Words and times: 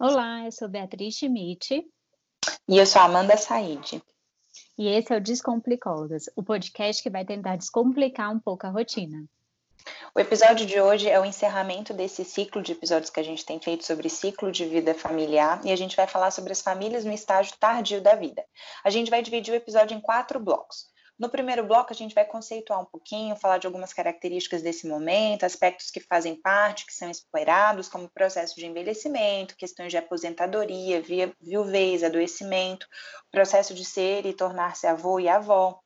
Olá, 0.00 0.44
eu 0.44 0.52
sou 0.52 0.68
Beatriz 0.68 1.16
Schmidt. 1.16 1.84
E 2.68 2.78
eu 2.78 2.86
sou 2.86 3.02
Amanda 3.02 3.36
Said. 3.36 4.00
E 4.78 4.86
esse 4.86 5.12
é 5.12 5.16
o 5.16 5.20
Descomplicólogas, 5.20 6.30
o 6.36 6.42
podcast 6.44 7.02
que 7.02 7.10
vai 7.10 7.24
tentar 7.24 7.56
descomplicar 7.56 8.30
um 8.30 8.38
pouco 8.38 8.64
a 8.64 8.70
rotina. 8.70 9.24
O 10.14 10.20
episódio 10.20 10.64
de 10.64 10.80
hoje 10.80 11.08
é 11.08 11.18
o 11.18 11.24
encerramento 11.24 11.92
desse 11.92 12.24
ciclo 12.24 12.62
de 12.62 12.70
episódios 12.70 13.10
que 13.10 13.18
a 13.18 13.24
gente 13.24 13.44
tem 13.44 13.58
feito 13.58 13.84
sobre 13.84 14.08
ciclo 14.08 14.52
de 14.52 14.66
vida 14.66 14.94
familiar 14.94 15.60
e 15.64 15.72
a 15.72 15.76
gente 15.76 15.96
vai 15.96 16.06
falar 16.06 16.30
sobre 16.30 16.52
as 16.52 16.62
famílias 16.62 17.04
no 17.04 17.12
estágio 17.12 17.56
tardio 17.58 18.00
da 18.00 18.14
vida. 18.14 18.44
A 18.84 18.90
gente 18.90 19.10
vai 19.10 19.20
dividir 19.20 19.52
o 19.52 19.56
episódio 19.56 19.96
em 19.96 20.00
quatro 20.00 20.38
blocos. 20.38 20.86
No 21.18 21.28
primeiro 21.28 21.66
bloco, 21.66 21.92
a 21.92 21.96
gente 21.96 22.14
vai 22.14 22.24
conceituar 22.24 22.80
um 22.80 22.84
pouquinho, 22.84 23.34
falar 23.34 23.58
de 23.58 23.66
algumas 23.66 23.92
características 23.92 24.62
desse 24.62 24.86
momento, 24.86 25.44
aspectos 25.44 25.90
que 25.90 25.98
fazem 25.98 26.36
parte, 26.40 26.86
que 26.86 26.94
são 26.94 27.10
explorados, 27.10 27.88
como 27.88 28.08
processo 28.08 28.54
de 28.54 28.66
envelhecimento, 28.66 29.56
questões 29.56 29.90
de 29.90 29.96
aposentadoria, 29.96 31.02
viuvez, 31.40 32.04
adoecimento, 32.04 32.86
processo 33.32 33.74
de 33.74 33.84
ser 33.84 34.26
e 34.26 34.32
tornar-se 34.32 34.86
avô 34.86 35.18
e 35.18 35.28
avó. 35.28 35.80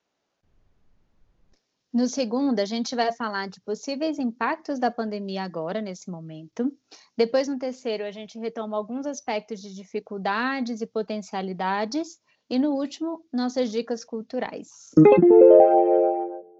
No 1.90 2.09
segundo, 2.09 2.59
a 2.59 2.64
gente 2.64 2.95
vai 2.95 3.12
falar 3.12 3.48
de 3.48 3.60
possíveis 3.60 4.18
impactos 4.18 4.78
da 4.78 4.90
pandemia 4.90 5.42
agora, 5.42 5.80
nesse 5.80 6.10
momento. 6.10 6.73
Depois, 7.16 7.48
no 7.48 7.59
terceiro, 7.59 8.04
a 8.04 8.10
gente 8.10 8.38
retoma 8.38 8.78
alguns 8.78 9.06
aspectos 9.06 9.60
de 9.60 9.74
dificuldades 9.74 10.80
e 10.80 10.87
potencialidades. 10.87 12.18
E 12.52 12.59
no 12.59 12.74
último, 12.74 13.24
nossas 13.33 13.70
dicas 13.70 14.05
culturais. 14.05 14.91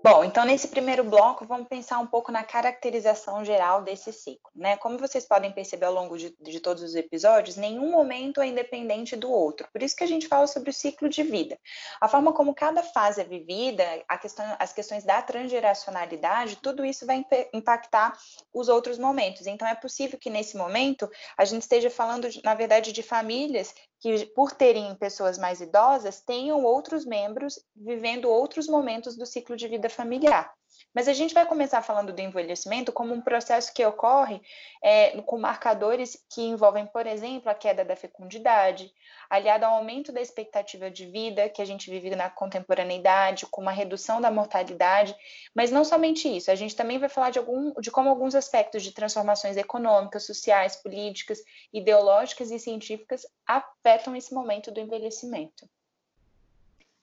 Bom, 0.03 0.25
então 0.25 0.45
nesse 0.47 0.69
primeiro 0.69 1.05
bloco 1.05 1.47
vamos 1.47 1.69
pensar 1.69 1.99
um 1.99 2.07
pouco 2.07 2.33
na 2.33 2.43
caracterização 2.43 3.45
geral 3.45 3.83
desse 3.83 4.11
ciclo, 4.11 4.51
né? 4.57 4.77
Como 4.79 4.99
vocês 4.99 5.27
podem 5.27 5.53
perceber 5.53 5.85
ao 5.85 5.93
longo 5.93 6.17
de, 6.17 6.35
de, 6.41 6.61
todos 6.61 6.83
os 6.83 6.95
episódios, 6.95 7.57
nenhum 7.57 7.91
momento 7.91 8.41
é 8.41 8.47
independente 8.47 9.15
do 9.15 9.31
outro. 9.31 9.69
Por 9.71 9.83
isso 9.83 9.95
que 9.95 10.03
a 10.03 10.07
gente 10.07 10.27
fala 10.27 10.47
sobre 10.47 10.71
o 10.71 10.73
ciclo 10.73 11.11
de 11.11 11.23
vida. 11.23 11.59
A 12.01 12.09
forma 12.09 12.33
como 12.33 12.55
cada 12.55 12.83
fase 12.83 13.21
é 13.21 13.25
vivida, 13.25 13.85
questão, 14.21 14.45
as 14.59 14.73
questões 14.73 15.05
da 15.05 15.21
transgeracionalidade, 15.21 16.57
tudo 16.57 16.87
isso 16.87 17.05
vai 17.05 17.25
impactar 17.53 18.17
os 18.53 18.69
outros 18.69 18.99
momentos. 18.99 19.47
Então 19.47 19.69
é 19.69 19.75
possível 19.75 20.19
que 20.19 20.31
nesse 20.31 20.57
momento 20.57 21.09
a 21.37 21.45
gente 21.45 21.63
esteja 21.63 21.91
falando, 21.91 22.29
na 22.43 22.55
verdade, 22.55 22.93
de 22.93 23.03
famílias 23.03 23.75
que, 24.03 24.27
por 24.27 24.51
terem 24.51 24.97
pessoas 24.97 25.39
mais 25.39 25.61
idosas, 25.61 26.21
tenham 26.21 26.65
outros 26.65 27.07
membros 27.07 27.65
vivendo 27.75 28.29
outros 28.29 28.67
momentos 28.67 29.17
do 29.17 29.25
ciclo 29.25 29.57
de 29.57 29.69
vida 29.69 29.89
familiar. 29.89 30.53
Mas 30.95 31.09
a 31.09 31.13
gente 31.13 31.35
vai 31.35 31.47
começar 31.47 31.83
falando 31.83 32.13
do 32.13 32.21
envelhecimento 32.21 32.93
como 32.93 33.15
um 33.15 33.21
processo 33.21 33.73
que 33.73 33.85
ocorre 33.85 34.41
é, 34.83 35.21
com 35.23 35.39
marcadores 35.39 36.23
que 36.31 36.43
envolvem, 36.43 36.87
por 36.87 37.07
exemplo, 37.07 37.51
a 37.51 37.55
queda 37.55 37.85
da 37.85 37.97
fecundidade, 37.97 38.93
aliado 39.31 39.65
ao 39.65 39.77
aumento 39.77 40.13
da 40.13 40.21
expectativa 40.21 40.91
de 40.91 41.07
vida 41.07 41.49
que 41.49 41.63
a 41.63 41.65
gente 41.65 41.91
vive 41.91 42.15
na 42.15 42.29
contemporaneidade, 42.29 43.47
com 43.47 43.63
uma 43.63 43.73
redução 43.73 44.21
da 44.21 44.31
mortalidade. 44.31 45.15
Mas 45.55 45.71
não 45.71 45.85
somente 45.85 46.29
isso, 46.29 46.51
a 46.51 46.55
gente 46.55 46.77
também 46.77 46.99
vai 46.99 47.09
falar 47.09 47.31
de, 47.31 47.39
algum, 47.39 47.73
de 47.81 47.91
como 47.91 48.09
alguns 48.09 48.35
aspectos 48.35 48.83
de 48.83 48.93
transformações 48.93 49.57
econômicas, 49.57 50.25
sociais, 50.25 50.77
políticas, 50.77 51.43
ideológicas 51.73 52.51
e 52.51 52.59
científicas 52.59 53.27
afetam 53.47 54.15
esse 54.15 54.35
momento 54.35 54.71
do 54.71 54.81
envelhecimento. 54.81 55.69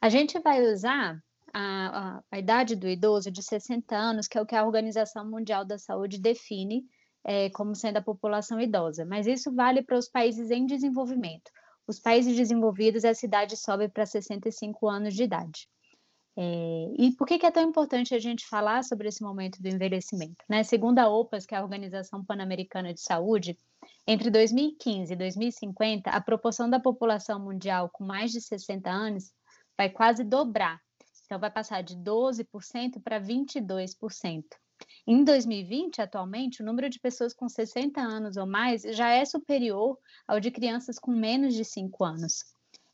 A 0.02 0.07
gente 0.07 0.39
vai 0.39 0.61
usar 0.61 1.22
a, 1.53 2.17
a, 2.17 2.23
a, 2.31 2.39
idade 2.39 2.75
do 2.75 2.88
idoso 2.88 3.31
de 3.31 3.44
60 3.44 3.95
anos, 3.95 4.28
que 4.28 4.38
é 4.38 4.42
o 4.42 4.45
que 4.45 4.55
a 4.55 4.66
Organização 4.66 5.30
Mundial 5.30 5.66
da 5.66 5.78
Saúde 5.78 6.19
define 6.19 6.86
é, 7.23 7.50
como 7.50 7.75
sendo 7.75 7.97
a 7.97 8.02
população 8.02 8.59
idosa. 8.59 9.06
Mas 9.06 9.28
isso 9.28 9.53
vale 9.53 9.81
para 9.81 9.97
os 9.97 10.08
países 10.08 10.52
em 10.52 10.66
desenvolvimento. 10.66 11.52
Os 11.88 12.00
países 12.00 12.36
desenvolvidos, 12.36 13.03
essa 13.03 13.25
idade 13.25 13.57
sobe 13.57 13.90
para 13.90 14.06
65 14.06 14.88
anos 14.88 15.13
de 15.13 15.23
idade. 15.23 15.68
É, 16.38 16.94
e 16.97 17.12
por 17.18 17.28
que, 17.28 17.38
que, 17.38 17.46
é 17.46 17.52
tão 17.52 17.63
importante 17.63 18.16
a 18.16 18.19
gente 18.19 18.47
falar 18.47 18.84
sobre 18.84 19.09
esse 19.09 19.22
momento 19.22 19.62
do 19.62 19.68
envelhecimento? 19.68 20.44
Né? 20.47 20.63
Segundo 20.63 21.00
a 21.00 21.09
OPAS, 21.09 21.46
que 21.46 21.53
é 21.53 21.57
a 21.57 21.63
Organização 21.63 22.23
Pan-Americana 22.23 22.94
de 22.94 23.02
Saúde, 23.02 23.57
entre 24.07 24.29
2015 24.29 25.12
e 25.12 25.16
2050, 25.16 26.09
a 26.09 26.22
proporção 26.22 26.69
da 26.69 26.79
população 26.79 27.40
mundial 27.40 27.90
com 27.90 28.06
mais 28.06 28.31
de 28.31 28.40
60 28.40 28.90
anos 28.90 29.31
vai 29.78 29.90
quase 29.90 30.23
dobrar 30.23 30.79
então, 31.29 31.40
vai 31.40 31.51
passar 31.51 31.84
de 31.84 31.95
12% 31.95 33.00
para 33.03 33.22
22%. 33.22 34.44
Em 35.06 35.23
2020, 35.23 36.01
atualmente, 36.01 36.63
o 36.63 36.66
número 36.66 36.90
de 36.90 37.00
pessoas 37.00 37.35
com 37.35 37.47
60 37.47 38.01
anos 38.01 38.35
ou 38.35 38.47
mais 38.47 38.81
já 38.81 39.09
é 39.09 39.23
superior 39.23 39.95
ao 40.28 40.40
de 40.40 40.50
crianças 40.50 40.97
com 40.97 41.12
menos 41.12 41.53
de 41.53 41.63
5 41.63 42.03
anos. 42.03 42.44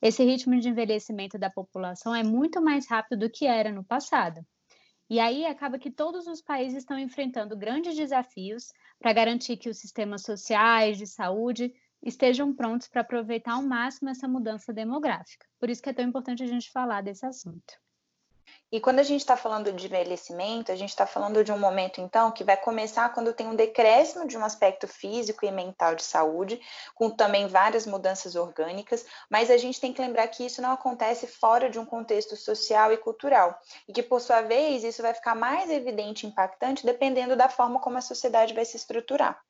Esse 0.01 0.21
ritmo 0.25 0.59
de 0.59 0.67
envelhecimento 0.67 1.39
da 1.39 1.49
população 1.49 2.13
é 2.13 2.23
muito 2.23 2.61
mais 2.61 2.85
rápido 2.89 3.19
do 3.19 3.29
que 3.29 3.45
era 3.45 3.71
no 3.71 3.85
passado. 3.85 4.45
E 5.09 5.17
aí 5.17 5.45
acaba 5.45 5.79
que 5.79 5.89
todos 5.89 6.27
os 6.27 6.41
países 6.41 6.79
estão 6.79 6.99
enfrentando 6.99 7.55
grandes 7.55 7.95
desafios 7.95 8.65
para 8.99 9.13
garantir 9.13 9.55
que 9.55 9.69
os 9.69 9.77
sistemas 9.77 10.23
sociais 10.23 10.97
de 10.97 11.07
saúde 11.07 11.71
estejam 12.03 12.53
prontos 12.53 12.89
para 12.89 12.99
aproveitar 12.99 13.53
ao 13.53 13.63
máximo 13.63 14.09
essa 14.09 14.27
mudança 14.27 14.73
demográfica. 14.73 15.47
Por 15.57 15.69
isso 15.69 15.81
que 15.81 15.89
é 15.89 15.93
tão 15.93 16.03
importante 16.03 16.43
a 16.43 16.47
gente 16.47 16.69
falar 16.69 17.01
desse 17.01 17.25
assunto. 17.25 17.84
E 18.71 18.79
quando 18.79 18.99
a 18.99 19.03
gente 19.03 19.21
está 19.21 19.37
falando 19.37 19.71
de 19.71 19.85
envelhecimento, 19.85 20.71
a 20.71 20.75
gente 20.75 20.89
está 20.89 21.05
falando 21.05 21.43
de 21.43 21.51
um 21.51 21.57
momento, 21.57 22.01
então, 22.01 22.31
que 22.31 22.43
vai 22.43 22.57
começar 22.57 23.13
quando 23.13 23.33
tem 23.33 23.47
um 23.47 23.55
decréscimo 23.55 24.27
de 24.27 24.37
um 24.37 24.43
aspecto 24.43 24.87
físico 24.87 25.45
e 25.45 25.51
mental 25.51 25.95
de 25.95 26.03
saúde, 26.03 26.59
com 26.93 27.09
também 27.09 27.47
várias 27.47 27.85
mudanças 27.85 28.35
orgânicas, 28.35 29.05
mas 29.29 29.49
a 29.49 29.57
gente 29.57 29.79
tem 29.79 29.93
que 29.93 30.01
lembrar 30.01 30.27
que 30.27 30.45
isso 30.45 30.61
não 30.61 30.71
acontece 30.71 31.25
fora 31.25 31.69
de 31.69 31.79
um 31.79 31.85
contexto 31.85 32.35
social 32.35 32.91
e 32.91 32.97
cultural, 32.97 33.57
e 33.87 33.93
que, 33.93 34.03
por 34.03 34.19
sua 34.19 34.41
vez, 34.41 34.83
isso 34.83 35.01
vai 35.01 35.13
ficar 35.13 35.35
mais 35.35 35.69
evidente 35.69 36.25
e 36.25 36.29
impactante 36.29 36.85
dependendo 36.85 37.35
da 37.35 37.47
forma 37.47 37.79
como 37.79 37.97
a 37.97 38.01
sociedade 38.01 38.53
vai 38.53 38.65
se 38.65 38.75
estruturar. 38.75 39.41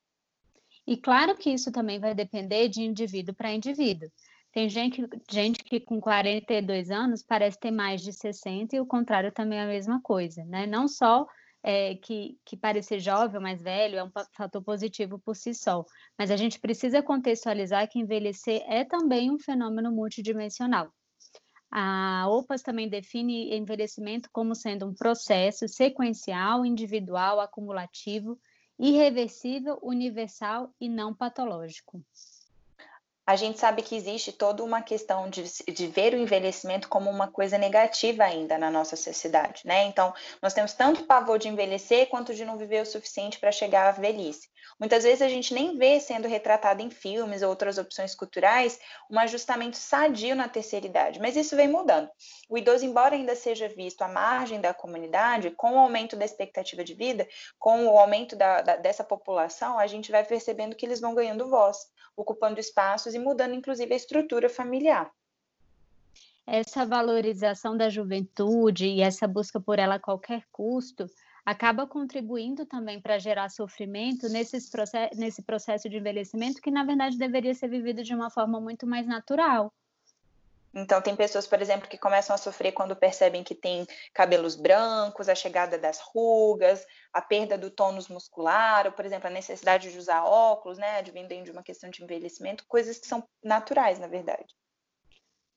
E 0.88 0.96
claro 0.96 1.36
que 1.36 1.50
isso 1.50 1.72
também 1.72 2.00
vai 2.00 2.14
depender 2.14 2.70
de 2.70 2.84
indivíduo 2.84 3.34
para 3.34 3.52
indivíduo. 3.52 4.08
Tem 4.56 4.70
gente, 4.70 5.06
gente 5.30 5.62
que 5.66 5.82
com 5.82 6.00
42 6.00 6.90
anos 6.90 7.22
parece 7.22 7.60
ter 7.60 7.72
mais 7.72 8.02
de 8.02 8.14
60 8.14 8.74
e 8.74 8.80
o 8.80 8.86
contrário 8.86 9.30
também 9.30 9.60
é 9.60 9.64
a 9.64 9.68
mesma 9.68 10.02
coisa, 10.02 10.46
né? 10.46 10.66
Não 10.66 10.88
só 10.88 11.28
é, 11.62 11.96
que, 11.96 12.40
que 12.46 12.56
parecer 12.56 13.02
jovem 13.02 13.36
ou 13.36 13.42
mais 13.42 13.62
velho 13.62 13.98
é 13.98 14.04
um 14.06 14.10
fator 14.32 14.64
positivo 14.64 15.20
por 15.20 15.36
si 15.36 15.54
só, 15.54 15.84
mas 16.18 16.32
a 16.32 16.38
gente 16.38 16.58
precisa 16.58 17.04
contextualizar 17.04 17.90
que 17.90 18.00
envelhecer 18.00 18.64
é 18.70 18.86
também 18.86 19.30
um 19.30 19.38
fenômeno 19.38 19.92
multidimensional. 19.92 20.90
A 21.70 22.26
OPAS 22.30 22.62
também 22.62 22.88
define 22.88 23.54
envelhecimento 23.54 24.30
como 24.32 24.56
sendo 24.56 24.86
um 24.86 24.96
processo 24.96 25.68
sequencial, 25.68 26.66
individual, 26.66 27.42
acumulativo, 27.42 28.40
irreversível, 28.80 29.78
universal 29.84 30.74
e 30.80 30.88
não 30.88 31.14
patológico 31.14 32.02
a 33.26 33.36
gente 33.36 33.60
sabe 33.60 33.82
que 33.82 33.96
existe 33.96 34.32
toda 34.32 34.64
uma 34.64 34.82
questão 34.82 35.28
de, 35.30 35.44
de, 35.74 35.88
ver 35.88 36.14
o 36.14 36.18
envelhecimento 36.18 36.88
como 36.88 37.10
uma 37.10 37.28
coisa 37.28 37.58
negativa 37.58 38.24
ainda 38.24 38.58
na 38.58 38.70
nossa 38.70 38.96
sociedade, 38.96 39.64
né? 39.66 39.86
Então, 39.86 40.14
nós 40.42 40.54
temos 40.54 40.74
tanto 40.74 41.06
pavor 41.06 41.40
de 41.40 41.48
envelhecer 41.48 42.08
quanto 42.08 42.36
de 42.36 42.46
não 42.46 42.58
viver 42.58 42.84
o 42.84 42.86
suficiente 42.86 43.40
para 43.40 43.52
chegar 43.52 43.88
à 43.88 43.92
velhice. 43.92 44.50
Muitas 44.80 45.04
vezes 45.04 45.22
a 45.22 45.30
gente 45.30 45.54
nem 45.54 45.78
vê 45.78 46.00
sendo 46.00 46.28
retratado 46.28 46.82
em 46.82 46.90
filmes 46.90 47.42
ou 47.42 47.50
outras 47.50 47.78
opções 47.78 48.14
culturais 48.14 48.80
um 49.10 49.18
ajustamento 49.18 49.78
sadio 49.78 50.36
na 50.36 50.50
terceira 50.50 50.86
idade, 50.86 51.20
mas 51.20 51.36
isso 51.36 51.56
vem 51.56 51.68
mudando. 51.68 52.10
O 52.50 52.58
idoso, 52.58 52.86
embora 52.86 53.16
ainda 53.16 53.36
seja 53.36 53.68
visto 53.70 54.02
à 54.02 54.08
margem 54.08 54.60
da 54.60 54.74
comunidade, 54.74 55.52
com 55.52 55.74
o 55.74 55.80
aumento 55.80 56.16
da 56.16 56.26
expectativa 56.26 56.84
de 56.84 56.94
vida, 56.94 57.28
com 57.58 57.88
o 57.88 57.98
aumento 57.98 58.36
da, 58.36 58.62
da, 58.62 58.76
dessa 58.76 59.04
população, 59.04 59.80
a 59.80 59.88
gente 59.88 60.12
vai 60.12 60.24
percebendo 60.24 60.76
que 60.76 60.86
eles 60.86 61.00
vão 61.00 61.16
ganhando 61.16 61.50
voz, 61.50 61.88
ocupando 62.16 62.60
espaços 62.60 63.14
e 63.14 63.20
mudando, 63.20 63.54
inclusive, 63.54 63.94
a 63.94 63.98
estrutura 63.98 64.50
familiar. 64.50 65.12
Essa 66.48 66.86
valorização 66.86 67.76
da 67.76 67.90
juventude 67.90 68.86
e 68.86 69.02
essa 69.02 69.28
busca 69.28 69.60
por 69.60 69.80
ela 69.80 69.96
a 69.96 70.00
qualquer 70.00 70.46
custo 70.52 71.08
acaba 71.44 71.88
contribuindo 71.88 72.66
também 72.66 73.02
para 73.02 73.20
gerar 73.20 73.50
sofrimento 73.50 74.30
nesses 74.30 74.70
process 74.70 75.10
nesse 75.16 75.44
processo 75.44 75.90
de 75.90 75.98
envelhecimento 75.98 76.62
que, 76.62 76.72
na 76.72 76.84
verdade, 76.84 77.18
deveria 77.18 77.54
ser 77.54 77.68
vivido 77.68 78.04
de 78.04 78.14
uma 78.14 78.30
forma 78.30 78.60
muito 78.60 78.86
mais 78.86 79.08
natural. 79.08 79.74
Então, 80.76 81.02
tem 81.02 81.16
pessoas, 81.16 81.48
por 81.48 81.62
exemplo, 81.62 81.88
que 81.88 81.98
começam 81.98 82.36
a 82.36 82.38
sofrer 82.38 82.74
quando 82.74 82.98
percebem 82.98 83.46
que 83.46 83.56
tem 83.56 83.88
cabelos 84.14 84.58
brancos, 84.58 85.30
a 85.30 85.36
chegada 85.36 85.78
das 85.78 86.02
rugas, 86.02 86.86
a 87.14 87.22
perda 87.22 87.58
do 87.58 87.72
tônus 87.72 88.10
muscular, 88.10 88.86
ou, 88.86 88.92
por 88.92 89.06
exemplo, 89.06 89.28
a 89.28 89.32
necessidade 89.32 89.90
de 89.90 89.98
usar 89.98 90.26
óculos, 90.26 90.78
né, 90.78 90.98
advendendo 90.98 91.46
de 91.46 91.52
uma 91.52 91.64
questão 91.64 91.90
de 91.90 92.04
envelhecimento, 92.04 92.66
coisas 92.68 93.00
que 93.00 93.08
são 93.08 93.26
naturais, 93.42 94.00
na 94.00 94.08
verdade. 94.08 94.54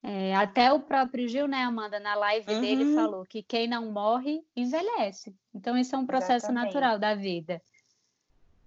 É, 0.04 0.36
até 0.36 0.72
o 0.72 0.78
próprio 0.78 1.28
Gil, 1.28 1.48
né, 1.48 1.64
Amanda, 1.64 1.98
na 1.98 2.14
live 2.14 2.52
uhum. 2.52 2.60
dele 2.60 2.94
falou 2.94 3.26
que 3.26 3.42
quem 3.42 3.66
não 3.66 3.90
morre 3.90 4.40
envelhece. 4.54 5.34
Então, 5.52 5.76
isso 5.76 5.96
é 5.96 5.98
um 5.98 6.06
processo 6.06 6.46
Exatamente. 6.46 6.74
natural 6.74 6.98
da 6.98 7.16
vida. 7.16 7.60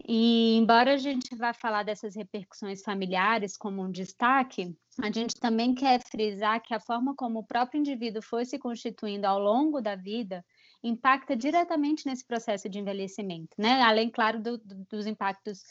E 0.07 0.57
embora 0.57 0.93
a 0.93 0.97
gente 0.97 1.35
vá 1.35 1.53
falar 1.53 1.83
dessas 1.83 2.15
repercussões 2.15 2.81
familiares 2.81 3.57
como 3.57 3.83
um 3.83 3.91
destaque, 3.91 4.75
a 5.01 5.11
gente 5.11 5.35
também 5.39 5.73
quer 5.73 6.01
frisar 6.01 6.61
que 6.61 6.73
a 6.73 6.79
forma 6.79 7.15
como 7.15 7.39
o 7.39 7.45
próprio 7.45 7.79
indivíduo 7.79 8.21
foi 8.21 8.45
se 8.45 8.57
constituindo 8.57 9.25
ao 9.25 9.39
longo 9.39 9.81
da 9.81 9.95
vida 9.95 10.43
impacta 10.83 11.35
diretamente 11.35 12.07
nesse 12.07 12.25
processo 12.25 12.67
de 12.67 12.79
envelhecimento, 12.79 13.55
né? 13.57 13.81
Além, 13.83 14.09
claro, 14.09 14.41
do, 14.41 14.57
do, 14.57 14.85
dos 14.89 15.05
impactos 15.05 15.63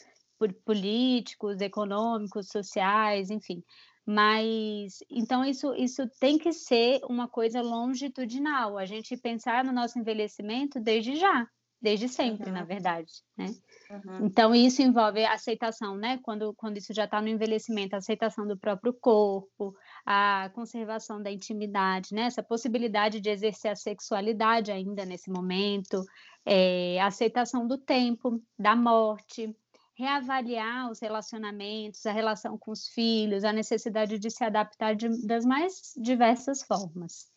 políticos, 0.65 1.61
econômicos, 1.61 2.47
sociais, 2.47 3.29
enfim. 3.29 3.63
Mas 4.05 4.99
então 5.09 5.45
isso, 5.45 5.75
isso 5.75 6.07
tem 6.19 6.37
que 6.37 6.51
ser 6.51 7.01
uma 7.07 7.27
coisa 7.27 7.61
longitudinal, 7.61 8.77
a 8.77 8.85
gente 8.85 9.15
pensar 9.15 9.63
no 9.63 9.71
nosso 9.71 9.99
envelhecimento 9.99 10.79
desde 10.79 11.15
já, 11.15 11.47
desde 11.81 12.07
sempre, 12.07 12.49
uhum. 12.49 12.55
na 12.55 12.63
verdade, 12.63 13.11
né? 13.35 13.47
Uhum. 13.89 14.25
Então 14.25 14.53
isso 14.53 14.81
envolve 14.81 15.23
a 15.25 15.33
aceitação, 15.33 15.97
né? 15.97 16.19
Quando, 16.21 16.53
quando 16.53 16.77
isso 16.77 16.93
já 16.93 17.05
está 17.05 17.21
no 17.21 17.27
envelhecimento, 17.27 17.95
a 17.95 17.97
aceitação 17.97 18.47
do 18.47 18.57
próprio 18.57 18.93
corpo, 18.93 19.75
a 20.05 20.51
conservação 20.53 21.21
da 21.21 21.31
intimidade, 21.31 22.13
né? 22.13 22.23
Essa 22.23 22.43
possibilidade 22.43 23.19
de 23.19 23.29
exercer 23.29 23.71
a 23.71 23.75
sexualidade 23.75 24.71
ainda 24.71 25.03
nesse 25.05 25.31
momento, 25.31 26.05
é, 26.45 26.99
a 27.01 27.07
aceitação 27.07 27.67
do 27.67 27.77
tempo, 27.77 28.41
da 28.57 28.75
morte, 28.75 29.55
reavaliar 29.95 30.89
os 30.89 30.99
relacionamentos, 30.99 32.05
a 32.05 32.11
relação 32.11 32.57
com 32.57 32.71
os 32.71 32.87
filhos, 32.87 33.43
a 33.43 33.51
necessidade 33.51 34.17
de 34.19 34.29
se 34.29 34.43
adaptar 34.43 34.95
de, 34.95 35.09
das 35.25 35.45
mais 35.45 35.93
diversas 35.97 36.63
formas. 36.63 37.31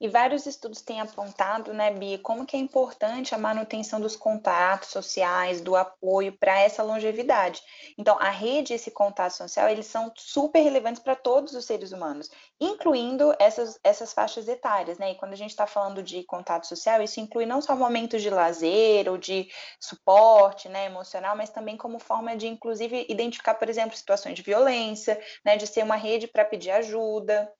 E 0.00 0.08
vários 0.08 0.44
estudos 0.46 0.80
têm 0.80 1.00
apontado, 1.00 1.72
né, 1.72 1.90
Bia, 1.92 2.18
como 2.18 2.44
que 2.44 2.56
é 2.56 2.58
importante 2.58 3.34
a 3.34 3.38
manutenção 3.38 4.00
dos 4.00 4.16
contatos 4.16 4.88
sociais, 4.88 5.60
do 5.60 5.76
apoio 5.76 6.36
para 6.36 6.58
essa 6.58 6.82
longevidade. 6.82 7.62
Então, 7.96 8.18
a 8.18 8.30
rede 8.30 8.72
e 8.72 8.76
esse 8.76 8.90
contato 8.90 9.32
social, 9.32 9.68
eles 9.68 9.86
são 9.86 10.12
super 10.16 10.60
relevantes 10.60 11.00
para 11.00 11.14
todos 11.14 11.54
os 11.54 11.64
seres 11.64 11.92
humanos, 11.92 12.28
incluindo 12.60 13.34
essas, 13.38 13.78
essas 13.84 14.12
faixas 14.12 14.48
etárias, 14.48 14.98
né? 14.98 15.12
E 15.12 15.14
quando 15.14 15.32
a 15.32 15.36
gente 15.36 15.50
está 15.50 15.66
falando 15.66 16.02
de 16.02 16.24
contato 16.24 16.66
social, 16.66 17.00
isso 17.02 17.20
inclui 17.20 17.46
não 17.46 17.60
só 17.60 17.76
momentos 17.76 18.20
de 18.20 18.30
lazer 18.30 19.08
ou 19.08 19.16
de 19.16 19.48
suporte, 19.80 20.68
né, 20.68 20.86
emocional, 20.86 21.36
mas 21.36 21.50
também 21.50 21.76
como 21.76 21.98
forma 21.98 22.36
de, 22.36 22.48
inclusive, 22.48 23.06
identificar, 23.08 23.54
por 23.54 23.68
exemplo, 23.68 23.96
situações 23.96 24.34
de 24.34 24.42
violência, 24.42 25.20
né, 25.44 25.56
de 25.56 25.66
ser 25.66 25.84
uma 25.84 25.96
rede 25.96 26.26
para 26.26 26.44
pedir 26.44 26.70
ajuda. 26.70 27.50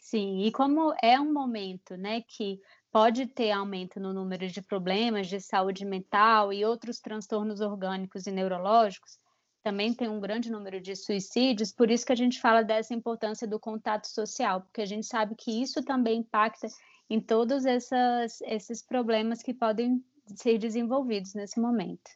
Sim, 0.00 0.40
e 0.44 0.50
como 0.50 0.94
é 1.02 1.20
um 1.20 1.30
momento, 1.30 1.94
né, 1.94 2.22
que 2.22 2.58
pode 2.90 3.26
ter 3.26 3.50
aumento 3.52 4.00
no 4.00 4.14
número 4.14 4.48
de 4.48 4.62
problemas 4.62 5.28
de 5.28 5.38
saúde 5.40 5.84
mental 5.84 6.52
e 6.52 6.64
outros 6.64 6.98
transtornos 6.98 7.60
orgânicos 7.60 8.26
e 8.26 8.32
neurológicos, 8.32 9.18
também 9.62 9.92
tem 9.92 10.08
um 10.08 10.18
grande 10.18 10.50
número 10.50 10.80
de 10.80 10.96
suicídios, 10.96 11.70
por 11.70 11.90
isso 11.90 12.06
que 12.06 12.12
a 12.12 12.16
gente 12.16 12.40
fala 12.40 12.62
dessa 12.62 12.94
importância 12.94 13.46
do 13.46 13.60
contato 13.60 14.06
social, 14.06 14.62
porque 14.62 14.80
a 14.80 14.86
gente 14.86 15.06
sabe 15.06 15.34
que 15.36 15.62
isso 15.62 15.82
também 15.84 16.20
impacta 16.20 16.66
em 17.08 17.20
todos 17.20 17.66
essas, 17.66 18.40
esses 18.40 18.82
problemas 18.82 19.42
que 19.42 19.52
podem 19.52 20.02
ser 20.34 20.56
desenvolvidos 20.56 21.34
nesse 21.34 21.60
momento. 21.60 22.10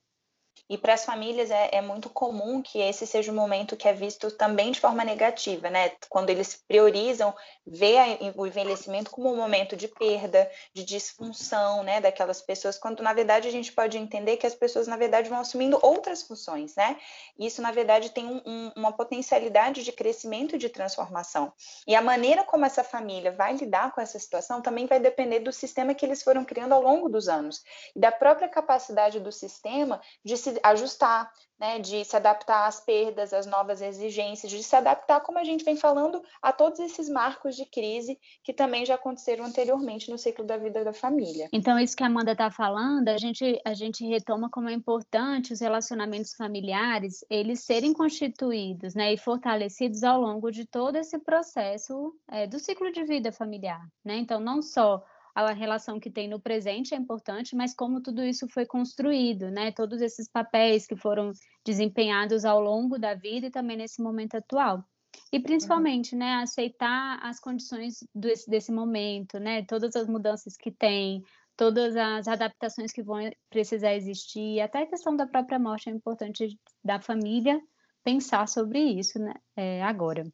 E 0.69 0.79
para 0.79 0.95
as 0.95 1.05
famílias 1.05 1.51
é, 1.51 1.71
é, 1.73 1.83
muito 1.83 2.09
comum 2.09 2.63
que 2.63 2.79
esse 2.79 3.07
seja 3.07 3.31
um 3.31 3.35
momento 3.35 3.77
que 3.77 3.87
é 3.87 3.93
visto 3.93 4.31
também 4.31 4.73
de 4.73 4.81
forma 4.81 5.05
negativa, 5.05 5.69
né? 5.69 5.91
Quando 6.09 6.31
eles 6.31 6.63
priorizam 6.67 7.35
ver 7.67 8.19
o 8.37 8.47
envelhecimento 8.47 9.11
como 9.11 9.33
um 9.33 9.37
momento 9.37 9.77
de 9.77 9.89
perda, 9.89 10.51
de 10.73 10.85
disfunção, 10.85 11.83
né? 11.83 12.01
Daquelas 12.01 12.43
pessoas, 12.43 12.79
quando 12.79 13.03
na 13.03 13.13
verdade 13.13 13.49
a 13.49 13.51
gente 13.51 13.73
pode 13.73 13.97
entender 13.97 14.37
que 14.37 14.47
as 14.47 14.55
pessoas 14.55 14.87
na 14.87 14.97
verdade 14.97 15.29
vão 15.29 15.41
assumindo 15.41 15.79
outras 15.83 16.23
funções, 16.23 16.75
né? 16.77 16.97
Isso 17.39 17.63
na 17.63 17.73
verdade 17.73 18.11
tem 18.11 18.27
um, 18.27 18.43
um, 18.45 18.73
uma 18.77 18.93
potencialidade 18.93 19.83
de 19.83 19.93
crescimento 19.93 20.57
e 20.57 20.59
de 20.59 20.69
transformação. 20.69 21.53
E 21.87 21.95
a 21.95 22.03
maneira 22.03 22.45
como 22.45 22.67
essa 22.67 22.85
família 22.85 23.33
vai 23.33 23.55
lidar 23.55 23.93
com 23.93 24.01
essa 24.01 24.19
situação 24.19 24.61
também 24.61 24.87
vai 24.87 25.01
depender 25.01 25.41
do 25.41 25.53
sistema 25.53 25.95
que 25.95 26.05
eles 26.05 26.23
foram 26.23 26.45
criando 26.45 26.73
ao 26.73 26.83
longo 26.83 27.09
dos 27.09 27.29
anos 27.29 27.63
e 27.95 28.01
da 28.01 28.13
própria 28.13 28.49
capacidade 28.49 29.21
do 29.21 29.33
sistema 29.33 30.01
de 30.25 30.37
se 30.37 30.59
ajustar, 30.63 31.33
né, 31.65 31.79
de 31.79 32.05
se 32.05 32.15
adaptar 32.15 32.67
às 32.67 32.79
perdas, 32.79 33.33
às 33.33 33.47
novas 33.47 33.81
exigências, 33.81 34.53
de 34.53 34.63
se 34.63 34.77
adaptar, 34.77 35.21
como 35.21 35.39
a 35.39 35.45
gente 35.45 35.65
vem 35.65 35.77
falando, 35.77 36.23
a 36.43 36.53
todos 36.53 36.79
esses 36.79 37.09
marcos 37.09 37.57
de 37.57 37.65
crise 37.65 38.19
que 38.43 38.53
também 38.53 38.85
já 38.85 38.97
aconteceram 38.97 39.47
anteriormente 39.47 40.11
no 40.11 40.19
ciclo 40.19 40.45
da 40.45 40.59
vida 40.59 40.85
da 40.85 40.93
família. 40.93 41.49
Então, 41.55 41.79
isso 41.79 41.97
que 41.97 42.03
a 42.03 42.07
Amanda 42.07 42.33
está 42.33 42.51
falando, 42.51 43.09
a 43.09 43.17
gente, 43.17 43.59
a 43.65 43.73
gente 43.73 44.07
retoma 44.07 44.51
como 44.51 44.69
é 44.69 44.75
importante 44.75 45.55
os 45.55 45.61
relacionamentos 45.61 46.35
familiares, 46.35 47.25
eles 47.31 47.65
serem 47.65 47.95
constituídos 47.95 48.95
né, 48.95 49.15
e 49.15 49.17
fortalecidos 49.17 50.05
ao 50.05 50.21
longo 50.21 50.51
de 50.51 50.67
todo 50.67 50.97
esse 50.97 51.19
processo 51.19 52.15
é, 52.31 52.47
do 52.47 52.59
ciclo 52.59 52.93
de 52.93 53.05
vida 53.05 53.33
familiar. 53.33 53.81
Né? 54.05 54.17
Então, 54.19 54.39
não 54.39 54.61
só 54.61 55.03
a 55.35 55.53
relação 55.53 55.99
que 55.99 56.11
tem 56.11 56.29
no 56.29 56.41
presente 56.41 56.95
é 56.95 56.97
importante, 56.97 57.57
mas 57.57 57.75
como 57.75 58.01
tudo 58.01 58.23
isso 58.23 58.49
foi 58.49 58.65
construído, 58.65 59.51
né? 59.51 59.73
Todos 59.73 60.01
esses 60.01 60.29
papéis 60.29 60.87
que 60.87 60.97
foram 60.97 61.33
desempenhados 61.65 62.45
ao 62.45 62.61
longo 62.61 62.99
da 62.99 63.15
vida 63.15 63.47
e 63.47 63.51
também 63.51 63.77
nesse 63.77 64.01
momento 64.01 64.37
atual. 64.37 64.85
E 65.33 65.41
principalmente, 65.41 66.17
né, 66.17 66.35
aceitar 66.37 67.19
as 67.23 67.39
condições 67.41 67.99
desse, 68.15 68.49
desse 68.49 68.73
momento, 68.73 69.39
né? 69.39 69.65
Todas 69.65 69.95
as 69.97 70.09
mudanças 70.09 70.57
que 70.57 70.71
tem, 70.71 71.23
todas 71.57 71.97
as 71.97 72.29
adaptações 72.29 72.93
que 72.93 73.03
vão 73.03 73.19
precisar 73.51 73.95
existir, 73.95 74.61
até 74.61 74.83
a 74.83 74.87
questão 74.87 75.17
da 75.17 75.27
própria 75.27 75.59
morte 75.59 75.89
é 75.89 75.93
importante 75.93 76.59
da 76.85 77.01
família 77.01 77.61
pensar 78.05 78.47
sobre 78.47 78.79
isso, 78.81 79.19
né, 79.19 79.35
é, 79.57 79.83
agora. 79.83 80.25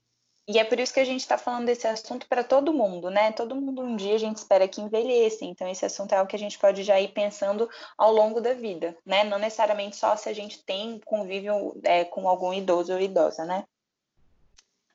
E 0.53 0.59
é 0.59 0.65
por 0.65 0.81
isso 0.81 0.93
que 0.93 0.99
a 0.99 1.05
gente 1.05 1.21
está 1.21 1.39
falando 1.39 1.67
desse 1.67 1.87
assunto 1.87 2.27
para 2.27 2.43
todo 2.43 2.75
mundo, 2.75 3.09
né? 3.09 3.31
Todo 3.31 3.55
mundo 3.55 3.83
um 3.83 3.95
dia 3.95 4.17
a 4.17 4.19
gente 4.19 4.39
espera 4.39 4.67
que 4.67 4.81
envelheça, 4.81 5.45
então 5.45 5.69
esse 5.69 5.87
assunto 5.87 6.13
é 6.13 6.17
algo 6.17 6.29
que 6.29 6.35
a 6.35 6.39
gente 6.41 6.59
pode 6.59 6.83
já 6.83 7.01
ir 7.01 7.13
pensando 7.13 7.71
ao 7.97 8.13
longo 8.13 8.41
da 8.41 8.53
vida, 8.53 8.99
né? 9.07 9.23
Não 9.23 9.39
necessariamente 9.39 9.95
só 9.95 10.17
se 10.17 10.29
a 10.29 10.33
gente 10.33 10.65
tem 10.65 10.99
convívio 11.05 11.81
é, 11.85 12.05
com 12.05 12.29
algum 12.29 12.53
idoso 12.53 12.93
ou 12.93 13.01
idosa, 13.01 13.45
né? 13.45 13.65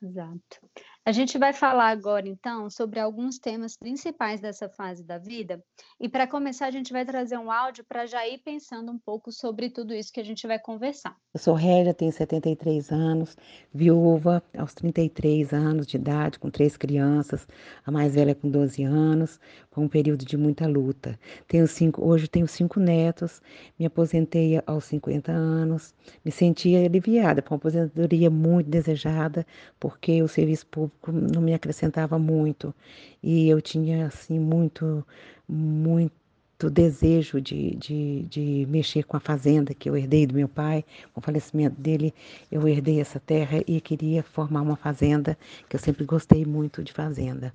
Exato. 0.04 0.70
A 1.08 1.12
gente 1.12 1.38
vai 1.38 1.54
falar 1.54 1.90
agora, 1.90 2.28
então, 2.28 2.68
sobre 2.68 3.00
alguns 3.00 3.38
temas 3.38 3.78
principais 3.78 4.42
dessa 4.42 4.68
fase 4.68 5.04
da 5.04 5.20
vida. 5.20 5.64
E 6.00 6.10
para 6.10 6.26
começar, 6.26 6.66
a 6.66 6.72
gente 6.72 6.92
vai 6.92 7.06
trazer 7.06 7.38
um 7.38 7.52
áudio 7.52 7.86
para 7.88 8.08
já 8.08 8.28
ir 8.28 8.40
pensando 8.40 8.92
um 8.92 8.98
pouco 8.98 9.32
sobre 9.32 9.70
tudo 9.70 9.94
isso 9.94 10.12
que 10.12 10.20
a 10.20 10.24
gente 10.24 10.48
vai 10.48 10.58
conversar. 10.58 11.16
Eu 11.32 11.40
sou 11.40 11.54
Régia, 11.54 11.94
tenho 11.94 12.12
73 12.12 12.92
anos, 12.92 13.38
viúva 13.72 14.42
aos 14.58 14.74
33 14.74 15.54
anos 15.54 15.86
de 15.86 15.96
idade, 15.96 16.40
com 16.40 16.50
três 16.50 16.76
crianças, 16.76 17.48
a 17.86 17.92
mais 17.92 18.16
velha 18.16 18.34
com 18.34 18.50
12 18.50 18.84
anos. 18.84 19.40
Foi 19.70 19.84
um 19.84 19.88
período 19.88 20.26
de 20.26 20.36
muita 20.36 20.66
luta. 20.66 21.20
Tenho 21.48 21.68
cinco, 21.68 22.04
hoje 22.04 22.28
tenho 22.28 22.48
cinco 22.48 22.80
netos, 22.80 23.44
me 23.78 23.86
aposentei 23.86 24.60
aos 24.66 24.86
50 24.86 25.32
anos, 25.32 25.94
me 26.24 26.32
sentia 26.32 26.84
aliviada, 26.84 27.44
foi 27.44 27.54
uma 27.54 27.60
aposentadoria 27.60 28.32
muito 28.32 28.72
desejada, 28.72 29.46
porque 29.80 30.24
o 30.24 30.28
serviço 30.28 30.66
público 30.66 30.95
não 31.08 31.42
me 31.42 31.54
acrescentava 31.54 32.18
muito. 32.20 32.74
E 33.22 33.50
eu 33.50 33.62
tinha, 33.62 34.08
assim, 34.08 34.40
muito, 34.40 35.06
muito 35.48 36.70
desejo 36.70 37.42
de, 37.42 37.76
de, 37.76 38.24
de 38.30 38.68
mexer 38.70 39.04
com 39.04 39.18
a 39.18 39.20
fazenda 39.20 39.74
que 39.74 39.90
eu 39.90 39.98
herdei 39.98 40.26
do 40.26 40.34
meu 40.34 40.48
pai. 40.48 40.84
Com 41.14 41.20
o 41.20 41.24
falecimento 41.24 41.80
dele, 41.80 42.14
eu 42.52 42.68
herdei 42.68 43.00
essa 43.00 43.20
terra 43.20 43.62
e 43.68 43.82
queria 43.82 44.24
formar 44.24 44.62
uma 44.62 44.76
fazenda, 44.76 45.38
que 45.70 45.76
eu 45.76 45.80
sempre 45.80 46.06
gostei 46.06 46.46
muito 46.46 46.84
de 46.84 46.94
fazenda. 46.94 47.54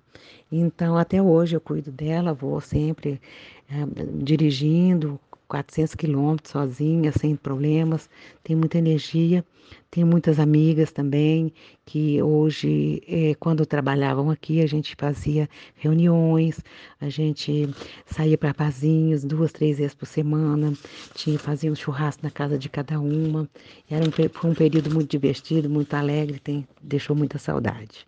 Então, 0.50 0.96
até 0.96 1.22
hoje 1.22 1.56
eu 1.56 1.60
cuido 1.60 1.90
dela, 1.90 2.34
vou 2.34 2.60
sempre 2.60 3.20
é, 3.68 3.74
dirigindo, 4.22 5.18
400 5.50 5.96
quilômetros 5.96 6.52
sozinha, 6.52 7.10
sem 7.10 7.34
problemas, 7.34 8.08
tem 8.44 8.54
muita 8.54 8.78
energia, 8.78 9.44
tem 9.90 10.04
muitas 10.04 10.38
amigas 10.38 10.92
também, 10.92 11.52
que 11.84 12.22
hoje, 12.22 13.02
eh, 13.08 13.34
quando 13.34 13.66
trabalhavam 13.66 14.30
aqui, 14.30 14.60
a 14.62 14.66
gente 14.66 14.94
fazia 14.96 15.48
reuniões, 15.74 16.60
a 17.00 17.08
gente 17.08 17.68
saía 18.06 18.38
para 18.38 18.54
pazinhos 18.54 19.24
duas, 19.24 19.50
três 19.50 19.78
vezes 19.78 19.94
por 19.94 20.06
semana, 20.06 20.72
tinha, 21.16 21.36
fazia 21.36 21.72
um 21.72 21.74
churrasco 21.74 22.22
na 22.22 22.30
casa 22.30 22.56
de 22.56 22.68
cada 22.68 23.00
uma, 23.00 23.50
era 23.90 24.04
um, 24.04 24.12
foi 24.32 24.50
um 24.50 24.54
período 24.54 24.94
muito 24.94 25.10
divertido, 25.10 25.68
muito 25.68 25.92
alegre, 25.94 26.38
tem, 26.38 26.66
deixou 26.80 27.16
muita 27.16 27.38
saudade. 27.38 28.06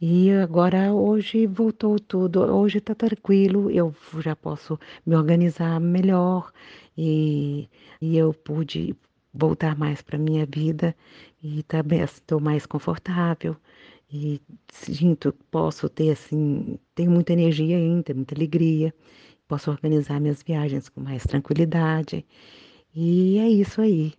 E 0.00 0.30
agora 0.32 0.92
hoje 0.94 1.46
voltou 1.46 1.98
tudo, 1.98 2.40
hoje 2.40 2.78
está 2.78 2.94
tranquilo, 2.94 3.70
eu 3.70 3.94
já 4.20 4.34
posso 4.34 4.78
me 5.04 5.14
organizar 5.14 5.78
melhor 5.78 6.50
e, 6.96 7.68
e 8.00 8.16
eu 8.16 8.32
pude 8.32 8.96
voltar 9.32 9.76
mais 9.76 10.00
para 10.02 10.18
minha 10.18 10.46
vida 10.46 10.96
e 11.42 11.62
também 11.64 12.00
estou 12.00 12.40
mais 12.40 12.64
confortável 12.66 13.56
e 14.12 14.40
sinto 14.72 15.32
posso 15.50 15.88
ter 15.88 16.10
assim 16.12 16.78
tenho 16.94 17.10
muita 17.10 17.32
energia 17.32 17.76
ainda 17.76 18.14
muita 18.14 18.34
alegria. 18.34 18.94
Posso 19.48 19.70
organizar 19.70 20.20
minhas 20.20 20.42
viagens 20.42 20.88
com 20.88 21.00
mais 21.00 21.24
tranquilidade. 21.24 22.24
E 22.94 23.38
é 23.38 23.48
isso 23.48 23.80
aí. 23.80 24.14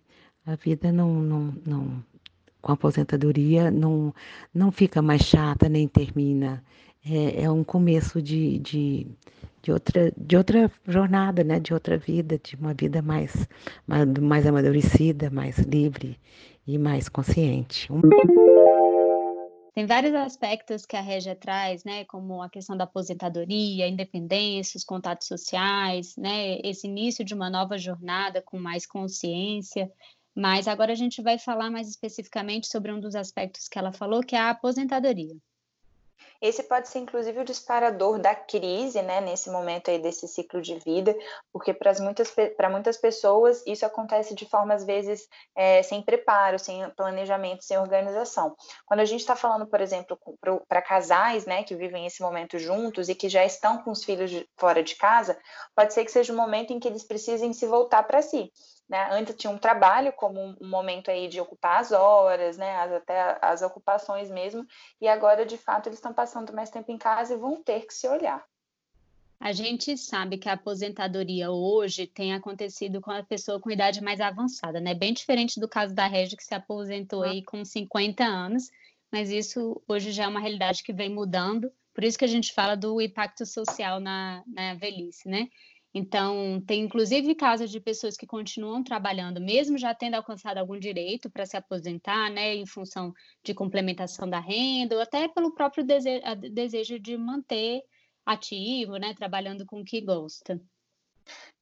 A 0.46 0.56
vida 0.56 0.92
não, 0.92 1.22
não, 1.22 1.54
não 1.66 2.04
com 2.62 2.70
a 2.70 2.74
aposentadoria 2.74 3.70
não, 3.70 4.14
não 4.54 4.70
fica 4.70 5.02
mais 5.02 5.22
chata 5.22 5.68
nem 5.68 5.86
termina. 5.88 6.64
É, 7.04 7.42
é 7.42 7.50
um 7.50 7.64
começo 7.64 8.22
de, 8.22 8.58
de, 8.60 9.06
de, 9.60 9.72
outra, 9.72 10.12
de 10.16 10.36
outra 10.36 10.70
jornada, 10.86 11.42
né? 11.42 11.58
de 11.58 11.74
outra 11.74 11.98
vida, 11.98 12.38
de 12.38 12.54
uma 12.54 12.72
vida 12.72 13.02
mais, 13.02 13.48
mais, 13.86 14.06
mais 14.06 14.46
amadurecida, 14.46 15.28
mais 15.28 15.58
livre 15.58 16.16
e 16.66 16.78
mais 16.78 17.08
consciente. 17.08 17.88
Tem 19.74 19.86
vários 19.86 20.14
aspectos 20.14 20.84
que 20.84 20.96
a 20.96 21.00
Regia 21.00 21.34
traz, 21.34 21.82
né, 21.82 22.04
como 22.04 22.42
a 22.42 22.50
questão 22.50 22.76
da 22.76 22.84
aposentadoria, 22.84 23.88
independência, 23.88 24.76
os 24.76 24.84
contatos 24.84 25.26
sociais, 25.26 26.14
né, 26.14 26.58
esse 26.62 26.86
início 26.86 27.24
de 27.24 27.32
uma 27.32 27.48
nova 27.48 27.78
jornada 27.78 28.42
com 28.42 28.58
mais 28.58 28.86
consciência. 28.86 29.90
Mas 30.34 30.66
agora 30.66 30.92
a 30.92 30.96
gente 30.96 31.20
vai 31.22 31.38
falar 31.38 31.70
mais 31.70 31.88
especificamente 31.88 32.66
sobre 32.66 32.92
um 32.92 33.00
dos 33.00 33.14
aspectos 33.14 33.68
que 33.68 33.78
ela 33.78 33.92
falou, 33.92 34.22
que 34.22 34.34
é 34.34 34.38
a 34.38 34.50
aposentadoria. 34.50 35.36
Esse 36.42 36.64
pode 36.64 36.88
ser, 36.88 36.98
inclusive, 36.98 37.38
o 37.38 37.44
disparador 37.44 38.18
da 38.18 38.34
crise, 38.34 39.00
né, 39.00 39.20
nesse 39.20 39.48
momento 39.48 39.92
aí 39.92 40.00
desse 40.00 40.26
ciclo 40.26 40.60
de 40.60 40.76
vida, 40.80 41.16
porque 41.52 41.72
para 41.72 41.92
muitas, 42.00 42.34
muitas 42.68 42.96
pessoas 42.96 43.62
isso 43.64 43.86
acontece 43.86 44.34
de 44.34 44.44
forma, 44.46 44.74
às 44.74 44.84
vezes, 44.84 45.28
é, 45.54 45.84
sem 45.84 46.02
preparo, 46.02 46.58
sem 46.58 46.90
planejamento, 46.90 47.62
sem 47.62 47.78
organização. 47.78 48.56
Quando 48.84 48.98
a 48.98 49.04
gente 49.04 49.20
está 49.20 49.36
falando, 49.36 49.66
por 49.66 49.80
exemplo, 49.80 50.18
para 50.68 50.82
casais, 50.82 51.46
né, 51.46 51.62
que 51.62 51.76
vivem 51.76 52.06
esse 52.06 52.20
momento 52.20 52.58
juntos 52.58 53.08
e 53.08 53.14
que 53.14 53.28
já 53.28 53.44
estão 53.44 53.78
com 53.78 53.92
os 53.92 54.02
filhos 54.02 54.28
de, 54.28 54.44
fora 54.56 54.82
de 54.82 54.96
casa, 54.96 55.38
pode 55.76 55.94
ser 55.94 56.04
que 56.04 56.10
seja 56.10 56.32
um 56.32 56.36
momento 56.36 56.72
em 56.72 56.80
que 56.80 56.88
eles 56.88 57.04
precisem 57.04 57.52
se 57.52 57.68
voltar 57.68 58.02
para 58.02 58.20
si. 58.20 58.50
Né? 58.92 59.08
Antes 59.10 59.34
tinha 59.36 59.50
um 59.50 59.56
trabalho 59.56 60.12
como 60.12 60.54
um 60.60 60.68
momento 60.68 61.10
aí 61.10 61.26
de 61.26 61.40
ocupar 61.40 61.80
as 61.80 61.92
horas, 61.92 62.58
né? 62.58 62.76
As, 62.76 62.92
até 62.92 63.38
as 63.40 63.62
ocupações 63.62 64.30
mesmo, 64.30 64.66
e 65.00 65.08
agora 65.08 65.46
de 65.46 65.56
fato 65.56 65.88
eles 65.88 65.98
estão 65.98 66.12
passando 66.12 66.52
mais 66.52 66.68
tempo 66.68 66.92
em 66.92 66.98
casa 66.98 67.32
e 67.32 67.38
vão 67.38 67.62
ter 67.62 67.86
que 67.86 67.94
se 67.94 68.06
olhar. 68.06 68.44
A 69.40 69.50
gente 69.50 69.96
sabe 69.96 70.36
que 70.36 70.46
a 70.46 70.52
aposentadoria 70.52 71.50
hoje 71.50 72.06
tem 72.06 72.34
acontecido 72.34 73.00
com 73.00 73.10
a 73.10 73.22
pessoa 73.22 73.58
com 73.58 73.70
idade 73.70 74.02
mais 74.02 74.20
avançada, 74.20 74.78
né? 74.78 74.92
Bem 74.92 75.14
diferente 75.14 75.58
do 75.58 75.66
caso 75.66 75.94
da 75.94 76.06
Regi, 76.06 76.36
que 76.36 76.44
se 76.44 76.54
aposentou 76.54 77.22
aí 77.22 77.42
com 77.42 77.64
50 77.64 78.22
anos, 78.22 78.70
mas 79.10 79.30
isso 79.30 79.82
hoje 79.88 80.12
já 80.12 80.24
é 80.24 80.28
uma 80.28 80.38
realidade 80.38 80.82
que 80.82 80.92
vem 80.92 81.08
mudando, 81.08 81.72
por 81.94 82.04
isso 82.04 82.18
que 82.18 82.26
a 82.26 82.28
gente 82.28 82.52
fala 82.52 82.76
do 82.76 83.00
impacto 83.00 83.46
social 83.46 83.98
na, 84.00 84.44
na 84.46 84.74
velhice, 84.74 85.26
né? 85.30 85.48
Então, 85.94 86.60
tem 86.66 86.82
inclusive 86.82 87.34
casos 87.34 87.70
de 87.70 87.78
pessoas 87.80 88.16
que 88.16 88.26
continuam 88.26 88.82
trabalhando, 88.82 89.40
mesmo 89.40 89.76
já 89.76 89.94
tendo 89.94 90.14
alcançado 90.14 90.58
algum 90.58 90.78
direito 90.78 91.30
para 91.30 91.44
se 91.46 91.56
aposentar, 91.56 92.30
né, 92.30 92.54
em 92.54 92.66
função 92.66 93.12
de 93.44 93.52
complementação 93.54 94.28
da 94.28 94.40
renda, 94.40 94.96
ou 94.96 95.02
até 95.02 95.28
pelo 95.28 95.54
próprio 95.54 95.84
desejo, 95.84 96.98
de 96.98 97.16
manter 97.16 97.82
ativo, 98.24 98.96
né, 98.96 99.14
trabalhando 99.14 99.66
com 99.66 99.80
o 99.80 99.84
que 99.84 100.00
gosta 100.00 100.58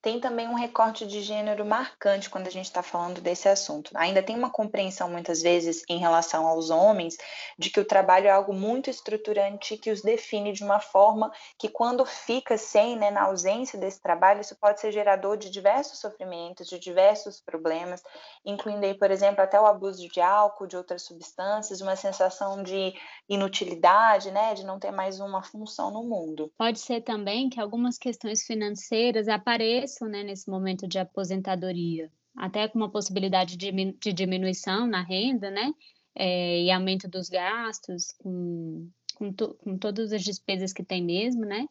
tem 0.02 0.19
também 0.19 0.49
um 0.49 0.55
recorte 0.55 1.07
de 1.07 1.21
gênero 1.21 1.64
marcante 1.64 2.31
quando 2.31 2.47
a 2.47 2.50
gente 2.50 2.64
está 2.64 2.83
falando 2.83 3.21
desse 3.21 3.49
assunto. 3.49 3.90
Ainda 3.95 4.23
tem 4.23 4.35
uma 4.35 4.50
compreensão, 4.50 5.11
muitas 5.11 5.43
vezes, 5.43 5.83
em 5.88 5.99
relação 5.99 6.47
aos 6.47 6.71
homens, 6.71 7.17
de 7.59 7.69
que 7.69 7.79
o 7.79 7.85
trabalho 7.85 8.26
é 8.26 8.31
algo 8.31 8.55
muito 8.55 8.88
estruturante 8.88 9.76
que 9.76 9.90
os 9.90 10.00
define 10.00 10.52
de 10.52 10.64
uma 10.64 10.81
forma 10.81 11.31
que, 11.59 11.69
quando 11.69 12.07
fica 12.07 12.57
sem, 12.57 12.97
né, 12.97 13.11
na 13.11 13.25
ausência 13.25 13.79
desse 13.79 14.00
trabalho, 14.00 14.40
isso 14.40 14.57
pode 14.59 14.81
ser 14.81 14.90
gerador 14.90 15.37
de 15.37 15.50
diversos 15.50 15.99
sofrimentos, 15.99 16.67
de 16.67 16.79
diversos 16.79 17.40
problemas, 17.40 18.02
incluindo 18.45 18.87
aí, 18.87 18.95
por 18.95 19.11
exemplo, 19.11 19.43
até 19.43 19.61
o 19.61 19.67
abuso 19.67 20.09
de 20.09 20.21
álcool, 20.21 20.67
de 20.67 20.79
outras 20.79 21.02
substâncias, 21.02 21.83
uma 21.83 21.95
sensação 21.95 22.62
de 22.62 22.95
inutilidade, 23.29 24.31
né, 24.31 24.55
de 24.55 24.64
não 24.64 24.79
ter 24.79 24.90
mais 24.90 25.21
uma 25.21 25.43
função 25.43 25.90
no 25.90 26.02
mundo. 26.02 26.50
Pode 26.57 26.81
ser 26.81 27.02
também 27.02 27.50
que 27.50 27.61
algumas 27.61 27.99
questões 27.99 28.43
financeiras 28.45 29.29
preço 29.57 30.07
né, 30.07 30.23
nesse 30.23 30.49
momento 30.49 30.87
de 30.87 30.99
aposentadoria, 30.99 32.11
até 32.37 32.69
com 32.69 32.78
uma 32.78 32.90
possibilidade 32.90 33.57
de, 33.57 33.71
de 33.92 34.12
diminuição 34.12 34.87
na 34.87 35.02
renda, 35.02 35.50
né? 35.50 35.73
É, 36.14 36.62
e 36.62 36.71
aumento 36.71 37.09
dos 37.09 37.28
gastos, 37.28 38.12
com, 38.19 38.88
com, 39.14 39.33
to, 39.33 39.54
com, 39.54 39.78
todas 39.78 40.12
as 40.12 40.23
despesas 40.23 40.73
que 40.73 40.83
tem 40.83 41.02
mesmo, 41.02 41.45
né? 41.45 41.66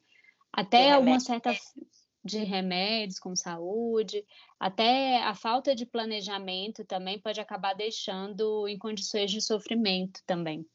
Até 0.51 0.91
alguma 0.91 1.19
certa 1.19 1.53
de 2.23 2.39
remédios 2.39 3.19
com 3.19 3.35
saúde, 3.35 4.25
até 4.59 5.23
a 5.23 5.33
falta 5.33 5.73
de 5.73 5.85
planejamento 5.85 6.83
também 6.85 7.19
pode 7.19 7.39
acabar 7.39 7.73
deixando 7.73 8.67
em 8.67 8.77
condições 8.77 9.31
de 9.31 9.41
sofrimento 9.41 10.21
também. 10.25 10.65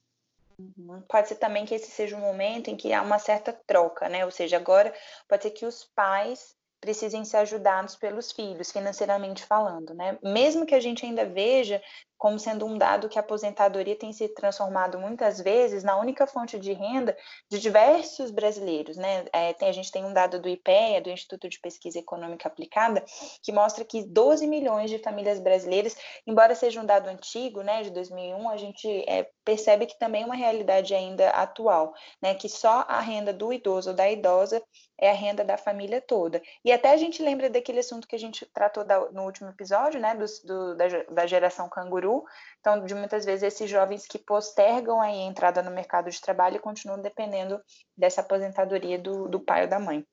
Pode 1.09 1.29
ser 1.29 1.37
também 1.37 1.67
que 1.67 1.75
esse 1.75 1.91
seja 1.91 2.17
um 2.17 2.21
momento 2.21 2.69
em 2.69 2.77
que 2.77 2.93
há 2.93 3.03
uma 3.03 3.19
certa 3.19 3.53
troca, 3.53 4.09
né? 4.09 4.25
Ou 4.25 4.31
seja, 4.31 4.57
agora 4.57 4.95
pode 5.29 5.43
ser 5.43 5.51
que 5.51 5.67
os 5.67 5.85
pais 5.85 6.55
precisem 6.85 7.25
ser 7.25 7.39
ajudados 7.39 7.97
pelos 7.97 8.31
filhos, 8.31 8.71
financeiramente 8.71 9.43
falando, 9.43 9.95
né? 9.95 10.19
Mesmo 10.23 10.67
que 10.67 10.75
a 10.75 10.81
gente 10.81 11.07
ainda 11.07 11.25
veja 11.25 11.81
como 12.25 12.39
sendo 12.39 12.65
um 12.65 12.79
dado 12.79 13.09
que 13.09 13.19
a 13.19 13.21
aposentadoria 13.21 13.95
tem 13.97 14.11
se 14.11 14.29
transformado 14.29 14.99
muitas 14.99 15.41
vezes 15.41 15.83
na 15.85 15.99
única 15.99 16.27
fonte 16.27 16.59
de 16.59 16.73
renda 16.73 17.15
de 17.51 17.59
diversos 17.59 18.31
brasileiros. 18.31 18.97
Né? 18.97 19.27
É, 19.31 19.53
tem, 19.53 19.69
a 19.69 19.73
gente 19.73 19.93
tem 19.93 20.07
um 20.07 20.13
dado 20.13 20.41
do 20.41 20.49
IPEA, 20.49 21.03
do 21.03 21.11
Instituto 21.11 21.49
de 21.49 21.61
Pesquisa 21.61 21.99
Econômica 21.99 22.49
Aplicada, 22.49 23.05
que 23.43 23.53
mostra 23.53 23.85
que 23.85 24.03
12 24.03 24.47
milhões 24.47 24.91
de 24.91 24.99
famílias 24.99 25.39
brasileiras, 25.39 25.97
embora 26.27 26.55
seja 26.55 26.81
um 26.81 26.87
dado 26.87 27.09
antigo, 27.09 27.61
né, 27.61 27.83
de 27.83 27.91
2001, 27.91 28.49
a 28.49 28.57
gente 28.57 28.89
é, 29.07 29.29
percebe 29.45 29.85
que 29.85 29.99
também 29.99 30.23
é 30.23 30.27
uma 30.27 30.35
realidade 30.35 30.95
ainda 30.95 31.29
atual, 31.29 31.93
né, 32.23 32.35
que 32.35 32.49
só 32.49 32.87
a 32.89 33.01
renda 33.01 33.35
do 33.35 33.53
idoso 33.53 33.91
ou 33.91 33.97
da 33.97 34.11
idosa 34.11 34.63
é 34.99 35.11
a 35.11 35.15
renda 35.15 35.45
da 35.45 35.57
família 35.57 36.01
toda. 36.01 36.43
E 36.65 36.73
até 36.73 36.93
a 36.93 36.97
gente 36.97 37.23
lembra 37.23 37.51
daquele 37.51 37.81
assunto 37.81 38.07
que 38.07 38.15
a 38.15 38.19
gente 38.19 38.47
tratou 38.47 38.85
da, 38.85 39.11
no 39.11 39.25
último 39.25 39.51
episódio, 39.51 40.01
né, 40.01 40.15
do, 40.15 40.25
do 40.45 40.77
da, 40.77 40.87
da 41.11 41.27
geração 41.27 41.69
canguru, 41.69 42.25
então, 42.61 42.85
de 42.85 42.95
muitas 42.95 43.25
vezes, 43.25 43.43
esses 43.43 43.69
jovens 43.69 44.07
que 44.07 44.19
postergam 44.19 45.01
a 45.01 45.11
entrada 45.11 45.63
no 45.63 45.71
mercado 45.71 46.11
de 46.11 46.21
trabalho 46.21 46.61
continuam 46.61 47.01
dependendo 47.01 47.61
dessa 47.97 48.21
aposentadoria 48.21 48.99
do, 48.99 49.29
do 49.29 49.41
pai 49.41 49.65
ou 49.65 49.69
da 49.69 49.79
mãe. 49.79 50.05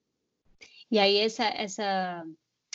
E 0.89 1.00
aí, 1.00 1.17
essa, 1.17 1.45
essa 1.45 2.25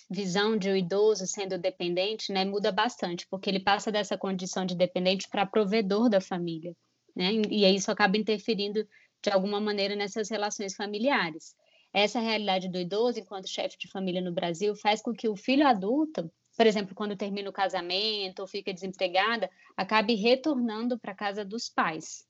visão 0.08 0.56
de 0.56 0.70
o 0.70 0.72
um 0.72 0.76
idoso 0.76 1.26
sendo 1.26 1.58
dependente 1.58 2.32
né, 2.32 2.44
muda 2.44 2.72
bastante, 2.72 3.26
porque 3.28 3.50
ele 3.50 3.60
passa 3.60 3.90
dessa 3.90 4.16
condição 4.16 4.64
de 4.64 4.74
dependente 4.74 5.28
para 5.28 5.44
provedor 5.44 6.08
da 6.08 6.20
família. 6.20 6.74
Né? 7.14 7.32
E 7.50 7.66
isso 7.74 7.90
acaba 7.90 8.16
interferindo 8.16 8.86
de 9.22 9.30
alguma 9.30 9.60
maneira 9.60 9.96
nessas 9.96 10.30
relações 10.30 10.74
familiares. 10.74 11.56
Essa 11.96 12.20
realidade 12.20 12.68
do 12.68 12.78
idoso, 12.78 13.18
enquanto 13.18 13.48
chefe 13.48 13.76
de 13.78 13.90
família 13.90 14.20
no 14.20 14.32
Brasil, 14.32 14.76
faz 14.76 15.00
com 15.02 15.12
que 15.12 15.28
o 15.28 15.34
filho 15.34 15.66
adulto 15.66 16.30
por 16.56 16.66
exemplo, 16.66 16.94
quando 16.94 17.16
termina 17.16 17.50
o 17.50 17.52
casamento 17.52 18.40
ou 18.40 18.48
fica 18.48 18.72
desempregada, 18.72 19.50
acabe 19.76 20.14
retornando 20.14 20.98
para 20.98 21.12
a 21.12 21.14
casa 21.14 21.44
dos 21.44 21.68
pais. 21.68 22.24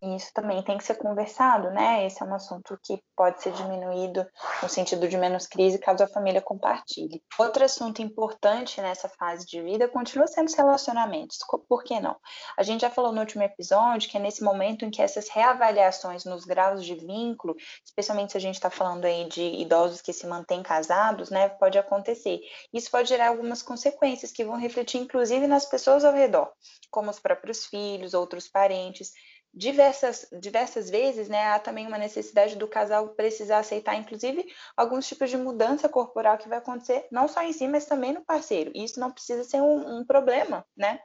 Isso 0.00 0.32
também 0.32 0.62
tem 0.62 0.78
que 0.78 0.84
ser 0.84 0.94
conversado, 0.94 1.70
né? 1.70 2.06
Esse 2.06 2.22
é 2.22 2.26
um 2.26 2.32
assunto 2.32 2.78
que 2.84 3.02
pode 3.16 3.42
ser 3.42 3.50
diminuído 3.52 4.24
no 4.62 4.68
sentido 4.68 5.08
de 5.08 5.16
menos 5.16 5.48
crise 5.48 5.76
caso 5.76 6.04
a 6.04 6.08
família 6.08 6.40
compartilhe. 6.40 7.20
Outro 7.36 7.64
assunto 7.64 8.00
importante 8.00 8.80
nessa 8.80 9.08
fase 9.08 9.44
de 9.44 9.60
vida 9.60 9.88
continua 9.88 10.28
sendo 10.28 10.46
os 10.46 10.54
relacionamentos. 10.54 11.38
Por 11.68 11.82
que 11.82 11.98
não? 11.98 12.16
A 12.56 12.62
gente 12.62 12.82
já 12.82 12.90
falou 12.90 13.10
no 13.10 13.18
último 13.18 13.42
episódio 13.42 14.08
que 14.08 14.16
é 14.16 14.20
nesse 14.20 14.44
momento 14.44 14.84
em 14.84 14.90
que 14.90 15.02
essas 15.02 15.28
reavaliações 15.28 16.24
nos 16.24 16.44
graus 16.44 16.84
de 16.84 16.94
vínculo, 16.94 17.56
especialmente 17.84 18.30
se 18.30 18.38
a 18.38 18.40
gente 18.40 18.54
está 18.54 18.70
falando 18.70 19.04
aí 19.04 19.28
de 19.28 19.42
idosos 19.42 20.00
que 20.00 20.12
se 20.12 20.28
mantêm 20.28 20.62
casados, 20.62 21.28
né? 21.28 21.48
Pode 21.48 21.76
acontecer. 21.76 22.38
Isso 22.72 22.88
pode 22.88 23.08
gerar 23.08 23.30
algumas 23.30 23.62
consequências 23.62 24.30
que 24.30 24.44
vão 24.44 24.56
refletir, 24.56 25.00
inclusive, 25.00 25.48
nas 25.48 25.64
pessoas 25.64 26.04
ao 26.04 26.12
redor, 26.12 26.52
como 26.88 27.10
os 27.10 27.18
próprios 27.18 27.66
filhos, 27.66 28.14
outros 28.14 28.46
parentes 28.46 29.10
diversas, 29.52 30.28
diversas 30.40 30.90
vezes, 30.90 31.28
né, 31.28 31.48
há 31.48 31.58
também 31.58 31.86
uma 31.86 31.98
necessidade 31.98 32.56
do 32.56 32.68
casal 32.68 33.08
precisar 33.08 33.58
aceitar, 33.58 33.96
inclusive, 33.96 34.46
alguns 34.76 35.06
tipos 35.08 35.30
de 35.30 35.36
mudança 35.36 35.88
corporal 35.88 36.38
que 36.38 36.48
vai 36.48 36.58
acontecer, 36.58 37.06
não 37.10 37.26
só 37.28 37.42
em 37.42 37.52
si, 37.52 37.66
mas 37.66 37.86
também 37.86 38.12
no 38.12 38.24
parceiro. 38.24 38.70
E 38.74 38.84
isso 38.84 39.00
não 39.00 39.10
precisa 39.10 39.44
ser 39.44 39.60
um, 39.60 39.98
um 39.98 40.04
problema, 40.04 40.64
né? 40.76 41.00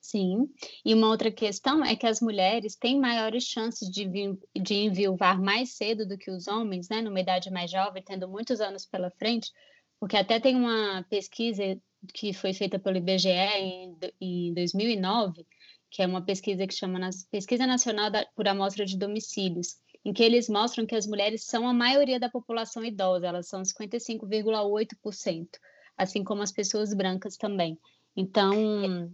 Sim, 0.00 0.48
e 0.84 0.92
uma 0.92 1.08
outra 1.08 1.30
questão 1.30 1.82
é 1.84 1.96
que 1.96 2.06
as 2.06 2.20
mulheres 2.20 2.76
têm 2.76 3.00
maiores 3.00 3.44
chances 3.44 3.90
de, 3.90 4.06
de 4.54 4.74
enviuvar 4.74 5.40
mais 5.40 5.70
cedo 5.70 6.06
do 6.06 6.18
que 6.18 6.30
os 6.30 6.46
homens, 6.46 6.88
né, 6.88 7.00
numa 7.00 7.20
idade 7.20 7.50
mais 7.50 7.70
jovem, 7.70 8.02
tendo 8.02 8.28
muitos 8.28 8.60
anos 8.60 8.84
pela 8.84 9.10
frente, 9.10 9.50
porque 9.98 10.16
até 10.16 10.38
tem 10.38 10.56
uma 10.56 11.04
pesquisa 11.08 11.80
que 12.12 12.34
foi 12.34 12.52
feita 12.52 12.78
pelo 12.78 12.98
IBGE 12.98 13.30
em, 13.30 13.96
em 14.20 14.52
2009, 14.52 15.46
que 15.94 16.02
é 16.02 16.06
uma 16.08 16.20
pesquisa 16.20 16.66
que 16.66 16.74
chama 16.74 16.98
Pesquisa 17.30 17.68
Nacional 17.68 18.10
por 18.34 18.48
Amostra 18.48 18.84
de 18.84 18.98
Domicílios, 18.98 19.76
em 20.04 20.12
que 20.12 20.24
eles 20.24 20.48
mostram 20.48 20.84
que 20.84 20.96
as 20.96 21.06
mulheres 21.06 21.44
são 21.44 21.68
a 21.68 21.72
maioria 21.72 22.18
da 22.18 22.28
população 22.28 22.84
idosa, 22.84 23.28
elas 23.28 23.46
são 23.46 23.62
55,8%. 23.62 25.48
assim 25.96 26.24
como 26.24 26.42
as 26.42 26.50
pessoas 26.50 26.92
brancas 26.92 27.36
também. 27.36 27.78
Então, 28.16 29.08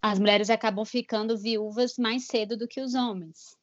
as 0.00 0.18
mulheres 0.18 0.48
acabam 0.48 0.86
ficando 0.86 1.36
viúvas 1.36 1.98
mais 1.98 2.26
cedo 2.26 2.56
do 2.56 2.66
que 2.66 2.80
os 2.80 2.94
homens. 2.94 3.54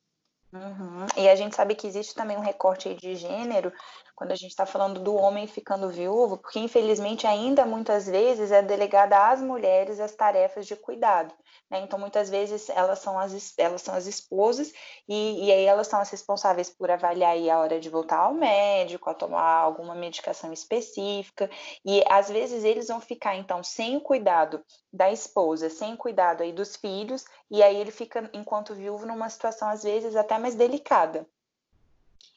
Uhum. 0.53 1.07
E 1.17 1.27
a 1.27 1.35
gente 1.35 1.55
sabe 1.55 1.73
que 1.73 1.87
existe 1.87 2.13
também 2.13 2.37
um 2.37 2.41
recorte 2.41 2.93
de 2.93 3.15
gênero 3.15 3.73
quando 4.17 4.31
a 4.31 4.35
gente 4.35 4.49
está 4.49 4.65
falando 4.65 4.99
do 4.99 5.13
homem 5.13 5.45
ficando 5.45 5.89
viúvo, 5.89 6.39
porque 6.39 6.57
infelizmente 6.57 7.27
ainda 7.27 7.63
muitas 7.67 8.07
vezes 8.07 8.51
é 8.51 8.63
delegada 8.63 9.29
às 9.29 9.39
mulheres 9.39 9.99
as 9.99 10.15
tarefas 10.15 10.65
de 10.65 10.75
cuidado. 10.75 11.31
Né? 11.69 11.81
Então, 11.81 11.99
muitas 11.99 12.27
vezes 12.27 12.67
elas 12.69 12.97
são 12.97 13.19
as, 13.19 13.53
elas 13.59 13.83
são 13.83 13.93
as 13.93 14.07
esposas 14.07 14.73
e, 15.07 15.45
e 15.45 15.51
aí 15.51 15.65
elas 15.65 15.85
são 15.85 15.99
as 15.99 16.09
responsáveis 16.09 16.67
por 16.67 16.89
avaliar 16.89 17.37
a 17.37 17.59
hora 17.59 17.79
de 17.79 17.91
voltar 17.91 18.17
ao 18.17 18.33
médico, 18.33 19.07
a 19.07 19.13
tomar 19.13 19.59
alguma 19.59 19.93
medicação 19.93 20.51
específica. 20.51 21.47
E 21.85 22.03
às 22.09 22.27
vezes 22.27 22.63
eles 22.63 22.87
vão 22.87 22.99
ficar, 22.99 23.35
então, 23.35 23.63
sem 23.63 23.97
o 23.97 24.01
cuidado 24.01 24.63
da 24.91 25.11
esposa, 25.11 25.69
sem 25.69 25.93
o 25.93 25.97
cuidado 25.97 26.41
aí 26.41 26.51
dos 26.51 26.75
filhos, 26.75 27.23
e 27.51 27.61
aí 27.61 27.75
ele 27.75 27.91
fica, 27.91 28.27
enquanto 28.33 28.73
viúvo, 28.73 29.05
numa 29.05 29.29
situação, 29.29 29.69
às 29.69 29.83
vezes, 29.83 30.15
até 30.15 30.39
mais 30.39 30.55
delicada. 30.55 31.27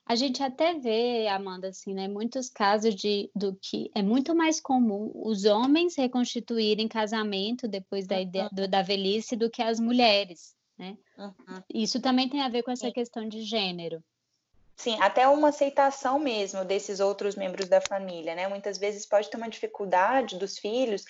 A 0.07 0.17
gente 0.17 0.43
até 0.43 0.75
vê, 0.75 1.29
Amanda, 1.29 1.69
assim, 1.69 1.95
né, 1.95 2.09
muitos 2.09 2.49
casos 2.49 2.95
de 2.95 3.31
do 3.35 3.55
que 3.55 3.91
é 3.95 4.03
muito 4.03 4.35
mais 4.35 4.61
comum 4.61 5.13
os 5.15 5.45
homens 5.45 5.97
reconstituírem 5.97 6.89
casamento 6.89 7.69
depois 7.69 8.07
da, 8.07 8.21
ideia, 8.21 8.49
do, 8.51 8.67
da 8.67 8.83
velhice 8.83 9.37
do 9.37 9.49
que 9.49 9.63
as 9.63 9.79
mulheres, 9.79 10.55
né? 10.77 10.99
Uhum. 11.17 11.63
Isso 11.73 12.01
também 12.01 12.29
tem 12.29 12.41
a 12.41 12.49
ver 12.49 12.63
com 12.63 12.73
essa 12.73 12.89
Sim. 12.89 12.93
questão 12.93 13.29
de 13.29 13.43
gênero. 13.43 14.03
Sim, 14.77 14.97
até 14.99 15.29
uma 15.29 15.51
aceitação 15.51 16.19
mesmo 16.19 16.65
desses 16.65 17.01
outros 17.01 17.37
membros 17.37 17.69
da 17.69 17.83
família, 17.83 18.35
né? 18.35 18.49
Muitas 18.49 18.79
vezes 18.79 19.05
pode 19.05 19.29
ter 19.29 19.37
uma 19.37 19.49
dificuldade 19.49 20.39
dos 20.39 20.59
filhos 20.59 21.05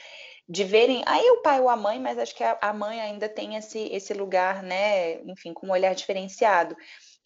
de 0.48 0.64
verem 0.64 1.04
aí 1.06 1.30
o 1.30 1.42
pai 1.42 1.60
ou 1.60 1.68
a 1.68 1.76
mãe, 1.76 2.00
mas 2.00 2.18
acho 2.18 2.34
que 2.34 2.42
a 2.42 2.72
mãe 2.72 3.00
ainda 3.00 3.28
tem 3.28 3.54
esse, 3.54 3.78
esse 3.78 4.12
lugar, 4.12 4.64
né? 4.64 5.22
Enfim, 5.22 5.54
com 5.54 5.68
um 5.68 5.70
olhar 5.70 5.94
diferenciado 5.94 6.76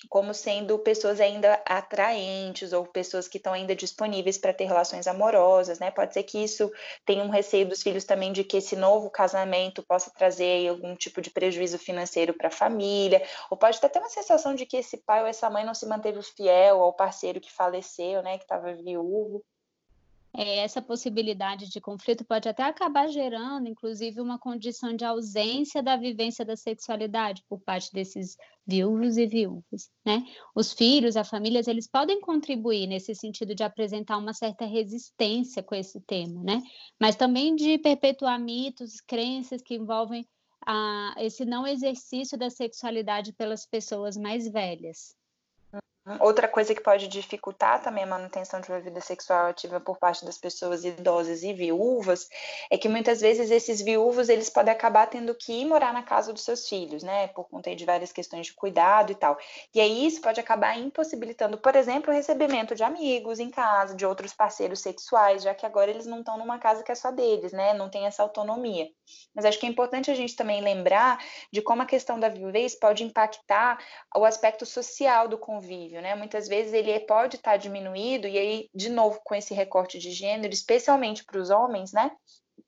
como 0.09 0.35
sendo 0.35 0.79
pessoas 0.79 1.21
ainda 1.21 1.63
atraentes 1.67 2.73
ou 2.73 2.87
pessoas 2.87 3.29
que 3.29 3.39
estão 3.39 3.53
ainda 3.53 3.75
disponíveis 3.75 4.39
para 4.39 4.53
ter 4.53 4.65
relações 4.65 5.07
amorosas, 5.07 5.79
né? 5.79 5.91
Pode 5.91 6.15
ser 6.15 6.23
que 6.25 6.43
isso 6.43 6.71
tenha 7.05 7.25
um 7.25 7.31
receio 7.31 7.69
dos 7.69 7.83
filhos 7.83 8.05
também 8.05 8.33
de 8.33 8.45
que 8.45 8.59
esse 8.59 8.77
novo 8.77 9.11
casamento 9.11 9.83
possa 9.83 10.11
trazer 10.11 10.69
algum 10.69 10.95
tipo 10.95 11.21
de 11.21 11.31
prejuízo 11.31 11.79
financeiro 11.79 12.35
para 12.35 12.49
a 12.49 12.51
família, 12.51 13.23
ou 13.51 13.57
pode 13.57 13.79
até 13.83 13.99
uma 13.99 14.09
sensação 14.09 14.55
de 14.55 14.67
que 14.67 14.77
esse 14.79 14.99
pai 14.99 15.21
ou 15.23 15.27
essa 15.27 15.49
mãe 15.51 15.65
não 15.65 15.75
se 15.75 15.87
manteve 15.87 16.23
fiel 16.23 16.83
ao 16.83 16.93
parceiro 16.93 17.41
que 17.41 17.53
faleceu, 17.53 18.23
né? 18.23 18.39
Que 18.39 18.45
estava 18.45 18.75
viúvo 18.75 19.45
é, 20.37 20.59
essa 20.59 20.83
possibilidade 20.83 21.71
de 21.71 21.81
conflito 21.81 22.25
pode 22.25 22.49
até 22.49 22.65
acabar 22.65 23.09
gerando, 23.09 23.69
inclusive, 23.69 24.21
uma 24.21 24.39
condição 24.39 24.95
de 24.95 25.05
ausência 25.05 25.81
da 25.81 25.97
vivência 25.97 26.45
da 26.45 26.57
sexualidade 26.57 27.45
por 27.49 27.61
parte 27.61 27.93
desses 27.93 28.37
viúvos 28.67 29.17
e 29.17 29.27
viúvas, 29.27 29.91
né? 30.05 30.25
Os 30.55 30.73
filhos, 30.73 31.17
as 31.17 31.29
famílias, 31.29 31.69
eles 31.69 31.87
podem 31.87 32.21
contribuir 32.21 32.89
nesse 32.89 33.15
sentido 33.15 33.55
de 33.55 33.63
apresentar 33.63 34.19
uma 34.19 34.35
certa 34.35 34.65
resistência 34.65 35.63
com 35.63 35.75
esse 35.75 36.01
tema, 36.01 36.43
né? 36.43 36.63
Mas 37.01 37.15
também 37.15 37.55
de 37.55 37.79
perpetuar 37.79 38.41
mitos, 38.41 39.01
crenças 39.01 39.63
que 39.63 39.75
envolvem 39.77 40.27
a, 40.67 41.15
esse 41.19 41.45
não 41.45 41.67
exercício 41.67 42.37
da 42.37 42.51
sexualidade 42.51 43.33
pelas 43.35 43.67
pessoas 43.67 44.17
mais 44.17 44.51
velhas. 44.51 45.15
Outra 46.21 46.47
coisa 46.47 46.75
que 46.75 46.83
pode 46.83 47.09
dificultar 47.09 47.83
também 47.83 48.05
a 48.05 48.07
manutenção 48.07 48.61
de 48.61 48.69
uma 48.69 48.79
vida 48.79 49.01
sexual 49.01 49.47
ativa 49.47 49.81
por 49.81 49.97
parte 49.97 50.23
das 50.23 50.37
pessoas 50.37 50.85
idosas 50.85 51.43
e 51.43 51.55
viúvas 51.55 52.29
é 52.71 52.77
que 52.77 52.91
muitas 52.91 53.23
vezes 53.23 53.51
esses 53.51 53.81
viúvos 53.81 54.29
eles 54.29 54.51
podem 54.51 54.71
acabar 54.71 55.07
tendo 55.07 55.35
que 55.35 55.51
ir 55.63 55.65
morar 55.65 55.95
na 55.95 56.03
casa 56.03 56.31
dos 56.31 56.43
seus 56.43 56.69
filhos, 56.69 57.03
né, 57.03 57.29
por 57.29 57.49
conta 57.49 57.75
de 57.75 57.87
várias 57.87 58.13
questões 58.13 58.49
de 58.49 58.53
cuidado 58.53 59.13
e 59.13 59.15
tal. 59.15 59.39
E 59.75 59.81
aí 59.81 60.07
isso 60.07 60.21
pode 60.21 60.39
acabar 60.39 60.79
impossibilitando, 60.79 61.57
por 61.57 61.75
exemplo, 61.75 62.13
o 62.13 62.15
recebimento 62.15 62.75
de 62.75 62.85
amigos 62.85 63.39
em 63.39 63.49
casa, 63.49 63.95
de 63.95 64.05
outros 64.05 64.35
parceiros 64.35 64.81
sexuais, 64.81 65.43
já 65.43 65.55
que 65.55 65.65
agora 65.65 65.91
eles 65.91 66.05
não 66.05 66.19
estão 66.19 66.37
numa 66.37 66.59
casa 66.59 66.83
que 66.83 66.93
é 66.93 66.95
só 66.95 67.11
deles, 67.11 67.51
né, 67.51 67.73
não 67.73 67.89
tem 67.89 68.05
essa 68.05 68.23
autonomia. 68.23 68.91
Mas 69.35 69.47
acho 69.47 69.59
que 69.59 69.65
é 69.65 69.71
importante 69.71 70.11
a 70.11 70.15
gente 70.15 70.37
também 70.37 70.61
lembrar 70.61 71.19
de 71.51 71.63
como 71.63 71.81
a 71.81 71.87
questão 71.87 72.21
da 72.21 72.29
viuvez 72.29 72.75
pode 72.75 73.03
impactar 73.03 73.79
o 74.15 74.27
aspecto 74.27 74.67
social 74.67 75.27
do 75.29 75.39
convívio 75.39 75.94
né? 76.01 76.15
Muitas 76.15 76.49
vezes 76.49 76.73
ele 76.73 76.99
pode 77.01 77.37
estar 77.37 77.53
tá 77.53 77.57
diminuído, 77.57 78.27
e 78.27 78.39
aí, 78.39 78.71
de 78.75 78.89
novo, 78.89 79.21
com 79.25 79.35
esse 79.35 79.55
recorte 79.55 79.99
de 79.99 80.11
gênero, 80.11 80.53
especialmente 80.53 81.25
para 81.25 81.41
os 81.41 81.51
homens, 81.51 81.93
né? 81.93 82.11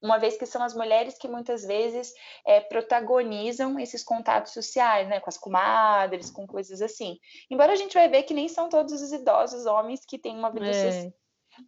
Uma 0.03 0.19
vez 0.19 0.37
que 0.37 0.47
são 0.47 0.62
as 0.62 0.75
mulheres 0.75 1.17
que 1.17 1.29
muitas 1.29 1.65
vezes 1.65 2.12
é, 2.47 2.61
protagonizam 2.61 3.79
esses 3.79 4.03
contatos 4.03 4.53
sociais, 4.53 5.09
né? 5.09 5.21
Com 5.21 5.31
as 5.31 5.39
comadres, 5.39 6.31
com 6.31 6.47
coisas 6.47 6.83
assim. 6.83 7.19
Embora 7.51 7.73
a 7.73 7.77
gente 7.77 7.95
vai 7.95 8.09
ver 8.09 8.25
que 8.25 8.35
nem 8.35 8.49
são 8.49 8.69
todos 8.69 8.93
os 8.93 9.12
idosos 9.12 9.67
homens 9.67 10.05
que 10.07 10.19
têm 10.19 10.37
uma 10.37 10.51
vida 10.51 10.67
é. 10.67 11.12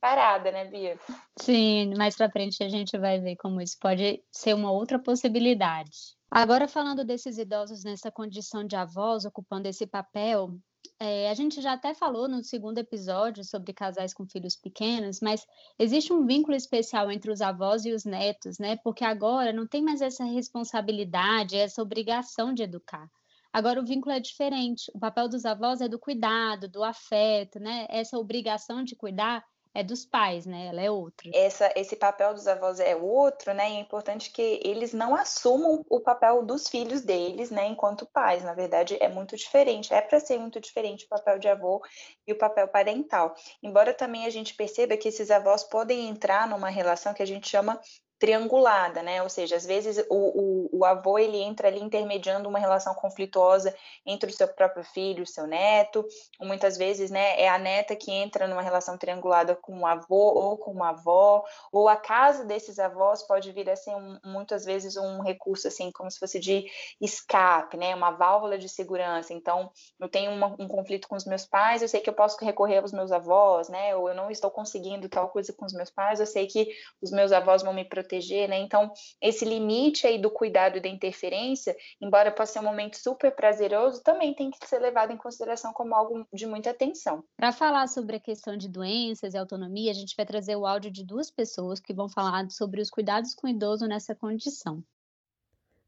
parada, 0.01 0.51
né, 0.51 0.65
Bia? 0.65 0.99
Sim, 1.39 1.95
mais 1.97 2.17
para 2.17 2.31
frente 2.31 2.63
a 2.63 2.69
gente 2.69 2.99
vai 2.99 3.21
ver 3.21 3.37
como 3.37 3.61
isso 3.61 3.77
pode 3.81 4.23
ser 4.31 4.55
uma 4.55 4.73
outra 4.73 4.99
possibilidade. 4.99 6.19
Agora, 6.31 6.69
falando 6.69 7.05
desses 7.05 7.39
idosos 7.39 7.85
nessa 7.85 8.11
condição 8.11 8.63
de 8.63 8.77
avós, 8.77 9.25
ocupando 9.25 9.67
esse 9.67 9.87
papel, 9.87 10.51
é, 10.99 11.31
a 11.31 11.35
gente 11.35 11.61
já 11.61 11.73
até 11.73 11.95
falou 11.95 12.29
no 12.29 12.43
segundo 12.43 12.79
episódio 12.79 13.45
sobre 13.45 13.73
casais 13.73 14.13
com 14.15 14.27
filhos 14.27 14.57
pequenos, 14.57 15.21
mas 15.21 15.47
existe 15.79 16.13
um 16.13 16.27
vínculo 16.27 16.57
especial 16.57 17.11
entre 17.11 17.31
os 17.31 17.41
avós 17.41 17.85
e 17.85 17.93
os 17.93 18.05
netos, 18.05 18.59
né? 18.59 18.77
Porque 18.83 19.05
agora 19.05 19.53
não 19.53 19.67
tem 19.67 19.83
mais 19.83 20.01
essa 20.01 20.25
responsabilidade, 20.25 21.57
essa 21.57 21.83
obrigação 21.83 22.53
de 22.53 22.63
educar. 22.63 23.09
Agora 23.53 23.81
o 23.81 23.85
vínculo 23.85 24.15
é 24.15 24.21
diferente. 24.21 24.91
O 24.95 24.99
papel 24.99 25.29
dos 25.29 25.45
avós 25.45 25.81
é 25.81 25.89
do 25.89 25.99
cuidado, 25.99 26.69
do 26.69 26.85
afeto, 26.85 27.59
né? 27.59 27.87
Essa 27.89 28.19
obrigação 28.19 28.85
de 28.85 28.95
cuidar 28.95 29.45
é 29.79 29.83
dos 29.85 30.05
pais, 30.05 30.45
né? 30.45 30.67
Ela 30.67 30.83
é 30.83 30.91
outra. 30.91 31.31
Essa, 31.33 31.73
esse 31.77 31.95
papel 31.95 32.35
dos 32.35 32.49
avós 32.49 32.81
é 32.81 32.97
outro, 32.97 33.55
né? 33.55 33.71
E 33.71 33.77
é 33.77 33.81
importante 33.81 34.33
que 34.33 34.61
eles 34.65 34.93
não 34.93 35.15
assumam 35.15 35.85
o 35.89 36.01
papel 36.01 36.45
dos 36.45 36.69
filhos 36.69 37.03
deles, 37.03 37.49
né? 37.49 37.69
Enquanto 37.69 38.05
pais, 38.05 38.43
na 38.43 38.55
verdade, 38.55 38.97
é 39.01 39.09
muito 39.09 39.37
diferente. 39.37 39.95
É 39.95 40.01
para 40.01 40.19
ser 40.19 40.37
muito 40.37 40.61
diferente 40.61 41.05
o 41.05 41.09
papel 41.09 41.39
de 41.39 41.47
avô 41.47 41.81
e 42.27 42.33
o 42.33 42.39
papel 42.39 42.67
parental. 42.67 43.37
Embora 43.63 43.95
também 43.95 44.27
a 44.27 44.31
gente 44.31 44.55
perceba 44.55 44.97
que 44.97 45.09
esses 45.09 45.31
avós 45.31 45.63
podem 45.63 46.09
entrar 46.09 46.49
numa 46.49 46.69
relação 46.69 47.15
que 47.15 47.23
a 47.23 47.27
gente 47.27 47.49
chama 47.49 47.81
triangulada, 48.19 49.01
né? 49.03 49.23
Ou 49.23 49.29
seja, 49.29 49.57
às 49.57 49.65
vezes 49.65 50.05
o, 50.11 50.15
o, 50.17 50.79
o, 50.79 50.85
avô 50.85 51.19
ele 51.19 51.39
entra 51.39 51.69
ali 51.69 51.81
intermediando 51.81 52.49
uma 52.49 52.59
relação 52.59 52.93
conflituosa 52.95 53.75
entre 54.05 54.31
o 54.31 54.33
seu 54.33 54.49
próprio 54.49 54.83
filho 54.83 55.23
o 55.23 55.27
seu 55.27 55.47
neto. 55.47 56.05
Muitas 56.41 56.77
vezes, 56.77 57.11
né, 57.11 57.41
é 57.41 57.49
a 57.49 57.59
neta 57.59 57.95
que 57.95 58.11
entra 58.11 58.49
numa 58.49 58.63
relação 58.63 58.99
triangulada 58.99 59.55
com 59.55 59.81
o 59.81 59.87
avô 59.87 60.33
ou 60.33 60.59
com 60.59 60.73
uma 60.73 60.91
avó. 60.91 61.45
Ou 61.71 61.89
a 61.89 61.97
casa 61.97 62.45
desses 62.45 62.79
avós 62.79 63.23
pode 63.23 63.53
vir 63.53 63.71
a 63.71 63.77
ser 63.77 63.95
um, 63.95 64.19
muitas 64.25 64.65
vezes 64.65 64.97
um 64.97 65.21
recurso 65.23 65.69
assim, 65.69 65.93
como 65.93 66.11
se 66.11 66.19
fosse 66.19 66.41
de 66.41 66.67
escape, 67.01 67.77
né? 67.77 67.95
Uma 67.95 68.11
válvula 68.11 68.59
de 68.59 68.69
segurança. 68.69 69.33
Então, 69.33 69.71
eu 70.01 70.09
tenho 70.09 70.33
uma, 70.33 70.57
um 70.59 70.67
conflito 70.67 71.07
com 71.07 71.15
os 71.15 71.25
meus 71.25 71.47
pais, 71.47 71.83
eu 71.83 71.89
sei 71.89 72.01
que 72.01 72.11
eu 72.11 72.15
posso 72.15 72.37
recorrer 72.45 72.79
aos 72.79 72.93
meus 72.93 73.13
avós, 73.13 73.69
né? 73.69 73.95
Ou 73.95 74.09
eu 74.09 74.15
não 74.15 74.29
estou 74.29 74.51
conseguindo 74.51 75.09
tal 75.09 75.29
coisa 75.29 75.53
com 75.53 75.65
os 75.65 75.73
meus 75.73 75.91
pais, 75.91 76.19
eu 76.19 76.27
sei 76.27 76.47
que 76.49 76.69
os 77.01 77.13
meus 77.13 77.31
avós 77.31 77.63
vão 77.63 77.73
me 77.73 77.85
proteger 77.85 78.08
proteger, 78.09 78.49
né? 78.49 78.59
Então, 78.59 78.91
esse 79.21 79.45
limite 79.45 80.07
aí 80.07 80.19
do 80.19 80.31
cuidado 80.31 80.79
e 80.79 80.81
da 80.81 80.89
interferência, 80.89 81.77
embora 82.01 82.33
possa 82.33 82.55
ser 82.55 82.61
um 82.61 82.63
momento 82.63 82.97
super 82.97 83.31
prazeroso, 83.35 84.03
também 84.03 84.35
tem 84.35 84.51
que 84.51 84.67
ser 84.67 84.79
levado 84.79 85.13
em 85.13 85.17
consideração 85.17 85.73
como 85.75 85.95
algo 85.95 86.27
de 86.33 86.47
muita 86.47 86.71
atenção. 86.71 87.23
Para 87.37 87.53
falar 87.53 87.87
sobre 87.89 88.17
a 88.17 88.21
questão 88.21 88.57
de 88.57 88.69
doenças 88.69 89.35
e 89.35 89.39
autonomia, 89.39 89.91
a 89.91 89.95
gente 89.95 90.17
vai 90.17 90.25
trazer 90.25 90.57
o 90.57 90.67
áudio 90.67 90.91
de 90.91 91.05
duas 91.05 91.31
pessoas 91.31 91.79
que 91.79 91.93
vão 91.93 92.09
falar 92.09 92.51
sobre 92.51 92.81
os 92.81 92.89
cuidados 92.89 93.35
com 93.35 93.47
o 93.47 93.51
idoso 93.51 93.87
nessa 93.87 94.15
condição. 94.15 94.83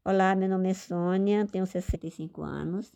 Olá, 0.05 0.35
meu 0.35 0.49
nome 0.49 0.69
é 0.69 0.73
Sônia, 0.73 1.47
tenho 1.47 1.65
65 1.65 2.41
anos, 2.41 2.91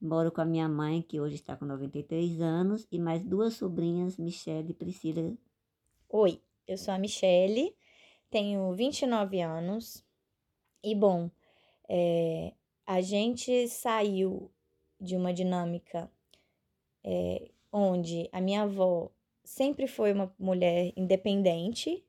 moro 0.00 0.32
com 0.32 0.40
a 0.40 0.44
minha 0.44 0.68
mãe, 0.68 1.00
que 1.00 1.20
hoje 1.20 1.36
está 1.36 1.56
com 1.56 1.64
93 1.64 2.40
anos, 2.40 2.86
e 2.90 2.98
mais 2.98 3.22
duas 3.22 3.54
sobrinhas, 3.54 4.16
Michelle 4.16 4.70
e 4.70 4.74
Priscila. 4.74 5.32
Oi, 6.08 6.42
eu 6.66 6.76
sou 6.76 6.92
a 6.92 6.98
Michelle, 6.98 7.72
tenho 8.30 8.72
29 8.72 9.40
anos 9.40 10.04
e, 10.82 10.94
bom, 10.94 11.30
é, 11.88 12.52
a 12.86 13.00
gente 13.00 13.68
saiu 13.68 14.50
de 15.00 15.16
uma 15.16 15.32
dinâmica 15.32 16.10
é, 17.02 17.50
onde 17.72 18.28
a 18.32 18.40
minha 18.40 18.62
avó 18.62 19.10
sempre 19.44 19.86
foi 19.86 20.12
uma 20.12 20.32
mulher 20.38 20.92
independente 20.96 22.04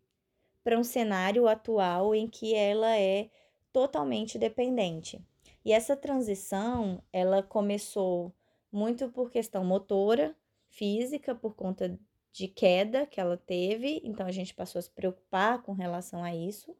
para 0.63 0.77
um 0.77 0.83
cenário 0.83 1.47
atual 1.47 2.13
em 2.13 2.27
que 2.27 2.53
ela 2.53 2.97
é 2.97 3.29
totalmente 3.73 4.37
dependente. 4.37 5.19
E 5.63 5.73
essa 5.73 5.95
transição, 5.95 7.01
ela 7.11 7.41
começou 7.41 8.33
muito 8.71 9.09
por 9.09 9.29
questão 9.29 9.63
motora, 9.63 10.35
física, 10.69 11.35
por 11.35 11.55
conta 11.55 11.99
de 12.31 12.47
queda 12.47 13.05
que 13.05 13.19
ela 13.19 13.37
teve, 13.37 14.01
então 14.03 14.25
a 14.25 14.31
gente 14.31 14.53
passou 14.53 14.79
a 14.79 14.81
se 14.81 14.89
preocupar 14.89 15.61
com 15.61 15.73
relação 15.73 16.23
a 16.23 16.33
isso. 16.33 16.75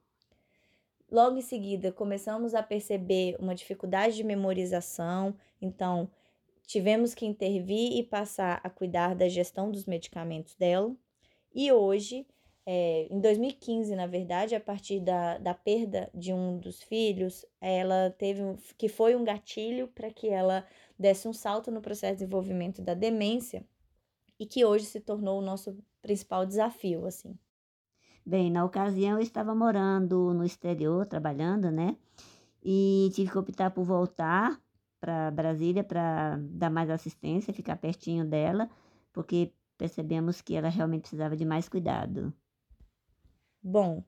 Logo 1.12 1.38
em 1.38 1.42
seguida, 1.42 1.92
começamos 1.92 2.56
a 2.56 2.64
perceber 2.64 3.36
uma 3.38 3.54
dificuldade 3.54 4.16
de 4.16 4.24
memorização, 4.24 5.36
então 5.62 6.10
tivemos 6.66 7.14
que 7.14 7.26
intervir 7.26 7.98
e 7.98 8.04
passar 8.04 8.62
a 8.64 8.70
cuidar 8.70 9.14
da 9.14 9.28
gestão 9.28 9.70
dos 9.70 9.86
medicamentos 9.86 10.56
dela. 10.56 10.96
E 11.54 11.70
hoje, 11.70 12.26
é, 12.66 13.08
em 13.12 13.20
2015, 13.20 13.94
na 13.94 14.08
verdade, 14.08 14.56
a 14.56 14.60
partir 14.60 15.02
da, 15.02 15.38
da 15.38 15.54
perda 15.54 16.10
de 16.14 16.32
um 16.32 16.58
dos 16.58 16.82
filhos, 16.82 17.46
ela 17.60 18.10
teve 18.18 18.42
que 18.78 18.88
foi 18.88 19.14
um 19.14 19.26
gatilho 19.26 19.90
para 19.90 20.10
que 20.10 20.30
ela 20.30 20.66
desse 20.98 21.28
um 21.28 21.34
salto 21.34 21.70
no 21.70 21.82
processo 21.82 22.14
de 22.14 22.20
desenvolvimento 22.20 22.82
da 22.82 22.94
demência 22.94 23.66
e 24.42 24.46
que 24.48 24.66
hoje 24.66 24.86
se 24.86 25.00
tornou 25.00 25.38
o 25.38 25.46
nosso 25.46 25.78
principal 26.02 26.48
desafio, 26.48 27.06
assim. 27.06 27.38
Bem, 28.26 28.50
na 28.50 28.66
ocasião 28.66 29.20
eu 29.20 29.22
estava 29.22 29.54
morando 29.54 30.34
no 30.34 30.44
exterior, 30.44 31.06
trabalhando, 31.06 31.70
né? 31.70 31.96
E 32.64 33.12
tive 33.14 33.30
que 33.30 33.38
optar 33.38 33.70
por 33.70 33.84
voltar 33.84 34.60
para 35.00 35.30
Brasília 35.30 35.84
para 35.84 36.40
dar 36.42 36.72
mais 36.72 36.90
assistência, 36.90 37.54
ficar 37.54 37.76
pertinho 37.76 38.26
dela, 38.26 38.68
porque 39.14 39.54
percebemos 39.78 40.42
que 40.42 40.56
ela 40.56 40.70
realmente 40.70 41.02
precisava 41.02 41.38
de 41.38 41.46
mais 41.46 41.70
cuidado. 41.70 42.34
Bom, 43.62 44.04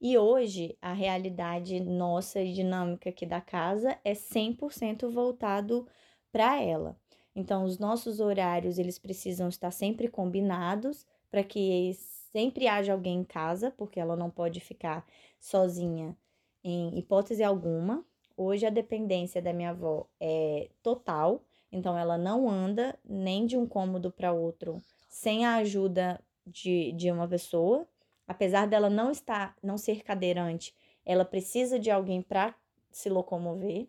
e 0.00 0.16
hoje 0.16 0.78
a 0.80 0.94
realidade 0.94 1.78
nossa 1.78 2.40
e 2.40 2.54
dinâmica 2.54 3.10
aqui 3.10 3.26
da 3.26 3.42
casa 3.42 3.98
é 4.02 4.14
100% 4.14 5.10
voltado 5.10 5.86
para 6.32 6.58
ela. 6.58 6.98
Então, 7.34 7.64
os 7.64 7.78
nossos 7.78 8.20
horários, 8.20 8.78
eles 8.78 8.98
precisam 8.98 9.48
estar 9.48 9.70
sempre 9.70 10.08
combinados 10.08 11.04
para 11.30 11.42
que 11.42 11.92
sempre 12.30 12.68
haja 12.68 12.92
alguém 12.92 13.20
em 13.20 13.24
casa, 13.24 13.70
porque 13.70 13.98
ela 13.98 14.16
não 14.16 14.30
pode 14.30 14.60
ficar 14.60 15.04
sozinha 15.40 16.16
em 16.62 16.96
hipótese 16.98 17.42
alguma. 17.42 18.04
Hoje 18.36 18.66
a 18.66 18.70
dependência 18.70 19.42
da 19.42 19.52
minha 19.52 19.70
avó 19.70 20.06
é 20.20 20.68
total, 20.82 21.42
então 21.70 21.96
ela 21.96 22.16
não 22.16 22.48
anda 22.48 22.98
nem 23.04 23.46
de 23.46 23.56
um 23.56 23.66
cômodo 23.66 24.10
para 24.10 24.32
outro 24.32 24.80
sem 25.08 25.46
a 25.46 25.56
ajuda 25.56 26.20
de, 26.44 26.90
de 26.92 27.10
uma 27.10 27.28
pessoa. 27.28 27.86
Apesar 28.26 28.66
dela 28.66 28.90
não 28.90 29.10
estar, 29.10 29.56
não 29.62 29.78
ser 29.78 30.02
cadeirante, 30.02 30.74
ela 31.04 31.24
precisa 31.24 31.78
de 31.78 31.90
alguém 31.90 32.22
para 32.22 32.54
se 32.90 33.08
locomover. 33.08 33.86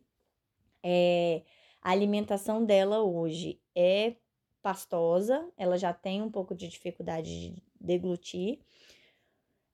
É, 0.84 1.41
a 1.86 1.91
alimentação 1.91 2.65
dela 2.65 3.04
hoje 3.04 3.62
é 3.76 4.15
pastosa, 4.60 5.48
ela 5.56 5.78
já 5.78 5.93
tem 5.93 6.19
um 6.19 6.32
pouco 6.32 6.56
de 6.56 6.67
dificuldade 6.67 7.30
de 7.30 7.63
deglutir. 7.80 8.60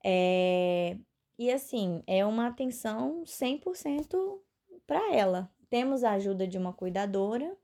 É, 0.04 0.98
e 1.38 1.50
assim, 1.50 2.02
é 2.06 2.22
uma 2.26 2.48
atenção 2.48 3.22
100% 3.24 4.38
para 4.86 5.14
ela. 5.14 5.50
Temos 5.70 6.04
a 6.04 6.10
ajuda 6.10 6.46
de 6.46 6.58
uma 6.58 6.74
cuidadora. 6.74 7.56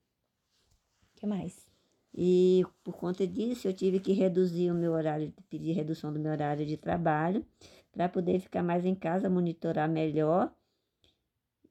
Que 1.15 1.27
mais? 1.27 1.69
E 2.15 2.65
por 2.83 2.97
conta 2.97 3.27
disso, 3.27 3.69
eu 3.69 3.75
tive 3.75 4.01
que 4.01 4.15
reduzir 4.15 4.71
o 4.71 4.75
meu 4.75 4.93
horário, 4.93 5.31
pedir 5.51 5.73
redução 5.73 6.11
do 6.11 6.19
meu 6.19 6.33
horário 6.33 6.65
de 6.65 6.79
trabalho, 6.79 7.45
para 7.93 8.09
poder 8.09 8.41
ficar 8.41 8.63
mais 8.63 8.87
em 8.87 8.95
casa, 8.95 9.29
monitorar 9.29 9.91
melhor 9.91 10.51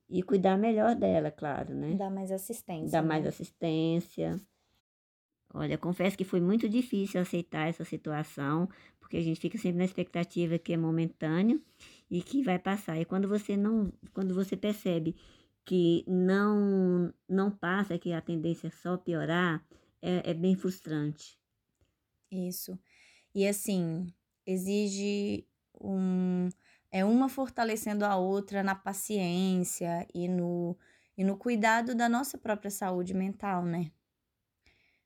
e 0.10 0.24
cuidar 0.24 0.58
melhor 0.58 0.96
dela, 0.96 1.32
claro, 1.32 1.74
né? 1.74 1.94
Dar 1.96 2.10
mais 2.10 2.32
assistência. 2.32 2.92
Dar 2.92 3.02
né? 3.02 3.08
mais 3.08 3.26
assistência. 3.26 4.40
Olha, 5.54 5.78
confesso 5.78 6.18
que 6.18 6.26
foi 6.26 6.42
muito 6.42 6.68
difícil 6.68 7.22
aceitar 7.22 7.68
essa 7.68 7.84
situação, 7.84 8.70
porque 9.00 9.18
a 9.18 9.22
gente 9.22 9.40
fica 9.40 9.58
sempre 9.58 9.78
na 9.78 9.86
expectativa 9.86 10.60
que 10.60 10.74
é 10.74 10.78
momentâneo 10.78 11.62
e 12.12 12.22
que 12.22 12.44
vai 12.44 12.60
passar. 12.60 13.00
E 13.00 13.06
quando 13.06 13.28
você 13.28 13.56
não, 13.56 13.92
quando 14.14 14.34
você 14.34 14.58
percebe 14.58 15.16
que 15.66 16.04
não 16.08 17.14
não 17.28 17.50
passa, 17.52 17.98
que 17.98 18.14
a 18.14 18.22
tendência 18.22 18.68
é 18.68 18.72
só 18.72 18.98
piorar, 18.98 19.66
é, 20.02 20.32
é 20.32 20.34
bem 20.34 20.56
frustrante. 20.56 21.40
Isso. 22.32 22.78
E 23.34 23.48
assim, 23.48 24.08
exige 24.46 25.46
um 25.80 26.50
é 26.92 27.04
uma 27.04 27.30
fortalecendo 27.30 28.06
a 28.06 28.16
outra 28.16 28.64
na 28.64 28.76
paciência 28.76 30.08
e 30.14 30.28
no 30.28 30.78
e 31.18 31.24
no 31.24 31.36
cuidado 31.36 31.96
da 31.96 32.08
nossa 32.08 32.38
própria 32.38 32.70
saúde 32.70 33.14
mental, 33.14 33.66
né? 33.66 33.92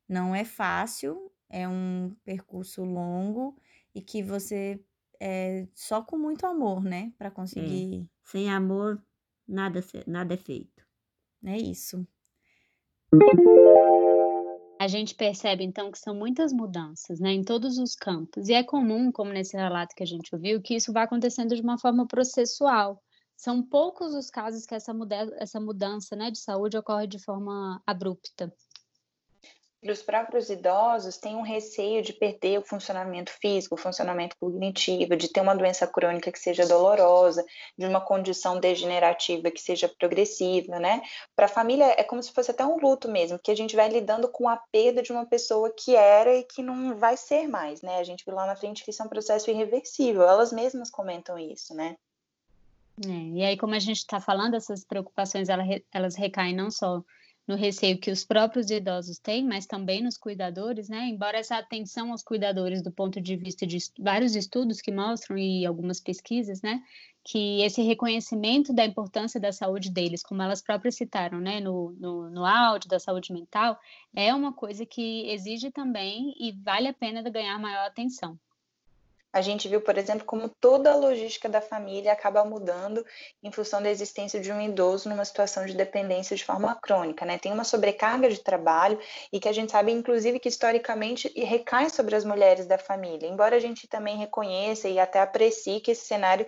Não 0.09 0.35
é 0.35 0.43
fácil, 0.43 1.31
é 1.49 1.65
um 1.67 2.13
percurso 2.25 2.83
longo 2.83 3.55
e 3.95 4.01
que 4.01 4.21
você 4.21 4.83
é 5.21 5.67
só 5.73 6.01
com 6.01 6.17
muito 6.17 6.45
amor, 6.45 6.83
né, 6.83 7.13
para 7.17 7.31
conseguir. 7.31 8.01
É. 8.01 8.05
Sem 8.23 8.49
amor, 8.49 9.01
nada, 9.47 9.81
nada 10.05 10.33
é 10.33 10.37
feito. 10.37 10.85
É 11.45 11.57
isso. 11.57 12.05
A 14.81 14.87
gente 14.87 15.13
percebe 15.13 15.63
então 15.63 15.91
que 15.91 15.99
são 15.99 16.15
muitas 16.15 16.51
mudanças, 16.51 17.19
né, 17.19 17.31
em 17.31 17.43
todos 17.43 17.77
os 17.77 17.93
campos. 17.93 18.49
E 18.49 18.53
é 18.53 18.63
comum, 18.63 19.11
como 19.11 19.31
nesse 19.31 19.55
relato 19.55 19.93
que 19.95 20.01
a 20.01 20.07
gente 20.07 20.33
ouviu, 20.33 20.59
que 20.59 20.75
isso 20.75 20.91
vá 20.91 21.03
acontecendo 21.03 21.55
de 21.55 21.61
uma 21.61 21.77
forma 21.77 22.07
processual. 22.07 22.99
São 23.37 23.61
poucos 23.61 24.15
os 24.15 24.31
casos 24.31 24.65
que 24.65 24.73
essa, 24.73 24.91
muda 24.91 25.15
essa 25.37 25.59
mudança 25.59 26.15
né, 26.15 26.31
de 26.31 26.39
saúde 26.39 26.79
ocorre 26.79 27.05
de 27.05 27.19
forma 27.19 27.79
abrupta 27.85 28.51
os 29.89 30.03
próprios 30.03 30.49
idosos 30.49 31.17
têm 31.17 31.35
um 31.35 31.41
receio 31.41 32.03
de 32.03 32.13
perder 32.13 32.59
o 32.59 32.63
funcionamento 32.63 33.31
físico, 33.31 33.73
o 33.73 33.77
funcionamento 33.77 34.35
cognitivo, 34.39 35.15
de 35.15 35.27
ter 35.27 35.41
uma 35.41 35.55
doença 35.55 35.87
crônica 35.87 36.31
que 36.31 36.37
seja 36.37 36.67
dolorosa, 36.67 37.43
de 37.75 37.87
uma 37.87 37.99
condição 37.99 38.59
degenerativa 38.59 39.49
que 39.49 39.59
seja 39.59 39.89
progressiva, 39.89 40.79
né? 40.79 41.01
Para 41.35 41.45
a 41.45 41.49
família 41.49 41.95
é 41.97 42.03
como 42.03 42.21
se 42.21 42.31
fosse 42.31 42.51
até 42.51 42.63
um 42.63 42.77
luto 42.77 43.09
mesmo, 43.09 43.39
que 43.39 43.49
a 43.49 43.55
gente 43.55 43.75
vai 43.75 43.89
lidando 43.89 44.27
com 44.27 44.47
a 44.47 44.57
perda 44.71 45.01
de 45.01 45.11
uma 45.11 45.25
pessoa 45.25 45.73
que 45.75 45.95
era 45.95 46.35
e 46.35 46.43
que 46.43 46.61
não 46.61 46.95
vai 46.95 47.17
ser 47.17 47.47
mais, 47.47 47.81
né? 47.81 47.97
A 47.97 48.03
gente 48.03 48.23
viu 48.23 48.35
lá 48.35 48.45
na 48.45 48.55
frente 48.55 48.83
que 48.83 48.91
isso 48.91 49.01
é 49.01 49.05
um 49.05 49.09
processo 49.09 49.49
irreversível, 49.49 50.21
elas 50.21 50.51
mesmas 50.51 50.91
comentam 50.91 51.39
isso, 51.39 51.73
né? 51.73 51.95
É, 53.03 53.09
e 53.09 53.43
aí, 53.43 53.57
como 53.57 53.73
a 53.73 53.79
gente 53.79 53.97
está 53.97 54.19
falando, 54.19 54.55
essas 54.55 54.83
preocupações 54.83 55.47
elas, 55.49 56.15
recaem 56.15 56.55
não 56.55 56.69
só 56.69 57.03
no 57.47 57.55
receio 57.55 57.97
que 57.99 58.11
os 58.11 58.23
próprios 58.23 58.69
idosos 58.69 59.17
têm, 59.17 59.45
mas 59.45 59.65
também 59.65 60.01
nos 60.01 60.17
cuidadores, 60.17 60.87
né? 60.89 61.07
Embora 61.07 61.37
essa 61.37 61.57
atenção 61.57 62.11
aos 62.11 62.23
cuidadores, 62.23 62.81
do 62.81 62.91
ponto 62.91 63.19
de 63.19 63.35
vista 63.35 63.65
de 63.65 63.77
vários 63.99 64.35
estudos 64.35 64.81
que 64.81 64.91
mostram 64.91 65.37
e 65.37 65.65
algumas 65.65 65.99
pesquisas, 65.99 66.61
né? 66.61 66.81
Que 67.23 67.61
esse 67.61 67.81
reconhecimento 67.81 68.73
da 68.73 68.85
importância 68.85 69.39
da 69.39 69.51
saúde 69.51 69.89
deles, 69.91 70.23
como 70.23 70.41
elas 70.41 70.61
próprias 70.61 70.95
citaram, 70.95 71.39
né? 71.39 71.59
No, 71.59 71.91
no, 71.99 72.29
no 72.29 72.45
áudio 72.45 72.89
da 72.89 72.99
saúde 72.99 73.33
mental, 73.33 73.79
é 74.15 74.33
uma 74.33 74.53
coisa 74.53 74.85
que 74.85 75.29
exige 75.29 75.71
também 75.71 76.33
e 76.39 76.51
vale 76.51 76.87
a 76.87 76.93
pena 76.93 77.21
ganhar 77.29 77.59
maior 77.59 77.85
atenção 77.85 78.39
a 79.33 79.41
gente 79.41 79.67
viu, 79.67 79.81
por 79.81 79.97
exemplo, 79.97 80.25
como 80.25 80.49
toda 80.49 80.91
a 80.91 80.95
logística 80.95 81.47
da 81.47 81.61
família 81.61 82.11
acaba 82.11 82.43
mudando 82.43 83.05
em 83.41 83.51
função 83.51 83.81
da 83.81 83.89
existência 83.89 84.39
de 84.39 84.51
um 84.51 84.59
idoso 84.59 85.07
numa 85.07 85.23
situação 85.23 85.65
de 85.65 85.73
dependência 85.73 86.35
de 86.35 86.43
forma 86.43 86.75
crônica, 86.75 87.25
né? 87.25 87.37
Tem 87.37 87.51
uma 87.51 87.63
sobrecarga 87.63 88.29
de 88.29 88.39
trabalho 88.39 88.99
e 89.31 89.39
que 89.39 89.47
a 89.47 89.53
gente 89.53 89.71
sabe, 89.71 89.91
inclusive, 89.91 90.39
que 90.39 90.49
historicamente 90.49 91.31
recai 91.35 91.89
sobre 91.89 92.15
as 92.15 92.25
mulheres 92.25 92.65
da 92.65 92.77
família. 92.77 93.27
Embora 93.27 93.55
a 93.55 93.59
gente 93.59 93.87
também 93.87 94.17
reconheça 94.17 94.89
e 94.89 94.99
até 94.99 95.19
aprecie 95.19 95.79
que 95.79 95.91
esse 95.91 96.05
cenário 96.05 96.45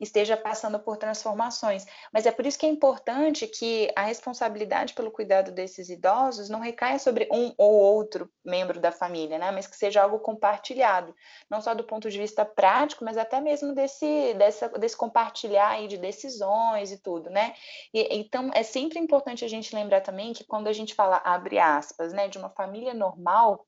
esteja 0.00 0.36
passando 0.36 0.78
por 0.78 0.96
transformações. 0.96 1.86
Mas 2.12 2.26
é 2.26 2.30
por 2.30 2.46
isso 2.46 2.58
que 2.58 2.66
é 2.66 2.68
importante 2.68 3.46
que 3.46 3.90
a 3.96 4.02
responsabilidade 4.02 4.94
pelo 4.94 5.10
cuidado 5.10 5.50
desses 5.50 5.88
idosos 5.88 6.48
não 6.48 6.60
recaia 6.60 6.98
sobre 6.98 7.28
um 7.32 7.52
ou 7.56 7.72
outro 7.74 8.30
membro 8.44 8.80
da 8.80 8.92
família, 8.92 9.38
né? 9.38 9.50
Mas 9.50 9.66
que 9.66 9.76
seja 9.76 10.02
algo 10.02 10.18
compartilhado, 10.18 11.14
não 11.50 11.60
só 11.60 11.74
do 11.74 11.84
ponto 11.84 12.10
de 12.10 12.18
vista 12.18 12.44
prático, 12.44 13.04
mas 13.04 13.16
até 13.16 13.40
mesmo 13.40 13.74
desse, 13.74 14.34
dessa, 14.34 14.68
desse 14.68 14.96
compartilhar 14.96 15.68
aí 15.68 15.88
de 15.88 15.96
decisões 15.96 16.92
e 16.92 16.98
tudo, 16.98 17.30
né? 17.30 17.54
E, 17.92 18.16
então 18.16 18.50
é 18.54 18.62
sempre 18.62 18.98
importante 18.98 19.44
a 19.44 19.48
gente 19.48 19.74
lembrar 19.74 20.00
também 20.00 20.32
que 20.32 20.44
quando 20.44 20.68
a 20.68 20.72
gente 20.72 20.94
fala 20.94 21.20
abre 21.24 21.58
aspas, 21.58 22.12
né, 22.12 22.28
de 22.28 22.38
uma 22.38 22.50
família 22.50 22.94
normal, 22.94 23.66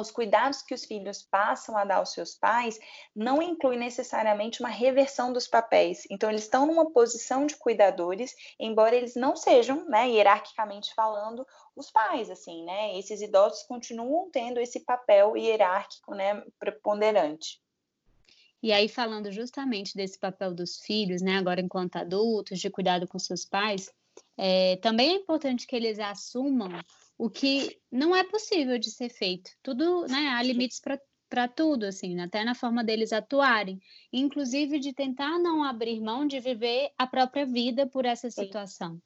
os 0.00 0.10
cuidados 0.10 0.62
que 0.62 0.74
os 0.74 0.84
filhos 0.84 1.22
passam 1.22 1.76
a 1.76 1.84
dar 1.84 1.96
aos 1.96 2.12
seus 2.12 2.34
pais 2.34 2.78
não 3.14 3.42
inclui 3.42 3.76
necessariamente 3.76 4.60
uma 4.60 4.68
reversão 4.68 5.32
dos 5.32 5.46
papéis. 5.46 6.06
Então, 6.10 6.30
eles 6.30 6.42
estão 6.42 6.66
numa 6.66 6.90
posição 6.90 7.46
de 7.46 7.56
cuidadores, 7.56 8.34
embora 8.58 8.94
eles 8.94 9.14
não 9.14 9.36
sejam, 9.36 9.84
né, 9.88 10.08
hierarquicamente 10.08 10.94
falando, 10.94 11.46
os 11.74 11.90
pais, 11.90 12.30
assim, 12.30 12.64
né? 12.64 12.98
Esses 12.98 13.20
idosos 13.20 13.62
continuam 13.62 14.30
tendo 14.30 14.60
esse 14.60 14.80
papel 14.80 15.36
hierárquico, 15.36 16.14
né, 16.14 16.42
preponderante. 16.58 17.60
E 18.62 18.72
aí, 18.72 18.88
falando 18.88 19.30
justamente 19.30 19.94
desse 19.94 20.18
papel 20.18 20.52
dos 20.52 20.80
filhos, 20.80 21.22
né, 21.22 21.36
agora 21.36 21.60
enquanto 21.60 21.96
adultos, 21.96 22.58
de 22.58 22.68
cuidado 22.68 23.06
com 23.06 23.18
seus 23.18 23.44
pais, 23.44 23.92
é, 24.36 24.76
também 24.76 25.10
é 25.10 25.14
importante 25.14 25.66
que 25.66 25.76
eles 25.76 25.98
assumam 25.98 26.70
o 27.18 27.28
que 27.28 27.76
não 27.90 28.14
é 28.14 28.24
possível 28.24 28.78
de 28.78 28.90
ser 28.90 29.08
feito. 29.08 29.50
Tudo, 29.62 30.06
né, 30.06 30.28
há 30.28 30.42
limites 30.42 30.80
para 30.80 30.98
para 31.28 31.46
tudo, 31.46 31.84
assim, 31.84 32.18
até 32.20 32.42
na 32.42 32.54
forma 32.54 32.82
deles 32.82 33.12
atuarem, 33.12 33.78
inclusive 34.10 34.78
de 34.78 34.92
tentar 34.92 35.38
não 35.38 35.62
abrir 35.62 36.00
mão 36.00 36.26
de 36.26 36.40
viver 36.40 36.90
a 36.96 37.06
própria 37.06 37.44
vida 37.44 37.86
por 37.86 38.06
essa 38.06 38.30
situação. 38.30 38.98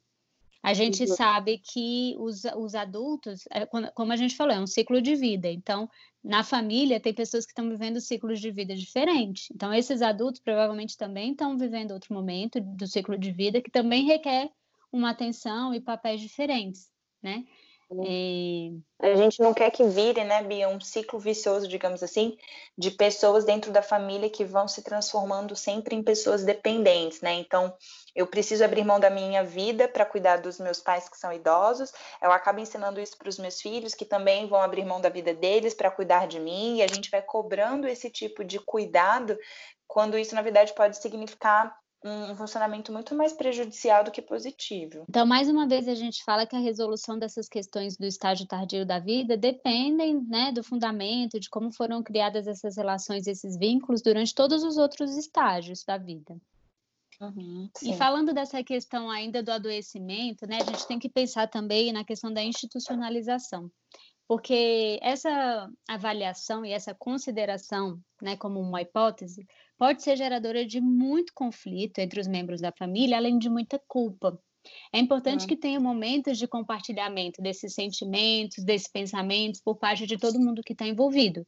A 0.61 0.73
gente 0.73 1.03
uhum. 1.03 1.15
sabe 1.15 1.57
que 1.57 2.15
os, 2.17 2.45
os 2.55 2.73
adultos, 2.73 3.43
é, 3.51 3.65
como 3.65 4.13
a 4.13 4.15
gente 4.15 4.37
falou, 4.37 4.55
é 4.55 4.59
um 4.59 4.65
ciclo 4.65 5.01
de 5.01 5.13
vida. 5.13 5.51
Então, 5.51 5.89
na 6.23 6.41
família, 6.41 7.01
tem 7.01 7.13
pessoas 7.13 7.45
que 7.45 7.51
estão 7.51 7.69
vivendo 7.69 7.99
ciclos 7.99 8.39
de 8.39 8.49
vida 8.49 8.73
diferentes. 8.73 9.49
Então, 9.53 9.73
esses 9.73 10.01
adultos 10.01 10.39
provavelmente 10.39 10.95
também 10.95 11.31
estão 11.31 11.57
vivendo 11.57 11.91
outro 11.91 12.13
momento 12.13 12.61
do 12.61 12.87
ciclo 12.87 13.17
de 13.17 13.33
vida 13.33 13.61
que 13.61 13.69
também 13.69 14.05
requer 14.05 14.49
uma 14.89 15.09
atenção 15.09 15.73
e 15.73 15.81
papéis 15.81 16.21
diferentes, 16.21 16.89
né? 17.21 17.43
E... 18.01 18.79
A 19.01 19.15
gente 19.15 19.41
não 19.41 19.53
quer 19.53 19.69
que 19.69 19.83
vire, 19.83 20.23
né, 20.23 20.41
Bia, 20.41 20.69
um 20.69 20.79
ciclo 20.79 21.19
vicioso, 21.19 21.67
digamos 21.67 22.01
assim, 22.01 22.37
de 22.77 22.89
pessoas 22.89 23.43
dentro 23.43 23.71
da 23.71 23.81
família 23.81 24.29
que 24.29 24.45
vão 24.45 24.67
se 24.67 24.81
transformando 24.81 25.55
sempre 25.55 25.95
em 25.95 26.01
pessoas 26.01 26.45
dependentes, 26.45 27.19
né? 27.19 27.33
Então, 27.33 27.75
eu 28.15 28.25
preciso 28.25 28.63
abrir 28.63 28.85
mão 28.85 28.99
da 28.99 29.09
minha 29.09 29.43
vida 29.43 29.87
para 29.87 30.05
cuidar 30.05 30.37
dos 30.37 30.57
meus 30.57 30.79
pais 30.79 31.09
que 31.09 31.17
são 31.17 31.33
idosos. 31.33 31.91
Eu 32.21 32.31
acabo 32.31 32.61
ensinando 32.61 33.01
isso 33.01 33.17
para 33.17 33.29
os 33.29 33.37
meus 33.37 33.59
filhos, 33.59 33.93
que 33.93 34.05
também 34.05 34.47
vão 34.47 34.61
abrir 34.61 34.85
mão 34.85 35.01
da 35.01 35.09
vida 35.09 35.33
deles 35.33 35.73
para 35.73 35.91
cuidar 35.91 36.25
de 36.27 36.39
mim, 36.39 36.77
e 36.77 36.81
a 36.81 36.87
gente 36.87 37.11
vai 37.11 37.21
cobrando 37.21 37.87
esse 37.87 38.09
tipo 38.09 38.43
de 38.43 38.59
cuidado, 38.59 39.37
quando 39.85 40.17
isso, 40.17 40.33
na 40.33 40.41
verdade, 40.41 40.73
pode 40.73 40.97
significar 40.97 41.75
um 42.03 42.35
funcionamento 42.35 42.91
muito 42.91 43.15
mais 43.15 43.33
prejudicial 43.33 44.03
do 44.03 44.11
que 44.11 44.21
positivo. 44.21 45.05
Então, 45.07 45.25
mais 45.25 45.49
uma 45.49 45.67
vez, 45.67 45.87
a 45.87 45.95
gente 45.95 46.23
fala 46.23 46.45
que 46.45 46.55
a 46.55 46.59
resolução 46.59 47.17
dessas 47.17 47.47
questões 47.47 47.95
do 47.95 48.05
estágio 48.05 48.45
tardio 48.45 48.85
da 48.85 48.99
vida 48.99 49.37
dependem 49.37 50.21
né, 50.21 50.51
do 50.51 50.63
fundamento, 50.63 51.39
de 51.39 51.49
como 51.49 51.71
foram 51.71 52.03
criadas 52.03 52.45
essas 52.47 52.75
relações, 52.75 53.25
esses 53.25 53.57
vínculos 53.57 54.01
durante 54.01 54.35
todos 54.35 54.63
os 54.63 54.77
outros 54.77 55.15
estágios 55.17 55.83
da 55.83 55.97
vida. 55.97 56.35
Uhum, 57.21 57.69
e 57.81 57.93
falando 57.93 58.33
dessa 58.33 58.61
questão 58.63 59.09
ainda 59.09 59.41
do 59.41 59.51
adoecimento, 59.51 60.45
né, 60.45 60.57
a 60.61 60.65
gente 60.65 60.85
tem 60.87 60.99
que 60.99 61.07
pensar 61.07 61.47
também 61.47 61.93
na 61.93 62.03
questão 62.03 62.33
da 62.33 62.43
institucionalização 62.43 63.71
porque 64.27 64.99
essa 65.01 65.69
avaliação 65.87 66.65
e 66.65 66.71
essa 66.71 66.93
consideração, 66.93 67.99
né, 68.21 68.35
como 68.37 68.59
uma 68.59 68.81
hipótese, 68.81 69.45
pode 69.77 70.03
ser 70.03 70.15
geradora 70.17 70.65
de 70.65 70.79
muito 70.81 71.33
conflito 71.33 71.99
entre 71.99 72.19
os 72.19 72.27
membros 72.27 72.61
da 72.61 72.71
família, 72.71 73.17
além 73.17 73.37
de 73.37 73.49
muita 73.49 73.79
culpa. 73.87 74.39
É 74.93 74.99
importante 74.99 75.45
que 75.45 75.57
tenha 75.57 75.79
momentos 75.79 76.37
de 76.37 76.47
compartilhamento 76.47 77.41
desses 77.41 77.73
sentimentos, 77.73 78.63
desses 78.63 78.89
pensamentos 78.89 79.61
por 79.61 79.77
parte 79.77 80.07
de 80.07 80.17
todo 80.17 80.39
mundo 80.39 80.61
que 80.63 80.71
está 80.73 80.87
envolvido, 80.87 81.45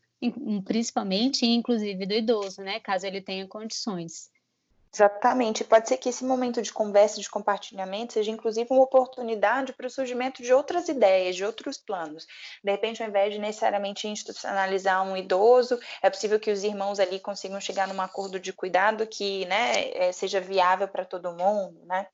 principalmente, 0.66 1.46
inclusive 1.46 2.06
do 2.06 2.14
idoso, 2.14 2.62
né, 2.62 2.80
caso 2.82 3.06
ele 3.08 3.22
tenha 3.22 3.48
condições. 3.48 4.30
Exatamente. 4.96 5.66
Pode 5.66 5.90
ser 5.90 5.98
que 5.98 6.08
esse 6.08 6.24
momento 6.24 6.62
de 6.62 6.72
conversa, 6.72 7.20
de 7.20 7.30
compartilhamento, 7.30 8.14
seja 8.14 8.32
inclusive 8.32 8.68
uma 8.72 8.84
oportunidade 8.84 9.74
para 9.74 9.88
o 9.88 9.90
surgimento 9.90 10.42
de 10.42 10.54
outras 10.54 10.88
ideias, 10.88 11.36
de 11.36 11.44
outros 11.44 11.78
planos. 11.78 12.26
De 12.64 12.72
repente, 12.72 13.04
ao 13.04 13.10
invés 13.10 13.34
de 13.34 13.40
necessariamente 13.40 14.08
institucionalizar 14.08 15.04
um 15.04 15.18
idoso, 15.18 15.78
é 16.02 16.10
possível 16.10 16.40
que 16.40 16.50
os 16.50 16.64
irmãos 16.64 16.98
ali 16.98 17.20
consigam 17.20 17.60
chegar 17.60 17.90
num 17.90 18.00
acordo 18.00 18.40
de 18.40 18.54
cuidado 18.54 19.06
que 19.06 19.46
né, 19.48 19.90
é, 19.92 20.12
seja 20.14 20.40
viável 20.40 20.88
para 20.88 21.04
todo 21.04 21.34
mundo, 21.34 21.78
né? 21.86 22.08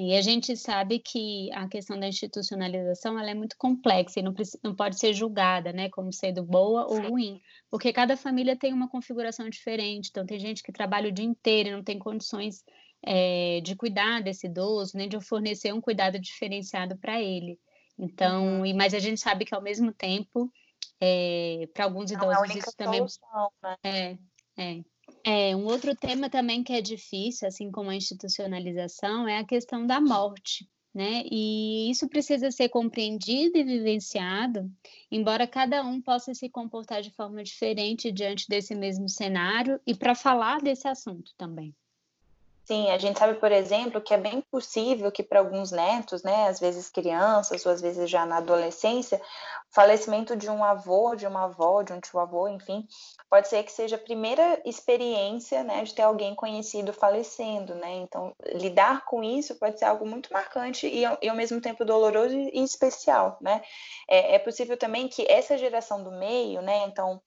E 0.00 0.16
a 0.16 0.22
gente 0.22 0.56
sabe 0.56 0.98
que 0.98 1.52
a 1.52 1.68
questão 1.68 2.00
da 2.00 2.08
institucionalização 2.08 3.18
ela 3.18 3.30
é 3.30 3.34
muito 3.34 3.54
complexa 3.58 4.18
e 4.18 4.22
não, 4.22 4.32
não 4.64 4.74
pode 4.74 4.98
ser 4.98 5.12
julgada 5.12 5.72
né, 5.72 5.90
como 5.90 6.10
sendo 6.10 6.42
boa 6.42 6.86
ou 6.86 7.08
ruim, 7.10 7.38
porque 7.70 7.92
cada 7.92 8.16
família 8.16 8.56
tem 8.56 8.72
uma 8.72 8.88
configuração 8.88 9.50
diferente. 9.50 10.08
Então, 10.10 10.24
tem 10.24 10.38
gente 10.38 10.62
que 10.62 10.72
trabalha 10.72 11.10
o 11.10 11.12
dia 11.12 11.26
inteiro 11.26 11.68
e 11.68 11.72
não 11.72 11.84
tem 11.84 11.98
condições 11.98 12.64
é, 13.04 13.60
de 13.62 13.76
cuidar 13.76 14.22
desse 14.22 14.46
idoso, 14.46 14.96
nem 14.96 15.08
de 15.08 15.20
fornecer 15.20 15.72
um 15.74 15.82
cuidado 15.82 16.18
diferenciado 16.18 16.96
para 16.96 17.20
ele. 17.20 17.58
Então, 17.98 18.60
uhum. 18.60 18.66
e, 18.66 18.72
mas 18.72 18.94
a 18.94 18.98
gente 18.98 19.20
sabe 19.20 19.44
que 19.44 19.54
ao 19.54 19.60
mesmo 19.60 19.92
tempo, 19.92 20.50
é, 20.98 21.68
para 21.74 21.84
alguns 21.84 22.10
idosos, 22.10 22.50
é 22.50 22.58
isso 22.58 22.74
também. 22.74 22.98
Solução, 23.00 23.50
né? 23.84 24.18
É, 24.56 24.82
é. 25.24 25.54
Um 25.56 25.64
outro 25.66 25.94
tema 25.94 26.30
também 26.30 26.62
que 26.62 26.72
é 26.72 26.80
difícil, 26.80 27.48
assim 27.48 27.70
como 27.70 27.90
a 27.90 27.94
institucionalização, 27.96 29.28
é 29.28 29.38
a 29.38 29.46
questão 29.46 29.86
da 29.86 30.00
morte, 30.00 30.68
né? 30.94 31.22
E 31.30 31.90
isso 31.90 32.08
precisa 32.08 32.50
ser 32.50 32.68
compreendido 32.68 33.58
e 33.58 33.64
vivenciado, 33.64 34.70
embora 35.10 35.46
cada 35.46 35.82
um 35.84 36.00
possa 36.00 36.34
se 36.34 36.48
comportar 36.48 37.02
de 37.02 37.10
forma 37.10 37.42
diferente 37.42 38.10
diante 38.12 38.46
desse 38.48 38.74
mesmo 38.74 39.08
cenário 39.08 39.80
e 39.86 39.94
para 39.94 40.14
falar 40.14 40.60
desse 40.60 40.88
assunto 40.88 41.32
também. 41.36 41.74
Sim, 42.64 42.88
a 42.92 42.98
gente 42.98 43.18
sabe, 43.18 43.34
por 43.40 43.50
exemplo, 43.50 44.00
que 44.00 44.14
é 44.14 44.16
bem 44.16 44.40
possível 44.42 45.10
que 45.10 45.24
para 45.24 45.40
alguns 45.40 45.72
netos, 45.72 46.22
né, 46.22 46.46
às 46.46 46.60
vezes 46.60 46.88
crianças 46.88 47.66
ou 47.66 47.72
às 47.72 47.80
vezes 47.80 48.08
já 48.08 48.24
na 48.24 48.36
adolescência, 48.36 49.18
o 49.18 49.74
falecimento 49.74 50.36
de 50.36 50.48
um 50.48 50.62
avô, 50.62 51.16
de 51.16 51.26
uma 51.26 51.44
avó, 51.46 51.82
de 51.82 51.92
um 51.92 52.00
tio-avô, 52.00 52.46
enfim, 52.46 52.86
pode 53.28 53.48
ser 53.48 53.64
que 53.64 53.72
seja 53.72 53.96
a 53.96 53.98
primeira 53.98 54.60
experiência, 54.64 55.64
né, 55.64 55.82
de 55.82 55.92
ter 55.94 56.02
alguém 56.02 56.32
conhecido 56.36 56.92
falecendo, 56.92 57.74
né? 57.74 57.90
Então, 57.94 58.32
lidar 58.52 59.04
com 59.04 59.22
isso 59.24 59.56
pode 59.56 59.76
ser 59.78 59.86
algo 59.86 60.06
muito 60.06 60.32
marcante 60.32 60.86
e, 60.86 61.02
e 61.22 61.28
ao 61.28 61.36
mesmo 61.36 61.60
tempo 61.60 61.84
doloroso 61.84 62.36
e 62.36 62.62
especial, 62.62 63.36
né? 63.40 63.62
É, 64.08 64.36
é 64.36 64.38
possível 64.38 64.76
também 64.76 65.08
que 65.08 65.26
essa 65.28 65.58
geração 65.58 66.04
do 66.04 66.12
meio, 66.12 66.62
né, 66.62 66.84
então 66.86 67.20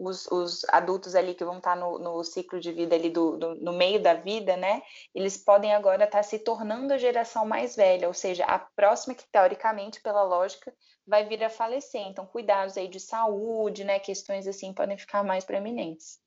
os, 0.00 0.26
os, 0.28 0.64
adultos 0.70 1.14
ali 1.14 1.34
que 1.34 1.44
vão 1.44 1.58
estar 1.58 1.76
no, 1.76 1.98
no 1.98 2.24
ciclo 2.24 2.58
de 2.58 2.72
vida 2.72 2.94
ali 2.94 3.10
do, 3.10 3.36
do, 3.36 3.54
no 3.56 3.72
meio 3.72 4.02
da 4.02 4.14
vida, 4.14 4.56
né? 4.56 4.82
Eles 5.14 5.36
podem 5.36 5.74
agora 5.74 6.04
estar 6.04 6.22
se 6.22 6.38
tornando 6.38 6.92
a 6.92 6.98
geração 6.98 7.46
mais 7.46 7.76
velha, 7.76 8.08
ou 8.08 8.14
seja, 8.14 8.44
a 8.44 8.58
próxima 8.58 9.14
que 9.14 9.24
teoricamente, 9.30 10.00
pela 10.00 10.22
lógica, 10.22 10.72
vai 11.06 11.26
vir 11.26 11.44
a 11.44 11.50
falecer. 11.50 12.00
Então, 12.06 12.26
cuidados 12.26 12.76
aí 12.76 12.88
de 12.88 12.98
saúde, 12.98 13.84
né? 13.84 13.98
Questões 13.98 14.46
assim 14.46 14.72
podem 14.72 14.96
ficar 14.96 15.22
mais 15.22 15.44
preeminentes. 15.44 16.18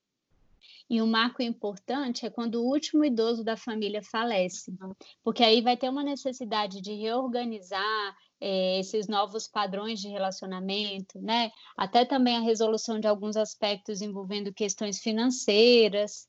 E 0.89 1.01
um 1.01 1.07
marco 1.07 1.41
importante 1.41 2.25
é 2.25 2.29
quando 2.29 2.55
o 2.55 2.65
último 2.65 3.03
idoso 3.03 3.43
da 3.43 3.57
família 3.57 4.01
falece, 4.01 4.73
porque 5.23 5.43
aí 5.43 5.62
vai 5.62 5.75
ter 5.75 5.89
uma 5.89 6.03
necessidade 6.03 6.81
de 6.81 6.93
reorganizar 6.93 8.15
é, 8.45 8.77
esses 8.79 9.08
novos 9.08 9.47
padrões 9.47 10.01
de 10.01 10.10
relacionamento, 10.10 11.17
né? 11.21 11.49
Até 11.77 12.03
também 12.03 12.36
a 12.36 12.41
resolução 12.41 12.99
de 12.99 13.08
alguns 13.08 13.38
aspectos 13.38 14.01
envolvendo 14.01 14.53
questões 14.53 14.99
financeiras. 14.99 16.27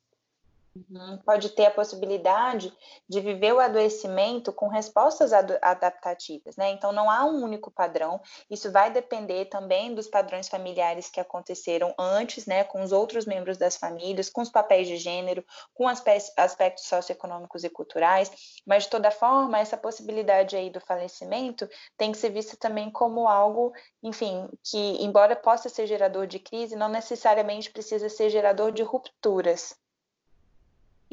Pode 1.24 1.50
ter 1.50 1.66
a 1.66 1.70
possibilidade 1.70 2.72
de 3.08 3.20
viver 3.20 3.52
o 3.52 3.60
adoecimento 3.60 4.52
com 4.52 4.66
respostas 4.66 5.32
ad 5.32 5.56
adaptativas, 5.62 6.56
né? 6.56 6.70
Então, 6.70 6.90
não 6.90 7.08
há 7.08 7.24
um 7.24 7.44
único 7.44 7.70
padrão, 7.70 8.20
isso 8.50 8.72
vai 8.72 8.90
depender 8.90 9.44
também 9.44 9.94
dos 9.94 10.08
padrões 10.08 10.48
familiares 10.48 11.08
que 11.08 11.20
aconteceram 11.20 11.94
antes, 11.96 12.44
né? 12.46 12.64
Com 12.64 12.82
os 12.82 12.90
outros 12.90 13.24
membros 13.24 13.56
das 13.56 13.76
famílias, 13.76 14.28
com 14.28 14.40
os 14.40 14.50
papéis 14.50 14.88
de 14.88 14.96
gênero, 14.96 15.44
com 15.72 15.86
aspectos 15.88 16.86
socioeconômicos 16.86 17.62
e 17.62 17.70
culturais, 17.70 18.32
mas 18.66 18.82
de 18.84 18.90
toda 18.90 19.12
forma, 19.12 19.58
essa 19.60 19.76
possibilidade 19.76 20.56
aí 20.56 20.70
do 20.70 20.80
falecimento 20.80 21.68
tem 21.96 22.10
que 22.10 22.18
ser 22.18 22.30
vista 22.30 22.56
também 22.56 22.90
como 22.90 23.28
algo, 23.28 23.72
enfim, 24.02 24.48
que, 24.64 25.02
embora 25.04 25.36
possa 25.36 25.68
ser 25.68 25.86
gerador 25.86 26.26
de 26.26 26.40
crise, 26.40 26.74
não 26.74 26.88
necessariamente 26.88 27.70
precisa 27.70 28.08
ser 28.08 28.28
gerador 28.28 28.72
de 28.72 28.82
rupturas. 28.82 29.83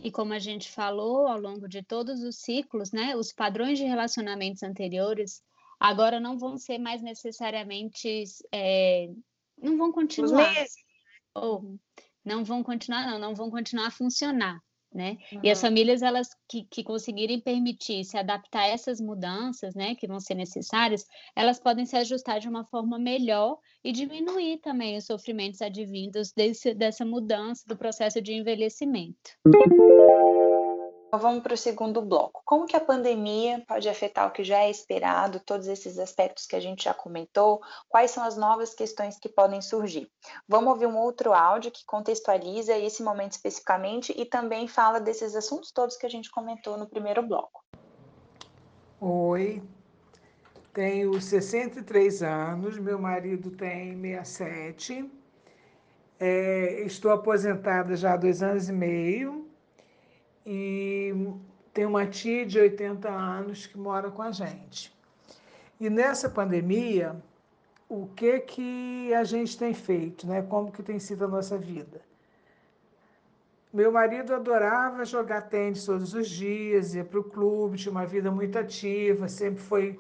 E 0.04 0.12
como 0.12 0.34
a 0.34 0.40
gente 0.40 0.72
falou 0.72 1.28
ao 1.28 1.40
longo 1.40 1.68
de 1.68 1.84
todos 1.84 2.24
os 2.24 2.38
ciclos, 2.38 2.92
né, 2.92 3.16
os 3.16 3.32
padrões 3.32 3.78
de 3.78 3.86
relacionamentos 3.86 4.64
anteriores 4.64 5.42
agora 5.80 6.20
não 6.20 6.38
vão 6.38 6.58
ser 6.58 6.78
mais 6.78 7.02
necessariamente, 7.02 8.24
é, 8.52 9.10
não 9.58 9.78
vão 9.78 9.92
continuar. 9.92 10.54
Ou 11.34 11.80
não 12.26 12.44
vão 12.44 12.64
continuar, 12.64 13.08
não, 13.08 13.20
não 13.20 13.36
vão 13.36 13.50
continuar 13.50 13.88
a 13.88 13.92
funcionar 13.92 14.62
né? 14.94 15.18
Uhum. 15.32 15.40
E 15.44 15.50
as 15.50 15.62
famílias 15.62 16.02
elas 16.02 16.30
que, 16.48 16.64
que 16.70 16.84
conseguirem 16.84 17.40
permitir 17.40 18.04
se 18.04 18.18
adaptar 18.18 18.64
a 18.64 18.68
essas 18.68 19.00
mudanças, 19.00 19.74
né, 19.74 19.96
que 19.96 20.08
vão 20.08 20.20
ser 20.20 20.36
necessárias, 20.36 21.06
elas 21.36 21.60
podem 21.60 21.86
se 21.86 21.96
ajustar 21.96 22.40
de 22.40 22.50
uma 22.50 22.66
forma 22.66 23.00
melhor 23.00 23.58
e 23.84 23.92
diminuir 23.92 24.60
também 24.60 24.98
os 24.98 25.06
sofrimentos 25.06 25.62
advindos 25.62 26.32
desse, 26.34 26.74
dessa 26.74 27.06
mudança 27.06 27.64
do 27.68 27.78
processo 27.78 28.22
de 28.22 28.34
envelhecimento. 28.34 29.32
Então, 31.12 31.20
vamos 31.20 31.44
para 31.44 31.56
o 31.56 31.58
segundo 31.58 32.02
bloco. 32.02 32.42
Como 32.46 32.66
que 32.66 32.74
a 32.74 32.80
pandemia 32.80 33.62
pode 33.68 33.90
afetar 33.90 34.30
o 34.30 34.32
que 34.32 34.46
já 34.46 34.60
é 34.60 34.72
esperado, 34.72 35.42
todos 35.42 35.68
esses 35.68 36.00
aspectos 36.00 36.46
que 36.46 36.56
a 36.56 36.60
gente 36.62 36.86
já 36.86 36.94
comentou? 36.94 37.60
Quais 37.90 38.12
são 38.12 38.24
as 38.24 38.38
novas 38.38 38.74
questões 38.74 39.20
que 39.20 39.28
podem 39.28 39.62
surgir? 39.62 40.10
Vamos 40.48 40.72
ouvir 40.72 40.86
um 40.86 40.98
outro 40.98 41.34
áudio 41.34 41.70
que 41.70 41.86
contextualiza 41.86 42.78
esse 42.78 43.04
momento 43.04 43.34
especificamente 43.34 44.14
e 44.18 44.24
também 44.24 44.70
fala 44.70 45.02
desses 45.02 45.36
assuntos 45.36 45.70
todos 45.74 45.98
que 45.98 46.06
a 46.06 46.10
gente 46.10 46.32
comentou 46.32 46.78
no 46.78 46.88
primeiro 46.88 47.22
bloco. 47.22 47.62
Oi, 49.02 49.62
tenho 50.74 51.20
63 51.20 52.24
anos, 52.24 52.80
meu 52.80 52.98
marido 52.98 53.52
tem 53.52 54.00
67. 54.00 55.12
É, 56.18 56.84
estou 56.86 57.12
aposentada 57.12 57.98
já 57.98 58.14
há 58.14 58.16
dois 58.16 58.42
anos 58.42 58.70
e 58.70 58.72
meio 58.72 59.51
e 60.46 61.14
tenho 61.74 61.90
uma 61.90 62.06
tia 62.06 62.46
de 62.46 62.60
80 62.60 63.10
anos 63.10 63.68
que 63.68 63.78
mora 63.78 64.10
com 64.12 64.22
a 64.22 64.32
gente. 64.32 64.94
E 65.80 65.90
nessa 65.90 66.30
pandemia, 66.30 67.16
o 67.90 68.08
que 68.08 68.40
que 68.40 69.14
a 69.14 69.24
gente 69.24 69.58
tem 69.58 69.74
feito, 69.74 70.28
né? 70.28 70.42
Como 70.42 70.72
que 70.72 70.84
tem 70.84 71.00
sido 71.00 71.26
a 71.26 71.28
nossa 71.28 71.58
vida? 71.58 72.02
Meu 73.74 73.92
marido 73.92 74.36
adorava 74.36 75.06
jogar 75.06 75.44
tênis 75.44 75.86
todos 75.86 76.14
os 76.14 76.30
dias, 76.30 76.94
ia 76.94 77.06
para 77.06 77.20
o 77.20 77.24
clube, 77.24 77.78
tinha 77.78 77.92
uma 77.92 78.06
vida 78.06 78.30
muito 78.30 78.60
ativa, 78.60 79.30
sempre 79.30 79.62
foi 79.62 80.00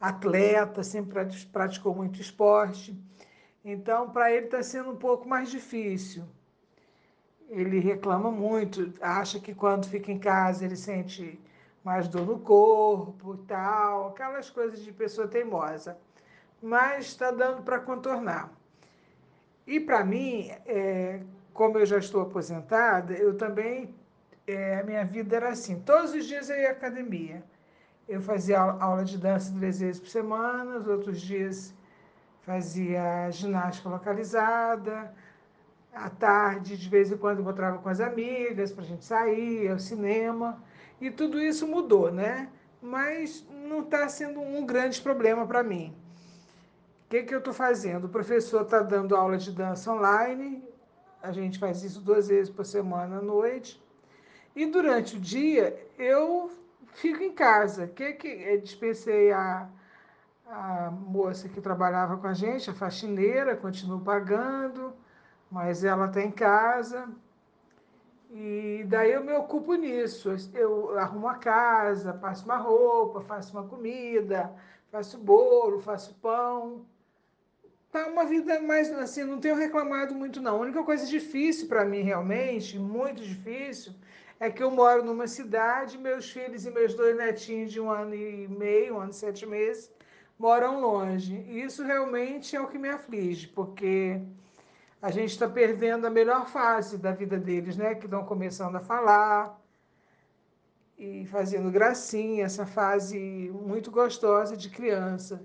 atleta, 0.00 0.84
sempre 0.84 1.26
praticou 1.50 1.94
muito 1.94 2.20
esporte. 2.20 2.96
Então, 3.64 4.10
para 4.10 4.32
ele 4.32 4.46
está 4.46 4.62
sendo 4.62 4.90
um 4.90 4.96
pouco 4.96 5.28
mais 5.28 5.50
difícil. 5.50 6.24
Ele 7.48 7.78
reclama 7.78 8.30
muito, 8.30 8.92
acha 9.00 9.40
que 9.40 9.54
quando 9.54 9.88
fica 9.88 10.12
em 10.12 10.18
casa 10.18 10.64
ele 10.64 10.76
sente 10.76 11.40
mais 11.82 12.06
dor 12.06 12.26
no 12.26 12.38
corpo 12.38 13.34
e 13.34 13.46
tal, 13.46 14.08
aquelas 14.08 14.50
coisas 14.50 14.82
de 14.82 14.92
pessoa 14.92 15.26
teimosa. 15.26 15.96
Mas 16.62 17.06
está 17.06 17.30
dando 17.30 17.62
para 17.62 17.78
contornar. 17.78 18.52
E 19.66 19.80
para 19.80 20.04
mim, 20.04 20.50
é, 20.66 21.20
como 21.52 21.78
eu 21.78 21.86
já 21.86 21.98
estou 21.98 22.22
aposentada, 22.22 23.14
eu 23.14 23.36
também, 23.36 23.94
é, 24.46 24.80
a 24.80 24.84
minha 24.84 25.04
vida 25.04 25.36
era 25.36 25.50
assim, 25.50 25.80
todos 25.80 26.12
os 26.12 26.26
dias 26.26 26.50
eu 26.50 26.56
ia 26.56 26.68
à 26.68 26.72
academia. 26.72 27.42
Eu 28.08 28.20
fazia 28.20 28.60
aula 28.60 29.04
de 29.04 29.18
dança 29.18 29.54
três 29.58 29.80
vezes 29.80 30.00
por 30.00 30.08
semana, 30.08 30.78
os 30.78 30.86
outros 30.86 31.20
dias 31.20 31.74
fazia 32.42 33.30
ginástica 33.30 33.90
localizada, 33.90 35.14
à 36.04 36.10
tarde, 36.10 36.76
de 36.76 36.88
vez 36.88 37.10
em 37.10 37.16
quando, 37.16 37.40
encontrava 37.40 37.78
com 37.78 37.88
as 37.88 38.00
amigas 38.00 38.72
para 38.72 38.84
a 38.84 38.86
gente 38.86 39.04
sair, 39.04 39.70
ao 39.70 39.78
cinema. 39.78 40.62
E 41.00 41.10
tudo 41.10 41.40
isso 41.40 41.66
mudou, 41.66 42.10
né? 42.10 42.48
Mas 42.80 43.46
não 43.68 43.80
está 43.80 44.08
sendo 44.08 44.40
um 44.40 44.64
grande 44.64 45.00
problema 45.00 45.46
para 45.46 45.62
mim. 45.62 45.94
O 47.06 47.10
que, 47.10 47.22
que 47.22 47.34
eu 47.34 47.38
estou 47.38 47.54
fazendo? 47.54 48.04
O 48.04 48.08
professor 48.08 48.62
está 48.62 48.80
dando 48.80 49.16
aula 49.16 49.38
de 49.38 49.50
dança 49.50 49.92
online, 49.92 50.62
a 51.22 51.32
gente 51.32 51.58
faz 51.58 51.82
isso 51.82 52.00
duas 52.00 52.28
vezes 52.28 52.50
por 52.50 52.64
semana 52.64 53.18
à 53.18 53.22
noite. 53.22 53.82
E 54.54 54.66
durante 54.66 55.16
o 55.16 55.20
dia 55.20 55.76
eu 55.98 56.50
fico 56.94 57.22
em 57.22 57.32
casa. 57.32 57.86
Que, 57.86 58.12
que 58.12 58.28
eu 58.28 58.60
dispensei 58.60 59.32
a, 59.32 59.68
a 60.46 60.90
moça 60.90 61.48
que 61.48 61.60
trabalhava 61.60 62.16
com 62.18 62.26
a 62.26 62.34
gente, 62.34 62.70
a 62.70 62.74
faxineira, 62.74 63.56
continuo 63.56 64.00
pagando, 64.00 64.92
mas 65.50 65.84
ela 65.84 66.06
está 66.06 66.22
em 66.22 66.30
casa. 66.30 67.08
E 68.30 68.84
daí 68.86 69.12
eu 69.12 69.24
me 69.24 69.32
ocupo 69.32 69.74
nisso. 69.74 70.34
Eu 70.54 70.98
arrumo 70.98 71.28
a 71.28 71.36
casa, 71.36 72.12
passo 72.12 72.44
uma 72.44 72.56
roupa, 72.56 73.20
faço 73.22 73.56
uma 73.56 73.66
comida, 73.66 74.52
faço 74.90 75.18
bolo, 75.18 75.80
faço 75.80 76.14
pão. 76.16 76.84
Tá 77.90 78.06
uma 78.06 78.26
vida 78.26 78.60
mais 78.60 78.92
assim, 78.92 79.24
não 79.24 79.40
tenho 79.40 79.56
reclamado 79.56 80.14
muito 80.14 80.42
não. 80.42 80.56
A 80.56 80.60
única 80.60 80.82
coisa 80.82 81.06
difícil 81.06 81.68
para 81.68 81.86
mim 81.86 82.02
realmente, 82.02 82.78
muito 82.78 83.22
difícil, 83.22 83.94
é 84.38 84.50
que 84.50 84.62
eu 84.62 84.70
moro 84.70 85.02
numa 85.02 85.26
cidade, 85.26 85.96
meus 85.96 86.30
filhos 86.30 86.66
e 86.66 86.70
meus 86.70 86.94
dois 86.94 87.16
netinhos 87.16 87.72
de 87.72 87.80
um 87.80 87.90
ano 87.90 88.14
e 88.14 88.46
meio, 88.46 88.96
um 88.96 89.00
ano 89.00 89.10
e 89.10 89.14
sete 89.14 89.46
meses, 89.46 89.90
moram 90.38 90.80
longe. 90.80 91.34
E 91.48 91.62
isso 91.62 91.82
realmente 91.82 92.54
é 92.54 92.60
o 92.60 92.68
que 92.68 92.78
me 92.78 92.90
aflige, 92.90 93.48
porque 93.48 94.20
a 95.00 95.10
gente 95.10 95.30
está 95.30 95.48
perdendo 95.48 96.06
a 96.06 96.10
melhor 96.10 96.46
fase 96.48 96.98
da 96.98 97.12
vida 97.12 97.38
deles, 97.38 97.76
né? 97.76 97.94
Que 97.94 98.06
estão 98.06 98.24
começando 98.24 98.76
a 98.76 98.80
falar 98.80 99.58
e 100.98 101.24
fazendo 101.26 101.70
gracinha, 101.70 102.44
essa 102.44 102.66
fase 102.66 103.50
muito 103.54 103.90
gostosa 103.90 104.56
de 104.56 104.68
criança. 104.68 105.40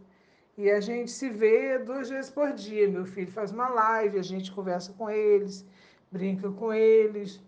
E 0.58 0.70
a 0.70 0.80
gente 0.80 1.12
se 1.12 1.30
vê 1.30 1.78
duas 1.78 2.10
vezes 2.10 2.32
por 2.32 2.52
dia. 2.54 2.88
Meu 2.90 3.06
filho 3.06 3.32
faz 3.32 3.52
uma 3.52 3.70
live, 3.70 4.18
a 4.20 4.24
gente 4.24 4.52
conversa 4.52 4.92
com 4.94 5.10
eles, 5.10 5.66
brinca 6.12 6.50
com 6.52 6.74
eles. 6.74 7.40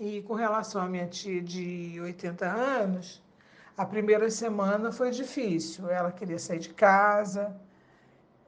E 0.00 0.22
com 0.22 0.34
relação 0.34 0.82
à 0.82 0.88
minha 0.88 1.06
tia 1.06 1.42
de 1.42 1.98
80 2.00 2.46
anos, 2.46 3.22
a 3.76 3.84
primeira 3.84 4.30
semana 4.30 4.92
foi 4.92 5.10
difícil. 5.10 5.88
Ela 5.88 6.10
queria 6.10 6.38
sair 6.38 6.58
de 6.58 6.74
casa, 6.74 7.56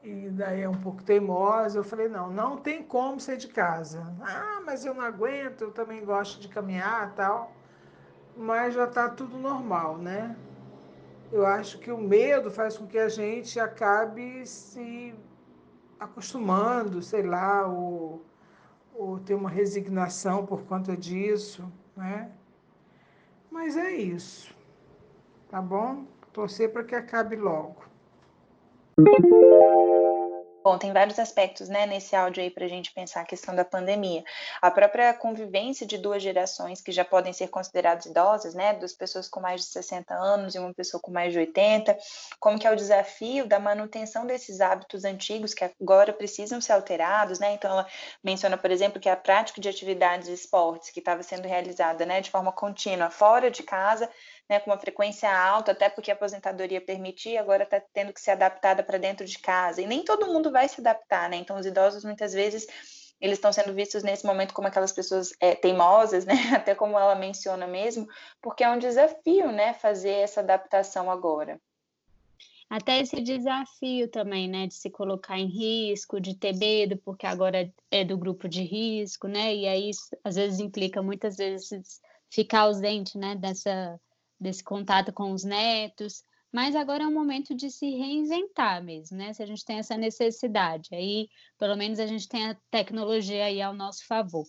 e 0.03 0.31
daí 0.31 0.63
é 0.63 0.69
um 0.69 0.81
pouco 0.81 1.03
teimosa. 1.03 1.79
Eu 1.79 1.85
falei: 1.85 2.09
não, 2.09 2.31
não 2.31 2.57
tem 2.57 2.83
como 2.83 3.21
sair 3.21 3.37
de 3.37 3.49
casa. 3.49 4.03
Ah, 4.23 4.61
mas 4.65 4.85
eu 4.85 4.95
não 4.95 5.03
aguento, 5.03 5.63
eu 5.63 5.71
também 5.71 6.05
gosto 6.05 6.41
de 6.41 6.49
caminhar 6.49 7.15
tal. 7.15 7.53
Mas 8.37 8.75
já 8.75 8.85
está 8.85 9.09
tudo 9.09 9.37
normal, 9.37 9.99
né? 9.99 10.37
Eu 11.33 11.47
acho 11.47 11.79
que 11.79 11.93
o 11.93 11.99
medo 11.99 12.51
faz 12.51 12.77
com 12.77 12.87
que 12.87 12.99
a 12.99 13.09
gente 13.09 13.61
acabe 13.61 14.45
se 14.47 15.15
acostumando, 15.99 17.03
sei 17.03 17.23
lá, 17.23 17.67
ou, 17.67 18.25
ou 18.95 19.21
ter 19.21 19.35
uma 19.35 19.51
resignação 19.51 20.47
por 20.47 20.63
conta 20.63 20.97
disso, 20.97 21.71
né? 21.97 22.33
Mas 23.51 23.77
é 23.77 23.91
isso, 23.93 24.55
tá 25.49 25.61
bom? 25.61 26.05
Torcer 26.33 26.73
para 26.73 26.85
que 26.85 26.95
acabe 26.95 27.37
logo. 27.37 27.90
Bom, 30.63 30.77
tem 30.77 30.93
vários 30.93 31.19
aspectos 31.19 31.71
né, 31.71 31.87
nesse 31.87 32.15
áudio 32.15 32.43
aí 32.43 32.51
para 32.51 32.67
a 32.67 32.69
gente 32.69 32.93
pensar 32.93 33.23
a 33.23 33.25
questão 33.25 33.57
da 33.57 33.65
pandemia. 33.65 34.23
A 34.61 34.71
própria 34.71 35.15
convivência 35.15 35.87
de 35.87 35.97
duas 35.97 36.23
gerações 36.23 36.83
que 36.83 36.93
já 36.93 37.03
podem 37.03 37.33
ser 37.33 37.49
consideradas 37.49 38.05
idosas, 38.05 38.55
né? 38.55 38.75
Duas 38.75 38.93
pessoas 38.93 39.27
com 39.27 39.41
mais 39.41 39.63
de 39.63 39.69
60 39.69 40.13
anos 40.15 40.55
e 40.55 40.59
uma 40.59 40.75
pessoa 40.75 41.01
com 41.01 41.11
mais 41.11 41.33
de 41.33 41.39
80, 41.39 41.97
como 42.39 42.59
que 42.59 42.67
é 42.67 42.71
o 42.71 42.77
desafio 42.77 43.47
da 43.47 43.59
manutenção 43.59 44.27
desses 44.27 44.61
hábitos 44.61 45.05
antigos 45.05 45.55
que 45.55 45.65
agora 45.65 46.13
precisam 46.13 46.61
ser 46.61 46.75
alterados, 46.75 47.39
né? 47.39 47.55
Então 47.55 47.71
ela 47.71 47.87
menciona, 48.23 48.59
por 48.59 48.71
exemplo, 48.71 49.01
que 49.01 49.09
a 49.09 49.17
prática 49.17 49.63
de 49.63 49.69
atividades 49.69 50.29
e 50.29 50.35
esportes 50.35 50.91
que 50.91 50.99
estava 50.99 51.23
sendo 51.23 51.49
realizada 51.49 52.05
né, 52.05 52.21
de 52.21 52.31
forma 52.31 52.53
contínua 52.53 53.09
fora 53.09 53.51
de 53.51 53.63
casa 53.63 54.11
né, 54.51 54.59
com 54.59 54.69
uma 54.69 54.79
frequência 54.81 55.33
alta, 55.33 55.71
até 55.71 55.89
porque 55.89 56.11
a 56.11 56.15
aposentadoria 56.15 56.81
permitia, 56.81 57.41
agora 57.41 57.63
está 57.63 57.81
tendo 57.95 58.13
que 58.13 58.21
ser 58.21 58.33
adaptada 58.33 58.83
para 58.83 58.99
dentro 58.99 59.25
de 59.25 59.39
casa. 59.39 59.81
E 59.81 59.87
nem 59.87 60.03
todo 60.03 60.27
mundo 60.27 60.51
vai 60.51 60.69
se 60.69 60.81
adaptar, 60.81 61.31
né? 61.31 61.37
Então, 61.37 61.57
os 61.57 61.65
idosos, 61.65 62.05
muitas 62.05 62.33
vezes, 62.33 62.67
eles 63.21 63.39
estão 63.39 63.53
sendo 63.53 63.73
vistos 63.73 64.03
nesse 64.03 64.27
momento 64.27 64.53
como 64.53 64.67
aquelas 64.67 64.91
pessoas 64.91 65.33
é, 65.39 65.55
teimosas, 65.55 66.27
né? 66.27 66.35
Até 66.53 66.75
como 66.75 66.99
ela 66.99 67.15
menciona 67.15 67.65
mesmo, 67.69 68.09
porque 68.43 68.65
é 68.65 68.69
um 68.69 68.79
desafio, 68.81 69.53
né? 69.53 69.73
Fazer 69.75 70.15
essa 70.15 70.41
adaptação 70.41 71.09
agora. 71.09 71.61
Até 72.69 72.99
esse 72.99 73.21
desafio 73.21 74.09
também, 74.09 74.49
né? 74.49 74.67
De 74.67 74.75
se 74.75 74.91
colocar 74.91 75.39
em 75.39 75.47
risco, 75.47 76.21
de 76.21 76.35
ter 76.35 76.57
medo, 76.57 76.97
porque 76.97 77.25
agora 77.25 77.73
é 77.89 78.05
do 78.05 78.19
grupo 78.19 78.49
de 78.49 78.65
risco, 78.65 79.29
né? 79.29 79.55
E 79.55 79.69
aí, 79.69 79.91
às 80.25 80.35
vezes, 80.35 80.59
implica 80.59 81.01
muitas 81.01 81.37
vezes 81.37 82.01
ficar 82.29 82.63
ausente, 82.63 83.17
né? 83.17 83.37
Dessa 83.37 84.01
desse 84.41 84.65
contato 84.65 85.13
com 85.13 85.33
os 85.33 85.45
netos, 85.45 86.25
mas 86.53 86.75
agora 86.75 87.05
é 87.05 87.07
um 87.07 87.15
momento 87.15 87.55
de 87.55 87.71
se 87.71 87.89
reinventar 87.91 88.83
mesmo, 88.83 89.17
né? 89.17 89.33
Se 89.33 89.43
a 89.43 89.47
gente 89.47 89.65
tem 89.65 89.79
essa 89.79 89.97
necessidade, 89.97 90.89
aí 90.93 91.29
pelo 91.59 91.77
menos 91.77 92.01
a 92.01 92.07
gente 92.07 92.29
tem 92.29 92.49
a 92.49 92.57
tecnologia 92.71 93.45
aí 93.45 93.63
ao 93.63 93.75
nosso 93.75 94.07
favor. 94.07 94.45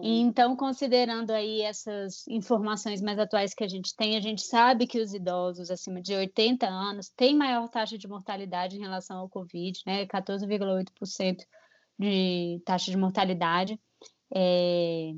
E, 0.00 0.20
então, 0.20 0.54
considerando 0.54 1.32
aí 1.32 1.62
essas 1.62 2.26
informações 2.28 3.02
mais 3.02 3.18
atuais 3.18 3.52
que 3.52 3.64
a 3.64 3.68
gente 3.68 3.96
tem, 3.96 4.16
a 4.16 4.20
gente 4.20 4.42
sabe 4.42 4.86
que 4.86 5.00
os 5.00 5.12
idosos 5.12 5.70
acima 5.70 6.00
de 6.00 6.14
80 6.14 6.68
anos 6.68 7.08
têm 7.08 7.36
maior 7.36 7.68
taxa 7.68 7.98
de 7.98 8.06
mortalidade 8.06 8.76
em 8.76 8.80
relação 8.80 9.18
ao 9.18 9.28
Covid, 9.28 9.80
né? 9.84 10.06
14,8% 10.06 11.44
de 11.98 12.62
taxa 12.64 12.92
de 12.92 12.96
mortalidade. 12.96 13.78
É, 14.32 15.12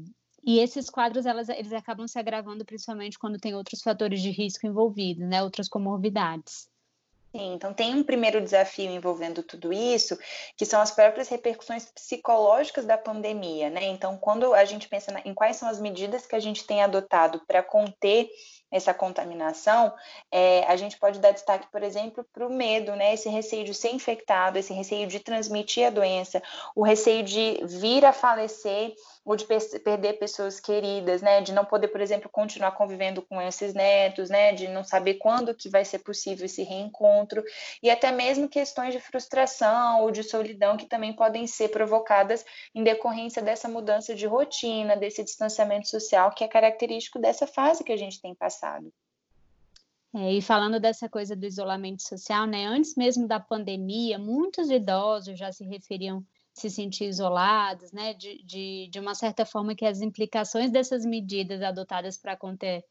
e 0.44 0.58
esses 0.58 0.90
quadros, 0.90 1.26
elas, 1.26 1.48
eles 1.48 1.72
acabam 1.72 2.06
se 2.06 2.18
agravando 2.18 2.64
principalmente 2.64 3.18
quando 3.18 3.38
tem 3.38 3.54
outros 3.54 3.80
fatores 3.80 4.20
de 4.20 4.30
risco 4.30 4.66
envolvidos, 4.66 5.26
né? 5.26 5.42
Outras 5.42 5.68
comorbidades. 5.68 6.68
Sim, 7.34 7.54
então 7.54 7.74
tem 7.74 7.92
um 7.96 8.04
primeiro 8.04 8.40
desafio 8.40 8.88
envolvendo 8.92 9.42
tudo 9.42 9.72
isso, 9.72 10.16
que 10.56 10.64
são 10.64 10.80
as 10.80 10.92
próprias 10.92 11.28
repercussões 11.28 11.84
psicológicas 11.86 12.84
da 12.84 12.96
pandemia, 12.96 13.68
né? 13.70 13.86
Então, 13.86 14.16
quando 14.16 14.54
a 14.54 14.64
gente 14.64 14.86
pensa 14.86 15.20
em 15.24 15.34
quais 15.34 15.56
são 15.56 15.68
as 15.68 15.80
medidas 15.80 16.26
que 16.26 16.36
a 16.36 16.40
gente 16.40 16.64
tem 16.64 16.80
adotado 16.80 17.42
para 17.44 17.60
conter 17.60 18.30
essa 18.70 18.94
contaminação, 18.94 19.92
é, 20.30 20.64
a 20.66 20.76
gente 20.76 20.96
pode 20.96 21.18
dar 21.18 21.32
destaque, 21.32 21.66
por 21.72 21.82
exemplo, 21.82 22.24
para 22.32 22.46
o 22.46 22.52
medo, 22.52 22.94
né? 22.94 23.14
Esse 23.14 23.28
receio 23.28 23.64
de 23.64 23.74
ser 23.74 23.90
infectado, 23.90 24.56
esse 24.56 24.72
receio 24.72 25.08
de 25.08 25.18
transmitir 25.18 25.88
a 25.88 25.90
doença, 25.90 26.40
o 26.72 26.84
receio 26.84 27.24
de 27.24 27.60
vir 27.64 28.04
a 28.04 28.12
falecer 28.12 28.94
ou 29.24 29.36
de 29.36 29.44
perder 29.44 30.14
pessoas 30.14 30.60
queridas, 30.60 31.22
né? 31.22 31.40
De 31.40 31.52
não 31.52 31.64
poder, 31.64 31.88
por 31.88 32.00
exemplo, 32.00 32.28
continuar 32.30 32.72
convivendo 32.72 33.22
com 33.22 33.40
esses 33.40 33.74
netos, 33.74 34.28
né? 34.30 34.52
De 34.52 34.68
não 34.68 34.84
saber 34.84 35.14
quando 35.14 35.54
que 35.54 35.68
vai 35.68 35.84
ser 35.84 36.00
possível 36.00 36.46
esse 36.46 36.62
reencontro. 36.62 36.94
encontro, 36.94 37.44
e 37.82 37.90
até 37.90 38.12
mesmo 38.12 38.48
questões 38.48 38.92
de 38.92 39.00
frustração 39.00 40.02
ou 40.02 40.10
de 40.10 40.22
solidão 40.22 40.76
que 40.76 40.86
também 40.86 41.12
podem 41.12 41.46
ser 41.46 41.68
provocadas 41.68 42.44
em 42.74 42.82
decorrência 42.82 43.42
dessa 43.42 43.68
mudança 43.68 44.14
de 44.14 44.26
rotina, 44.26 44.96
desse 44.96 45.22
distanciamento 45.22 45.88
social 45.88 46.32
que 46.32 46.44
é 46.44 46.48
característico 46.48 47.18
dessa 47.18 47.46
fase 47.46 47.84
que 47.84 47.92
a 47.92 47.96
gente 47.96 48.20
tem 48.20 48.34
passado. 48.34 48.92
É, 50.14 50.32
e 50.32 50.40
falando 50.40 50.78
dessa 50.78 51.08
coisa 51.08 51.34
do 51.34 51.44
isolamento 51.44 52.02
social, 52.02 52.46
né? 52.46 52.66
Antes 52.66 52.94
mesmo 52.94 53.26
da 53.26 53.40
pandemia, 53.40 54.18
muitos 54.18 54.70
idosos 54.70 55.36
já 55.36 55.50
se 55.50 55.64
referiam 55.64 56.24
se 56.54 56.70
sentir 56.70 57.06
isolados, 57.06 57.92
né? 57.92 58.14
De, 58.14 58.42
de, 58.44 58.88
de 58.90 59.00
uma 59.00 59.14
certa 59.14 59.44
forma 59.44 59.74
que 59.74 59.84
as 59.84 60.00
implicações 60.00 60.70
dessas 60.70 61.04
medidas 61.04 61.60
adotadas 61.60 62.16
para 62.16 62.36
conter 62.36 62.84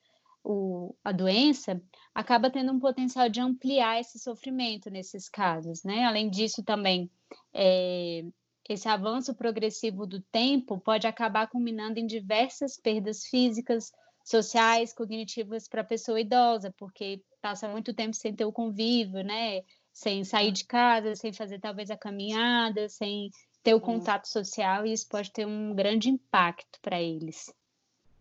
o, 0.44 0.94
a 1.04 1.14
doença 1.14 1.82
acaba 2.14 2.52
tendo 2.52 2.74
um 2.74 2.80
potencial 2.80 3.30
de 3.30 3.40
ampliar 3.40 4.02
esse 4.02 4.20
sofrimento 4.20 4.90
nesses 4.90 5.30
casos, 5.30 5.84
né? 5.84 6.04
Além 6.04 6.30
disso, 6.30 6.62
também 6.62 7.10
é, 7.54 8.26
esse 8.68 8.90
avanço 8.90 9.34
progressivo 9.34 10.06
do 10.06 10.22
tempo 10.22 10.78
pode 10.78 11.08
acabar 11.08 11.48
culminando 11.48 11.98
em 12.00 12.06
diversas 12.06 12.78
perdas 12.78 13.26
físicas, 13.26 13.94
sociais, 14.26 14.94
cognitivas 14.94 15.68
para 15.68 15.82
a 15.82 15.86
pessoa 15.86 16.20
idosa, 16.20 16.74
porque 16.78 17.22
passa 17.42 17.68
muito 17.70 17.94
tempo 17.94 18.16
sem 18.16 18.36
ter 18.36 18.46
o 18.46 18.52
convívio, 18.52 19.24
né? 19.24 19.62
Sem 19.94 20.24
sair 20.24 20.52
de 20.52 20.66
casa, 20.66 21.16
sem 21.16 21.32
fazer 21.32 21.60
talvez 21.60 21.90
a 21.90 21.98
caminhada, 21.98 22.90
sem 22.90 23.30
ter 23.64 23.74
o 23.74 23.82
contato 23.82 24.28
social, 24.28 24.86
e 24.86 24.94
isso 24.94 25.08
pode 25.08 25.32
ter 25.32 25.48
um 25.48 25.74
grande 25.74 26.10
impacto 26.10 26.80
para 26.82 27.02
eles. 27.02 27.54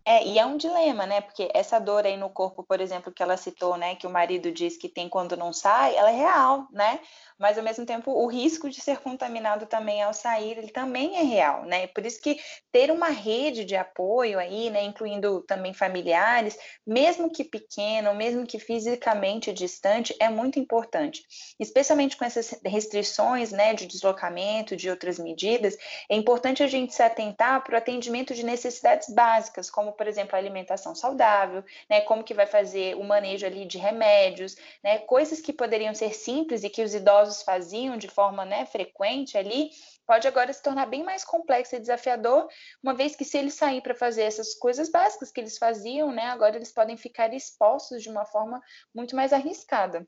É, 0.05 0.27
e 0.27 0.37
é 0.37 0.45
um 0.45 0.57
dilema, 0.57 1.07
né? 1.07 1.21
Porque 1.21 1.49
essa 1.55 1.79
dor 1.79 2.05
aí 2.05 2.17
no 2.17 2.29
corpo, 2.29 2.65
por 2.65 2.81
exemplo, 2.81 3.13
que 3.13 3.23
ela 3.23 3.37
citou, 3.37 3.77
né, 3.77 3.95
que 3.95 4.07
o 4.07 4.11
marido 4.11 4.51
diz 4.51 4.77
que 4.77 4.89
tem 4.89 5.09
quando 5.09 5.37
não 5.37 5.53
sai, 5.53 5.95
ela 5.95 6.11
é 6.11 6.17
real, 6.17 6.67
né? 6.73 6.99
Mas 7.39 7.57
ao 7.57 7.63
mesmo 7.65 7.87
tempo 7.87 8.11
o 8.11 8.27
risco 8.27 8.69
de 8.69 8.81
ser 8.81 8.99
contaminado 8.99 9.67
também 9.67 10.03
ao 10.03 10.13
sair, 10.13 10.59
ele 10.59 10.73
também 10.73 11.17
é 11.19 11.23
real, 11.23 11.65
né? 11.65 11.87
Por 11.87 12.05
isso 12.05 12.21
que 12.21 12.37
ter 12.73 12.91
uma 12.91 13.09
rede 13.11 13.65
de 13.65 13.77
apoio 13.77 14.41
aí, 14.41 14.71
né, 14.71 14.83
incluindo 14.83 15.43
também 15.43 15.73
familiares, 15.73 16.57
mesmo 16.85 17.31
que 17.31 17.45
pequeno, 17.45 18.13
mesmo 18.15 18.45
que 18.45 18.59
fisicamente 18.59 19.53
distante, 19.53 20.15
é 20.19 20.29
muito 20.29 20.59
importante. 20.59 21.23
Especialmente 21.61 22.17
com 22.17 22.25
essas 22.25 22.59
restrições, 22.65 23.53
né, 23.53 23.73
de 23.73 23.87
deslocamento, 23.87 24.77
de 24.77 24.91
outras 24.91 25.19
medidas, 25.19 25.77
é 26.09 26.17
importante 26.17 26.63
a 26.63 26.67
gente 26.67 26.93
se 26.93 27.03
atentar 27.03 27.63
para 27.63 27.75
o 27.75 27.79
atendimento 27.79 28.35
de 28.35 28.45
necessidades 28.45 29.09
básicas, 29.15 29.71
como 29.71 29.92
por 29.93 30.07
exemplo, 30.07 30.35
a 30.35 30.39
alimentação 30.39 30.95
saudável, 30.95 31.65
né, 31.89 32.01
como 32.03 32.25
que 32.25 32.35
vai 32.35 32.47
fazer 32.47 32.97
o 32.97 33.05
manejo 33.05 33.47
ali 33.47 33.65
de 33.65 33.79
remédios, 33.79 34.57
né, 34.83 34.99
coisas 34.99 35.41
que 35.41 35.53
poderiam 35.53 35.95
ser 35.95 36.15
simples 36.15 36.65
e 36.65 36.71
que 36.71 36.83
os 36.83 36.95
idosos 36.95 37.43
faziam 37.43 37.97
de 37.97 38.09
forma 38.09 38.45
né, 38.45 38.67
frequente 38.67 39.37
ali, 39.37 39.71
pode 40.07 40.27
agora 40.27 40.53
se 40.53 40.63
tornar 40.63 40.87
bem 40.87 41.03
mais 41.03 41.25
complexo 41.25 41.77
e 41.77 41.81
desafiador, 41.81 42.49
uma 42.83 42.95
vez 42.95 43.15
que 43.17 43.25
se 43.25 43.39
eles 43.39 43.55
saírem 43.55 43.81
para 43.81 43.95
fazer 43.95 44.23
essas 44.23 44.55
coisas 44.55 44.91
básicas 44.91 45.31
que 45.31 45.41
eles 45.41 45.59
faziam, 45.59 46.11
né, 46.13 46.27
agora 46.27 46.57
eles 46.57 46.73
podem 46.73 46.97
ficar 46.97 47.33
expostos 47.33 48.03
de 48.03 48.09
uma 48.09 48.25
forma 48.25 48.61
muito 48.95 49.17
mais 49.17 49.33
arriscada. 49.33 50.07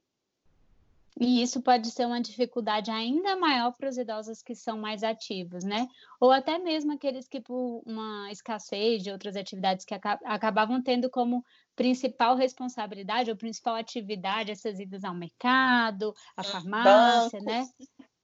E 1.20 1.42
isso 1.42 1.62
pode 1.62 1.90
ser 1.92 2.06
uma 2.06 2.20
dificuldade 2.20 2.90
ainda 2.90 3.36
maior 3.36 3.72
para 3.72 3.88
os 3.88 3.96
idosos 3.96 4.42
que 4.42 4.54
são 4.54 4.76
mais 4.76 5.04
ativos, 5.04 5.62
né? 5.62 5.86
Ou 6.20 6.32
até 6.32 6.58
mesmo 6.58 6.92
aqueles 6.92 7.28
que, 7.28 7.40
por 7.40 7.82
uma 7.86 8.30
escassez 8.32 9.00
de 9.02 9.12
outras 9.12 9.36
atividades 9.36 9.84
que 9.84 9.94
acabavam 9.94 10.82
tendo 10.82 11.08
como 11.08 11.44
principal 11.76 12.34
responsabilidade 12.34 13.30
ou 13.30 13.36
principal 13.36 13.76
atividade 13.76 14.50
essas 14.50 14.80
idas 14.80 15.04
ao 15.04 15.14
mercado, 15.14 16.12
à 16.36 16.42
farmácia, 16.42 17.38
Banco. 17.38 17.50
né? 17.50 17.64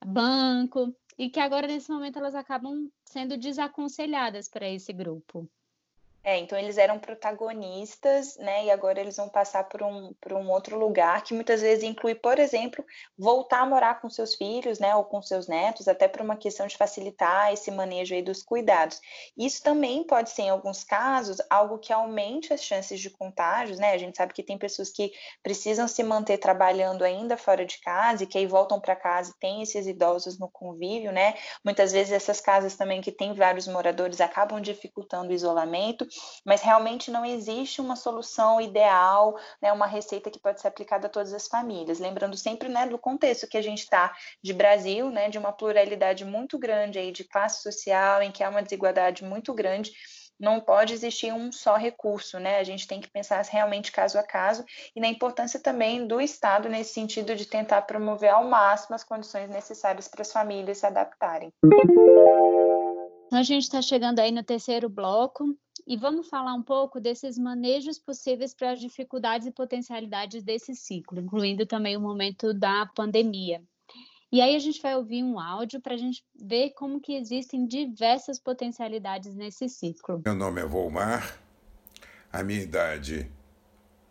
Banco. 0.05 0.97
E 1.17 1.31
que 1.31 1.39
agora, 1.39 1.69
nesse 1.69 1.93
momento, 1.93 2.19
elas 2.19 2.35
acabam 2.35 2.91
sendo 3.05 3.37
desaconselhadas 3.37 4.49
para 4.49 4.69
esse 4.69 4.93
grupo. 4.93 5.49
É, 6.23 6.37
então 6.37 6.59
eles 6.59 6.77
eram 6.77 6.99
protagonistas, 6.99 8.37
né? 8.37 8.67
E 8.67 8.71
agora 8.71 9.01
eles 9.01 9.17
vão 9.17 9.27
passar 9.31 9.65
por 9.65 9.83
um, 9.83 10.13
por 10.21 10.35
um 10.35 10.51
outro 10.51 10.79
lugar 10.79 11.25
que 11.25 11.33
muitas 11.33 11.63
vezes 11.63 11.83
inclui, 11.83 12.15
por 12.15 12.39
exemplo, 12.39 12.85
voltar 13.17 13.61
a 13.61 13.67
morar 13.67 14.03
com 14.03 14.11
seus 14.11 14.35
filhos, 14.35 14.79
né? 14.79 14.95
Ou 14.95 15.03
com 15.03 15.23
seus 15.23 15.49
netos, 15.49 15.89
até 15.89 16.07
por 16.07 16.21
uma 16.21 16.37
questão 16.37 16.67
de 16.67 16.77
facilitar 16.77 17.55
esse 17.55 17.71
manejo 17.71 18.15
aí 18.15 18.21
dos 18.23 18.43
cuidados. 18.43 19.01
Isso 19.37 19.63
também 19.63 20.05
pode 20.05 20.29
ser, 20.29 20.43
em 20.43 20.51
alguns 20.51 20.85
casos, 20.85 21.39
algo 21.49 21.79
que 21.79 21.91
aumente 21.91 22.53
as 22.53 22.63
chances 22.63 23.01
de 23.01 23.09
contágios, 23.09 23.79
né? 23.79 23.93
A 23.93 23.99
gente 23.99 24.19
sabe 24.19 24.35
que 24.35 24.43
tem 24.43 24.59
pessoas 24.59 24.91
que 24.91 25.11
precisam 25.43 25.89
se 25.89 26.03
manter 26.03 26.37
trabalhando 26.37 27.03
ainda 27.03 27.39
fora 27.39 27.65
de 27.65 27.81
casa 27.81 28.25
e 28.25 28.27
que 28.27 28.37
aí 28.37 28.47
voltam 28.47 28.79
para 28.79 28.95
casa 28.95 29.31
e 29.35 29.41
tem 29.41 29.63
esses 29.63 29.87
idosos 29.87 30.39
no 30.39 30.51
convívio, 30.51 31.13
né? 31.13 31.35
Muitas 31.65 31.93
vezes 31.93 32.13
essas 32.13 32.43
casas 32.43 32.77
também 32.77 33.01
que 33.01 33.11
tem 33.11 33.33
vários 33.33 33.67
moradores 33.67 34.21
acabam 34.21 34.61
dificultando 34.61 35.31
o 35.31 35.35
isolamento 35.35 36.07
mas 36.45 36.63
realmente 36.63 37.11
não 37.11 37.25
existe 37.25 37.81
uma 37.81 37.97
solução 37.97 38.61
ideal, 38.61 39.39
né, 39.61 39.73
uma 39.73 39.87
receita 39.87 40.31
que 40.31 40.39
pode 40.39 40.61
ser 40.61 40.69
aplicada 40.69 41.07
a 41.07 41.11
todas 41.11 41.33
as 41.33 41.47
famílias. 41.47 41.99
Lembrando 41.99 42.37
sempre 42.37 42.69
né, 42.69 42.87
do 42.87 42.99
contexto 42.99 43.47
que 43.47 43.57
a 43.57 43.63
gente 43.63 43.81
está 43.81 44.15
de 44.43 44.53
Brasil, 44.53 45.11
né, 45.11 45.29
de 45.29 45.39
uma 45.39 45.53
pluralidade 45.53 46.25
muito 46.25 46.59
grande 46.59 46.99
aí 46.99 47.13
de 47.13 47.25
classe 47.25 47.63
social, 47.63 48.23
em 48.23 48.31
que 48.31 48.43
há 48.43 48.49
uma 48.49 48.63
desigualdade 48.63 49.25
muito 49.25 49.53
grande 49.55 49.93
não 50.41 50.59
pode 50.59 50.95
existir 50.95 51.33
um 51.33 51.53
só 51.53 51.77
recurso, 51.77 52.39
né? 52.39 52.59
A 52.59 52.65
gente 52.65 52.89
tem 52.89 52.99
que 52.99 53.11
pensar 53.11 53.45
realmente 53.45 53.93
caso 53.93 54.19
a 54.19 54.23
caso 54.23 54.65
e 54.97 55.01
na 55.01 55.07
importância 55.07 55.61
também 55.61 56.07
do 56.07 56.19
Estado 56.19 56.69
nesse 56.69 56.95
sentido 56.95 57.37
de 57.37 57.45
tentar 57.45 57.83
promover 57.83 58.31
ao 58.31 58.49
máximo 58.49 58.97
as 58.97 59.05
condições 59.05 59.51
necessárias 59.51 60.09
para 60.09 60.23
as 60.23 60.33
famílias 60.33 60.79
se 60.79 60.87
adaptarem. 60.87 61.53
A 63.33 63.43
gente 63.43 63.65
está 63.65 63.83
chegando 63.83 64.19
aí 64.19 64.33
no 64.33 64.43
terceiro 64.43 64.89
bloco 64.89 65.45
e 65.91 65.97
vamos 65.97 66.29
falar 66.29 66.55
um 66.55 66.63
pouco 66.63 67.01
desses 67.01 67.37
manejos 67.37 67.99
possíveis 67.99 68.55
para 68.55 68.71
as 68.71 68.81
dificuldades 68.81 69.49
e 69.49 69.51
potencialidades 69.51 70.41
desse 70.45 70.73
ciclo, 70.73 71.19
incluindo 71.19 71.67
também 71.67 71.97
o 71.97 72.01
momento 72.01 72.55
da 72.55 72.87
pandemia. 72.95 73.61
E 74.31 74.41
aí 74.41 74.55
a 74.55 74.59
gente 74.61 74.81
vai 74.81 74.95
ouvir 74.95 75.25
um 75.25 75.41
áudio 75.41 75.81
para 75.81 75.95
a 75.95 75.97
gente 75.97 76.25
ver 76.41 76.71
como 76.75 77.01
que 77.01 77.17
existem 77.17 77.67
diversas 77.67 78.39
potencialidades 78.39 79.35
nesse 79.35 79.69
ciclo. 79.69 80.23
Meu 80.25 80.37
nome 80.37 80.61
é 80.61 80.65
Volmar, 80.65 81.37
a 82.33 82.41
minha 82.45 82.63
idade 82.63 83.29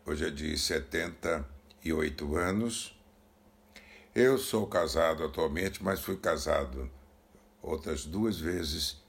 hoje 0.06 0.28
é 0.28 0.30
de 0.30 0.58
78 0.58 2.36
anos. 2.36 2.94
Eu 4.14 4.38
sou 4.38 4.68
casado 4.68 5.24
atualmente, 5.24 5.82
mas 5.82 6.02
fui 6.02 6.18
casado 6.18 6.92
outras 7.64 8.06
duas 8.06 8.38
vezes, 8.38 9.02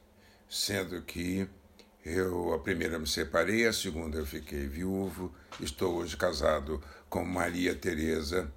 sendo 0.49 1.03
que 1.03 1.49
eu, 2.05 2.55
a 2.55 2.59
primeira, 2.59 2.99
me 2.99 3.07
separei, 3.07 3.67
a 3.67 3.73
segunda, 3.73 4.19
eu 4.19 4.27
fiquei 4.27 4.67
viúvo. 4.67 5.35
Estou 5.61 5.97
hoje 5.97 6.17
casado 6.17 6.83
com 7.09 7.25
Maria 7.25 7.75
Tereza, 7.75 8.51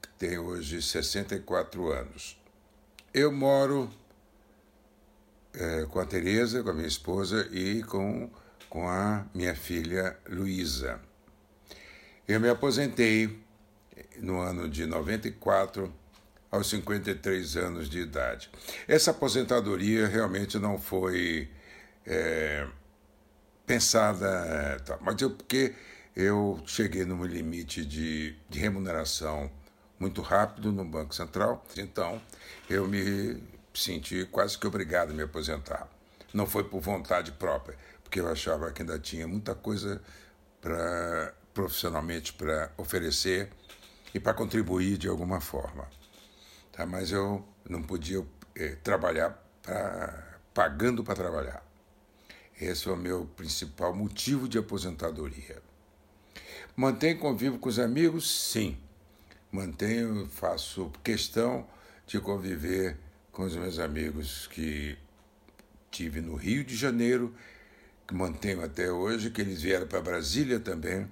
que 0.00 0.08
tem 0.18 0.38
hoje 0.38 0.80
64 0.80 1.92
anos. 1.92 2.40
Eu 3.12 3.30
moro 3.30 3.90
é, 5.54 5.86
com 5.86 6.00
a 6.00 6.06
Tereza, 6.06 6.62
com 6.62 6.70
a 6.70 6.74
minha 6.74 6.88
esposa 6.88 7.48
e 7.50 7.82
com, 7.82 8.30
com 8.68 8.88
a 8.88 9.26
minha 9.34 9.54
filha 9.54 10.16
Luísa. 10.28 11.00
Eu 12.26 12.40
me 12.40 12.48
aposentei 12.48 13.38
no 14.18 14.40
ano 14.40 14.68
de 14.68 14.86
94, 14.86 15.92
aos 16.50 16.70
53 16.70 17.56
anos 17.56 17.88
de 17.88 18.00
idade. 18.00 18.50
Essa 18.88 19.10
aposentadoria 19.10 20.06
realmente 20.06 20.58
não 20.58 20.78
foi 20.78 21.48
é, 22.06 22.66
pensada, 23.66 24.80
tá, 24.84 24.98
mas 25.00 25.20
eu, 25.20 25.30
porque 25.30 25.74
eu 26.14 26.62
cheguei 26.66 27.04
num 27.04 27.24
limite 27.24 27.84
de, 27.84 28.36
de 28.48 28.58
remuneração 28.58 29.50
muito 29.98 30.22
rápido 30.22 30.72
no 30.72 30.84
Banco 30.84 31.14
Central, 31.14 31.64
então 31.76 32.20
eu 32.68 32.86
me 32.86 33.42
senti 33.74 34.24
quase 34.26 34.58
que 34.58 34.66
obrigado 34.66 35.10
a 35.10 35.14
me 35.14 35.22
aposentar. 35.22 35.88
Não 36.32 36.46
foi 36.46 36.64
por 36.64 36.80
vontade 36.80 37.32
própria, 37.32 37.76
porque 38.02 38.20
eu 38.20 38.30
achava 38.30 38.70
que 38.70 38.82
ainda 38.82 38.98
tinha 38.98 39.26
muita 39.26 39.54
coisa 39.54 40.00
para 40.60 41.34
profissionalmente 41.52 42.34
para 42.34 42.70
oferecer 42.76 43.50
e 44.12 44.20
para 44.20 44.34
contribuir 44.34 44.98
de 44.98 45.08
alguma 45.08 45.40
forma. 45.40 45.88
Tá? 46.72 46.84
Mas 46.84 47.10
eu 47.10 47.46
não 47.68 47.82
podia 47.82 48.24
é, 48.54 48.76
trabalhar 48.76 49.30
pra, 49.62 50.38
pagando 50.52 51.02
para 51.02 51.14
trabalhar. 51.14 51.65
Esse 52.60 52.88
é 52.88 52.92
o 52.92 52.96
meu 52.96 53.26
principal 53.36 53.94
motivo 53.94 54.48
de 54.48 54.58
aposentadoria. 54.58 55.62
Mantenho 56.74 57.18
convívio 57.18 57.58
com 57.58 57.68
os 57.68 57.78
amigos? 57.78 58.30
Sim. 58.30 58.76
Mantenho, 59.52 60.26
faço 60.28 60.90
questão 61.04 61.66
de 62.06 62.18
conviver 62.20 62.96
com 63.30 63.44
os 63.44 63.54
meus 63.54 63.78
amigos 63.78 64.46
que 64.46 64.96
tive 65.90 66.20
no 66.20 66.34
Rio 66.34 66.64
de 66.64 66.76
Janeiro, 66.76 67.34
que 68.06 68.14
mantenho 68.14 68.62
até 68.64 68.90
hoje, 68.90 69.30
que 69.30 69.40
eles 69.40 69.62
vieram 69.62 69.86
para 69.86 70.00
Brasília 70.00 70.58
também. 70.58 71.10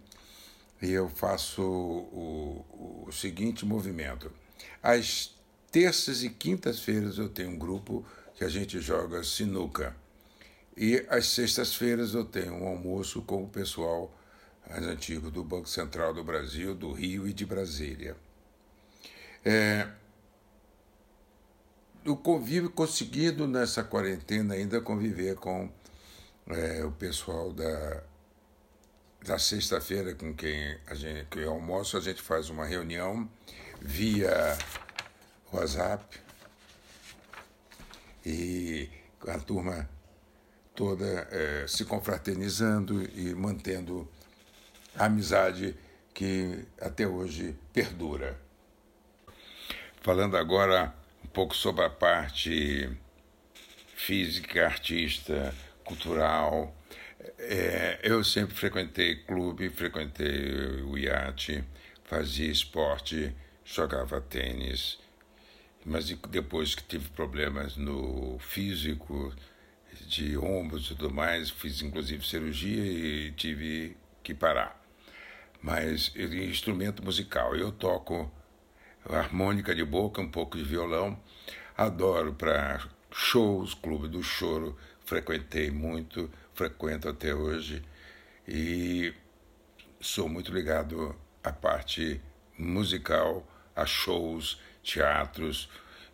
e 0.80 0.90
eu 0.90 1.08
faço 1.08 1.62
o, 1.62 2.64
o, 2.72 3.04
o 3.08 3.12
seguinte 3.12 3.64
movimento. 3.66 4.30
Às 4.82 5.34
terças 5.70 6.22
e 6.22 6.30
quintas-feiras 6.30 7.18
eu 7.18 7.28
tenho 7.28 7.50
um 7.50 7.58
grupo 7.58 8.04
que 8.34 8.44
a 8.44 8.48
gente 8.48 8.80
joga 8.80 9.22
sinuca. 9.22 9.96
E 10.76 11.06
às 11.08 11.28
sextas-feiras 11.28 12.14
eu 12.14 12.24
tenho 12.24 12.54
um 12.54 12.66
almoço 12.66 13.22
com 13.22 13.44
o 13.44 13.48
pessoal 13.48 14.12
mais 14.68 14.84
antigo 14.84 15.30
do 15.30 15.44
Banco 15.44 15.68
Central 15.68 16.12
do 16.12 16.24
Brasil, 16.24 16.74
do 16.74 16.92
Rio 16.92 17.28
e 17.28 17.32
de 17.32 17.46
Brasília. 17.46 18.16
É, 19.44 19.86
o 22.06 22.16
convívio 22.16 22.70
conseguido 22.70 23.46
nessa 23.46 23.84
quarentena 23.84 24.54
ainda 24.54 24.80
conviver 24.80 25.36
com 25.36 25.70
é, 26.48 26.84
o 26.84 26.90
pessoal 26.90 27.52
da, 27.52 28.02
da 29.24 29.38
sexta-feira 29.38 30.14
com 30.14 30.34
quem 30.34 30.78
a 30.86 30.94
gente 30.94 31.26
que 31.26 31.38
eu 31.38 31.52
almoço, 31.52 31.96
a 31.96 32.00
gente 32.00 32.20
faz 32.20 32.50
uma 32.50 32.64
reunião 32.64 33.28
via 33.80 34.56
WhatsApp 35.52 36.20
e 38.24 38.90
a 39.28 39.38
turma 39.38 39.88
toda 40.74 41.28
é, 41.30 41.66
se 41.68 41.84
confraternizando 41.84 43.02
e 43.16 43.34
mantendo 43.34 44.08
a 44.96 45.06
amizade 45.06 45.76
que 46.12 46.64
até 46.80 47.06
hoje 47.06 47.56
perdura. 47.72 48.38
Falando 50.00 50.36
agora 50.36 50.94
um 51.24 51.28
pouco 51.28 51.54
sobre 51.54 51.84
a 51.84 51.90
parte 51.90 52.90
física, 53.96 54.66
artista, 54.66 55.54
cultural, 55.84 56.74
é, 57.38 58.00
eu 58.02 58.22
sempre 58.22 58.54
frequentei 58.54 59.16
clube, 59.16 59.70
frequentei 59.70 60.82
o 60.82 60.98
iate, 60.98 61.64
fazia 62.04 62.50
esporte, 62.50 63.34
jogava 63.64 64.20
tênis, 64.20 64.98
mas 65.84 66.08
depois 66.30 66.74
que 66.74 66.82
tive 66.82 67.08
problemas 67.10 67.76
no 67.76 68.38
físico, 68.38 69.34
de 70.06 70.36
ombros 70.36 70.86
e 70.86 70.88
tudo 70.94 71.12
mais, 71.12 71.50
fiz 71.50 71.82
inclusive 71.82 72.26
cirurgia 72.26 72.84
e 72.84 73.32
tive 73.32 73.96
que 74.22 74.34
parar. 74.34 74.80
Mas 75.62 76.12
instrumento 76.16 77.02
musical, 77.02 77.56
eu 77.56 77.72
toco 77.72 78.30
harmônica 79.08 79.74
de 79.74 79.84
boca, 79.84 80.20
um 80.20 80.28
pouco 80.28 80.56
de 80.56 80.64
violão, 80.64 81.18
adoro 81.76 82.34
para 82.34 82.86
shows, 83.10 83.74
clube 83.74 84.08
do 84.08 84.22
choro, 84.22 84.76
frequentei 85.04 85.70
muito, 85.70 86.30
frequento 86.54 87.08
até 87.08 87.34
hoje. 87.34 87.82
E 88.46 89.14
sou 90.00 90.28
muito 90.28 90.52
ligado 90.52 91.16
à 91.42 91.52
parte 91.52 92.20
musical, 92.58 93.46
a 93.74 93.86
shows, 93.86 94.60
teatros, 94.82 95.68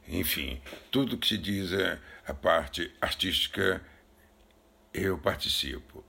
enfim, 0.09 0.61
tudo 0.91 1.17
que 1.17 1.27
se 1.27 1.39
diz 1.39 1.73
é 1.73 1.99
a 2.31 2.35
parte 2.35 2.95
artística, 3.01 3.85
eu 4.95 5.19
participo. 5.19 6.05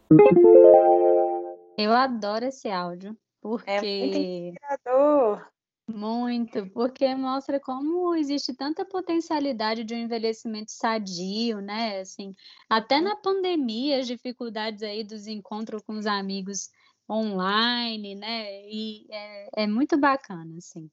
Eu 1.75 1.91
adoro 1.93 2.45
esse 2.45 2.69
áudio, 2.69 3.17
porque. 3.41 3.69
É 3.69 3.81
muito 3.81 4.17
inspirador. 4.17 5.51
Muito, 5.87 6.69
porque 6.69 7.13
mostra 7.15 7.59
como 7.59 8.15
existe 8.15 8.53
tanta 8.53 8.85
potencialidade 8.85 9.83
de 9.83 9.95
um 9.95 9.97
envelhecimento 9.97 10.71
sadio, 10.71 11.59
né? 11.59 11.99
Assim, 11.99 12.33
até 12.69 13.01
na 13.01 13.15
pandemia, 13.15 13.99
as 13.99 14.07
dificuldades 14.07 14.83
aí 14.83 15.03
dos 15.03 15.25
encontros 15.25 15.81
com 15.81 15.93
os 15.93 16.05
amigos 16.05 16.69
online, 17.09 18.15
né? 18.15 18.63
E 18.69 19.07
é, 19.09 19.63
é 19.63 19.67
muito 19.67 19.97
bacana, 19.97 20.55
assim. 20.57 20.89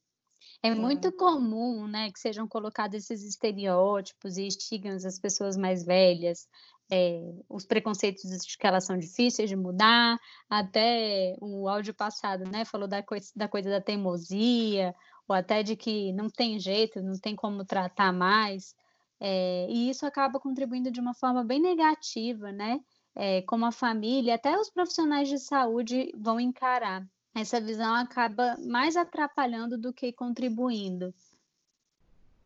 É 0.61 0.75
muito 0.75 1.13
comum, 1.13 1.87
né, 1.87 2.11
que 2.11 2.19
sejam 2.19 2.49
colocados 2.49 2.97
esses 2.97 3.23
estereótipos 3.23 4.37
e 4.37 4.47
estigmas 4.47 5.05
às 5.05 5.19
pessoas 5.19 5.57
mais 5.57 5.85
velhas, 5.85 6.49
é, 6.91 7.21
os 7.49 7.65
preconceitos 7.65 8.23
de 8.23 8.59
que 8.59 8.67
elas 8.67 8.85
são 8.85 8.99
difíceis 8.99 9.49
de 9.49 9.55
mudar, 9.55 10.19
até 10.51 11.37
o 11.41 11.69
áudio 11.69 11.95
passado, 11.95 12.45
né, 12.51 12.65
falou 12.65 12.89
da, 12.89 13.03
coi 13.03 13.21
da 13.37 13.47
coisa 13.47 13.71
da 13.71 13.81
teimosia, 13.81 14.95
ou 15.29 15.37
até 15.37 15.63
de 15.63 15.77
que 15.77 16.13
não 16.13 16.29
tem 16.29 16.59
jeito, 16.59 17.01
não 17.03 17.19
tem 17.21 17.37
como 17.37 17.65
tratar 17.65 18.13
mais, 18.13 18.75
é, 19.21 19.67
e 19.71 19.89
isso 19.91 20.05
acaba 20.07 20.41
contribuindo 20.41 20.91
de 20.91 21.01
uma 21.01 21.15
forma 21.15 21.45
bem 21.45 21.61
negativa, 21.61 22.51
né, 22.51 22.81
é, 23.15 23.43
como 23.43 23.65
a 23.65 23.73
família, 23.73 24.35
até 24.35 24.59
os 24.59 24.71
profissionais 24.71 25.29
de 25.29 25.39
saúde 25.39 26.11
vão 26.17 26.41
encarar 26.41 27.07
essa 27.41 27.61
visão 27.61 27.95
acaba 27.95 28.57
mais 28.59 28.97
atrapalhando 28.97 29.78
do 29.78 29.93
que 29.93 30.12
contribuindo. 30.12 31.14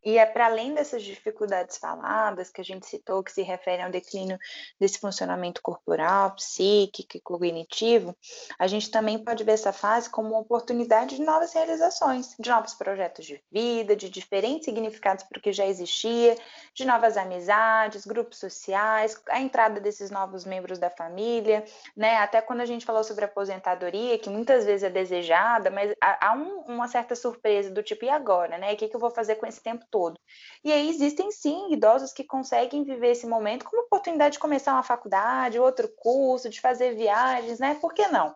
E 0.05 0.19
é 0.19 0.27
para 0.27 0.47
além 0.47 0.75
dessas 0.75 1.03
dificuldades 1.03 1.79
faladas 1.79 2.51
que 2.51 2.61
a 2.61 2.65
gente 2.65 2.87
citou, 2.87 3.23
que 3.23 3.31
se 3.31 3.43
referem 3.43 3.85
ao 3.85 3.91
declínio 3.91 4.39
desse 4.79 4.99
funcionamento 4.99 5.63
corporal, 5.63 6.35
psíquico 6.35 7.17
e 7.17 7.21
cognitivo, 7.21 8.17
a 8.59 8.67
gente 8.67 8.91
também 8.91 9.19
pode 9.19 9.45
ver 9.45 9.53
essa 9.53 9.73
fase 9.73 10.11
como 10.11 10.31
uma 10.31 10.41
oportunidade 10.41 11.17
de 11.17 11.23
novas 11.23 11.53
realizações, 11.53 12.35
de 12.39 12.51
novos 12.51 12.75
projetos 12.75 13.25
de 13.25 13.43
vida, 13.51 13.95
de 13.95 14.09
diferentes 14.09 14.65
significados 14.65 15.25
para 15.25 15.39
o 15.39 15.43
que 15.43 15.53
já 15.53 15.67
existia, 15.67 16.37
de 16.75 16.85
novas 16.85 17.17
amizades, 17.17 18.05
grupos 18.07 18.39
sociais, 18.39 19.21
a 19.29 19.41
entrada 19.41 19.81
desses 19.81 20.11
novos 20.11 20.45
membros 20.45 20.79
da 20.79 20.91
família, 20.91 21.65
né? 21.97 22.17
Até 22.17 22.41
quando 22.41 22.61
a 22.61 22.67
gente 22.67 22.85
falou 22.85 23.05
sobre 23.05 23.25
aposentadoria, 23.25 24.19
que 24.19 24.31
muitas 24.31 24.65
vezes 24.65 24.83
é 24.83 24.91
desejada, 24.91 25.71
mas 25.71 25.95
há 26.01 26.33
um, 26.33 26.61
uma 26.63 26.89
certa 26.89 27.15
surpresa 27.15 27.71
do 27.71 27.83
tipo, 27.83 28.05
e 28.05 28.09
agora, 28.09 28.59
né? 28.59 28.73
O 28.73 28.77
que, 28.77 28.89
que 28.89 28.97
eu 28.97 29.01
vou 29.01 29.11
fazer 29.11 29.37
com 29.37 29.47
esse 29.47 29.63
tempo 29.63 29.85
todo. 29.93 30.19
E 30.65 30.73
aí 30.73 30.89
existem 30.89 31.31
sim 31.31 31.73
idosos 31.73 32.13
que 32.13 32.25
conseguem 32.25 32.83
viver 32.83 33.13
esse 33.13 33.27
momento 33.27 33.67
como 33.67 33.83
oportunidade 33.83 34.33
de 34.33 34.39
começar 34.41 34.73
uma 34.73 34.83
faculdade, 34.83 35.61
outro 35.61 35.89
curso, 35.95 36.49
de 36.49 36.61
fazer 36.61 36.97
viagens, 36.97 37.61
né? 37.61 37.77
Por 37.81 37.93
que 37.93 38.09
não? 38.09 38.35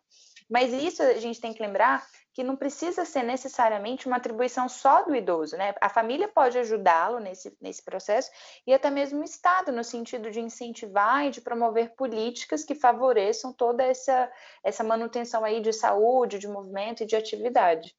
Mas 0.49 0.73
isso 0.73 1.03
a 1.03 1.15
gente 1.15 1.41
tem 1.41 1.53
que 1.53 1.63
lembrar 1.63 2.07
que 2.37 2.45
não 2.45 2.55
precisa 2.55 3.07
ser 3.07 3.23
necessariamente 3.23 4.07
uma 4.07 4.19
atribuição 4.19 4.69
só 4.69 5.03
do 5.03 5.17
idoso, 5.17 5.57
né? 5.57 5.75
A 5.81 5.89
família 5.89 6.29
pode 6.29 6.59
ajudá-lo 6.59 7.19
nesse, 7.19 7.57
nesse 7.63 7.83
processo 7.83 8.31
e 8.67 8.75
até 8.75 8.91
mesmo 8.91 9.23
o 9.23 9.25
Estado, 9.25 9.73
no 9.73 9.83
sentido 9.83 10.31
de 10.31 10.39
incentivar 10.39 11.25
e 11.25 11.31
de 11.31 11.41
promover 11.41 11.95
políticas 11.97 12.63
que 12.63 12.75
favoreçam 12.75 13.55
toda 13.55 13.83
essa, 13.83 14.31
essa 14.63 14.85
manutenção 14.85 15.43
aí 15.45 15.63
de 15.63 15.73
saúde, 15.73 16.39
de 16.39 16.47
movimento 16.47 17.03
e 17.03 17.07
de 17.07 17.17
atividade. 17.17 17.97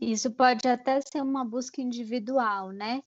Isso 0.00 0.30
pode 0.30 0.66
até 0.66 1.00
ser 1.00 1.22
uma 1.22 1.44
busca 1.44 1.80
individual, 1.80 2.70
né? 2.70 3.02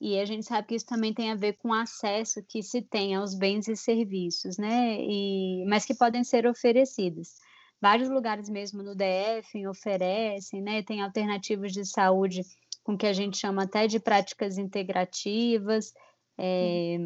E 0.00 0.18
a 0.20 0.24
gente 0.24 0.46
sabe 0.46 0.68
que 0.68 0.74
isso 0.74 0.86
também 0.86 1.12
tem 1.12 1.32
a 1.32 1.34
ver 1.34 1.54
com 1.54 1.70
o 1.70 1.74
acesso 1.74 2.42
que 2.46 2.62
se 2.62 2.82
tem 2.82 3.14
aos 3.14 3.34
bens 3.34 3.66
e 3.66 3.76
serviços, 3.76 4.56
né? 4.58 4.96
E, 5.00 5.64
mas 5.66 5.84
que 5.84 5.94
podem 5.94 6.22
ser 6.22 6.46
oferecidos. 6.46 7.34
Vários 7.80 8.08
lugares 8.08 8.48
mesmo 8.48 8.82
no 8.82 8.94
DF 8.94 9.66
oferecem, 9.66 10.60
né? 10.60 10.82
Tem 10.82 11.02
alternativas 11.02 11.72
de 11.72 11.84
saúde 11.84 12.42
com 12.84 12.96
que 12.96 13.06
a 13.06 13.12
gente 13.12 13.38
chama 13.38 13.64
até 13.64 13.86
de 13.86 13.98
práticas 13.98 14.58
integrativas. 14.58 15.92
É... 16.36 16.96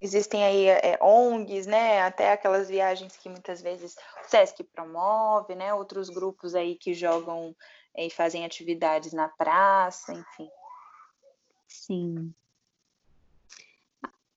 Existem 0.00 0.44
aí 0.44 0.66
é, 0.66 0.98
ONGs, 1.02 1.66
né? 1.66 2.02
Até 2.02 2.32
aquelas 2.32 2.68
viagens 2.68 3.16
que 3.16 3.28
muitas 3.28 3.60
vezes 3.60 3.96
o 4.24 4.30
SESC 4.30 4.62
promove, 4.64 5.54
né? 5.54 5.74
Outros 5.74 6.08
grupos 6.08 6.54
aí 6.54 6.76
que 6.76 6.94
jogam 6.94 7.54
e 8.06 8.10
fazem 8.10 8.44
atividades 8.44 9.12
na 9.12 9.28
praça, 9.28 10.12
enfim. 10.12 10.48
Sim. 11.66 12.32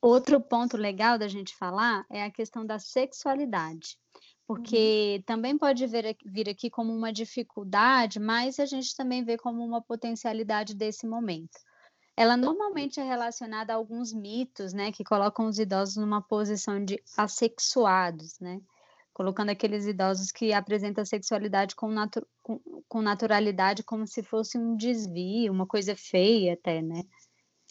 Outro 0.02 0.42
ponto 0.42 0.76
legal 0.76 1.18
da 1.20 1.28
gente 1.28 1.56
falar 1.56 2.06
é 2.10 2.24
a 2.24 2.32
questão 2.32 2.66
da 2.66 2.80
sexualidade, 2.80 4.00
porque 4.48 5.18
uhum. 5.18 5.24
também 5.24 5.58
pode 5.58 5.86
vir, 5.86 6.18
vir 6.26 6.50
aqui 6.50 6.72
como 6.72 6.92
uma 6.92 7.14
dificuldade, 7.14 8.20
mas 8.20 8.60
a 8.60 8.66
gente 8.66 8.96
também 8.96 9.24
vê 9.24 9.38
como 9.38 9.64
uma 9.64 9.80
potencialidade 9.80 10.74
desse 10.74 11.06
momento. 11.06 11.60
Ela 12.18 12.36
normalmente 12.36 13.00
é 13.00 13.04
relacionada 13.04 13.74
a 13.74 13.76
alguns 13.76 14.12
mitos, 14.12 14.74
né, 14.74 14.92
que 14.92 15.04
colocam 15.04 15.48
os 15.48 15.60
idosos 15.60 15.98
numa 15.98 16.22
posição 16.22 16.84
de 16.84 17.02
assexuados, 17.16 18.40
né? 18.40 18.60
Colocando 19.14 19.50
aqueles 19.50 19.86
idosos 19.86 20.32
que 20.32 20.54
apresentam 20.54 21.02
a 21.02 21.06
sexualidade 21.06 21.76
com, 21.76 21.90
natu 21.90 22.26
com, 22.42 22.60
com, 22.88 23.02
naturalidade 23.02 23.84
como 23.84 24.08
se 24.08 24.24
fosse 24.24 24.58
um 24.58 24.76
desvio, 24.76 25.52
uma 25.52 25.68
coisa 25.68 25.96
feia 25.96 26.54
até, 26.54 26.82
né? 26.82 27.04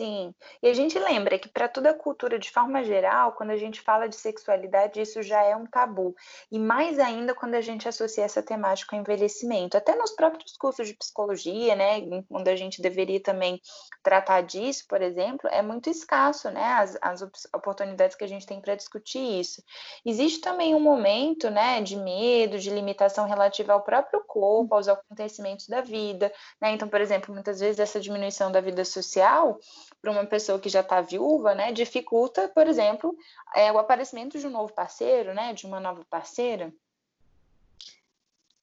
Sim, 0.01 0.35
e 0.63 0.69
a 0.71 0.73
gente 0.73 0.99
lembra 0.99 1.39
que 1.39 1.47
para 1.47 1.69
toda 1.69 1.91
a 1.91 1.95
cultura, 1.95 2.39
de 2.39 2.51
forma 2.51 2.83
geral, 2.83 3.33
quando 3.33 3.51
a 3.51 3.57
gente 3.59 3.83
fala 3.83 4.09
de 4.09 4.17
sexualidade, 4.17 4.99
isso 4.99 5.23
já 5.23 5.43
é 5.43 5.55
um 5.55 5.67
tabu. 5.67 6.17
E 6.51 6.59
mais 6.59 6.99
ainda 6.99 7.35
quando 7.35 7.55
a 7.55 7.61
gente 7.61 7.87
associa 7.87 8.25
essa 8.25 8.43
temática 8.43 8.97
ao 8.97 9.03
envelhecimento. 9.03 9.77
Até 9.77 9.95
nos 9.95 10.13
próprios 10.13 10.57
cursos 10.57 10.89
de 10.89 10.95
psicologia, 10.95 11.77
né, 11.77 12.01
quando 12.31 12.49
a 12.49 12.57
gente 12.57 12.81
deveria 12.81 13.21
também 13.21 13.61
tratar 14.03 14.41
disso, 14.41 14.87
por 14.89 15.03
exemplo, 15.03 15.51
é 15.53 15.61
muito 15.61 15.91
escasso, 15.91 16.49
né, 16.51 16.65
as, 16.65 16.97
as 17.03 17.21
oportunidades 17.55 18.17
que 18.17 18.25
a 18.25 18.29
gente 18.29 18.47
tem 18.47 18.59
para 18.59 18.77
discutir 18.77 19.39
isso. 19.39 19.63
Existe 20.03 20.41
também 20.41 20.75
um 20.75 20.81
momento, 20.81 21.51
né, 21.51 21.83
de 21.83 21.97
medo, 21.97 22.59
de 22.59 22.71
limitação 22.71 23.29
relativa 23.29 23.75
ao 23.75 23.83
próprio 23.83 24.25
corpo, 24.27 24.75
aos 24.75 24.89
acontecimentos 24.89 25.69
da 25.69 25.83
vida, 25.83 26.33
né? 26.59 26.71
Então, 26.71 26.89
por 26.89 27.03
exemplo, 27.03 27.35
muitas 27.35 27.61
vezes 27.61 27.79
essa 27.79 28.01
diminuição 28.01 28.51
da 28.51 28.63
vida 28.63 28.83
social 28.83 29.61
para 30.01 30.11
uma 30.11 30.25
pessoa 30.27 30.59
que 30.59 30.69
já 30.69 30.81
está 30.81 31.01
viúva, 31.01 31.55
né, 31.55 31.73
dificulta, 31.73 32.49
por 32.49 32.67
exemplo, 32.67 33.17
é, 33.55 33.71
o 33.73 33.79
aparecimento 33.79 34.39
de 34.39 34.47
um 34.47 34.51
novo 34.51 34.73
parceiro, 34.73 35.35
né, 35.35 35.53
de 35.53 35.67
uma 35.67 35.81
nova 35.81 36.05
parceira. 36.09 36.73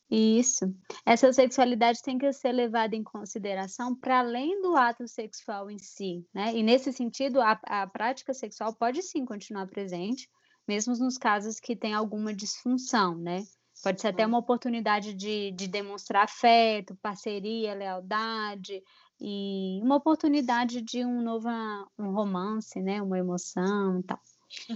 Isso. 0.10 0.74
Essa 1.06 1.34
sexualidade 1.34 2.02
tem 2.02 2.18
que 2.18 2.32
ser 2.32 2.54
levada 2.54 2.96
em 2.96 3.04
consideração 3.04 3.94
para 3.94 4.20
além 4.20 4.62
do 4.62 4.76
ato 4.78 5.06
sexual 5.06 5.70
em 5.70 5.78
si, 5.78 6.26
né? 6.34 6.56
E 6.56 6.64
nesse 6.64 6.94
sentido, 6.94 7.42
a, 7.42 7.60
a 7.64 7.86
prática 7.86 8.34
sexual 8.34 8.74
pode 8.74 9.02
sim 9.02 9.26
continuar 9.26 9.68
presente, 9.68 10.30
mesmo 10.66 10.96
nos 10.98 11.18
casos 11.18 11.60
que 11.60 11.76
tem 11.76 11.94
alguma 11.94 12.34
disfunção, 12.34 13.18
né? 13.18 13.44
Pode 13.84 14.02
ser 14.02 14.08
até 14.08 14.26
uma 14.26 14.40
oportunidade 14.40 15.14
de, 15.14 15.52
de 15.52 15.68
demonstrar 15.68 16.24
afeto, 16.24 16.98
parceria, 17.02 17.76
lealdade, 17.76 18.82
e 19.20 19.80
uma 19.84 19.96
oportunidade 19.96 20.82
de 20.82 21.04
um 21.06 21.22
novo 21.22 21.50
um 21.98 22.12
romance, 22.12 22.82
né, 22.82 23.02
uma 23.02 23.18
emoção 23.18 24.00
e 24.00 24.04
tal. 24.04 24.20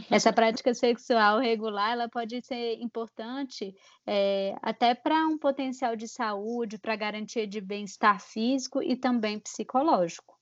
Essa 0.10 0.32
prática 0.34 0.74
sexual 0.74 1.39
regular, 1.39 1.92
ela 1.92 2.10
pode 2.10 2.42
ser 2.46 2.76
importante 2.82 3.76
é, 4.06 4.56
até 4.62 4.94
para 4.94 5.28
um 5.28 5.38
potencial 5.38 5.96
de 5.96 6.08
saúde, 6.08 6.78
para 6.78 6.96
garantia 6.96 7.48
de 7.48 7.62
bem-estar 7.62 8.20
físico 8.22 8.82
e 8.82 8.96
também 8.96 9.39
psicológico. 9.39 10.39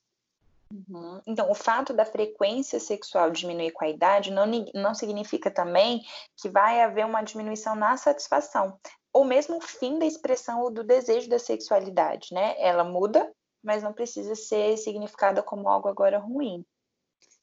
Uhum. 0.72 1.20
Então, 1.26 1.50
o 1.50 1.56
fato 1.56 1.94
da 1.94 2.06
frequência 2.06 2.80
sexual 2.80 3.32
diminuir 3.32 3.72
com 3.72 3.86
a 3.86 3.90
idade 3.90 4.32
não, 4.32 4.46
não 4.76 4.94
significa 4.94 5.50
também 5.50 6.04
que 6.38 6.48
vai 6.48 6.82
haver 6.82 7.06
uma 7.06 7.24
diminuição 7.24 7.76
na 7.76 7.98
satisfação, 7.98 8.80
ou 9.12 9.26
mesmo 9.26 9.58
o 9.58 9.62
fim 9.62 9.98
da 9.98 10.06
expressão 10.06 10.62
ou 10.62 10.70
do 10.70 10.84
desejo 10.84 11.28
da 11.28 11.40
sexualidade, 11.40 12.34
né? 12.34 12.56
Ela 12.60 12.84
muda, 12.84 13.32
mas 13.64 13.84
não 13.84 13.94
precisa 13.94 14.36
ser 14.36 14.78
significada 14.78 15.44
como 15.44 15.68
algo 15.68 15.88
agora 15.88 16.18
ruim. 16.18 16.66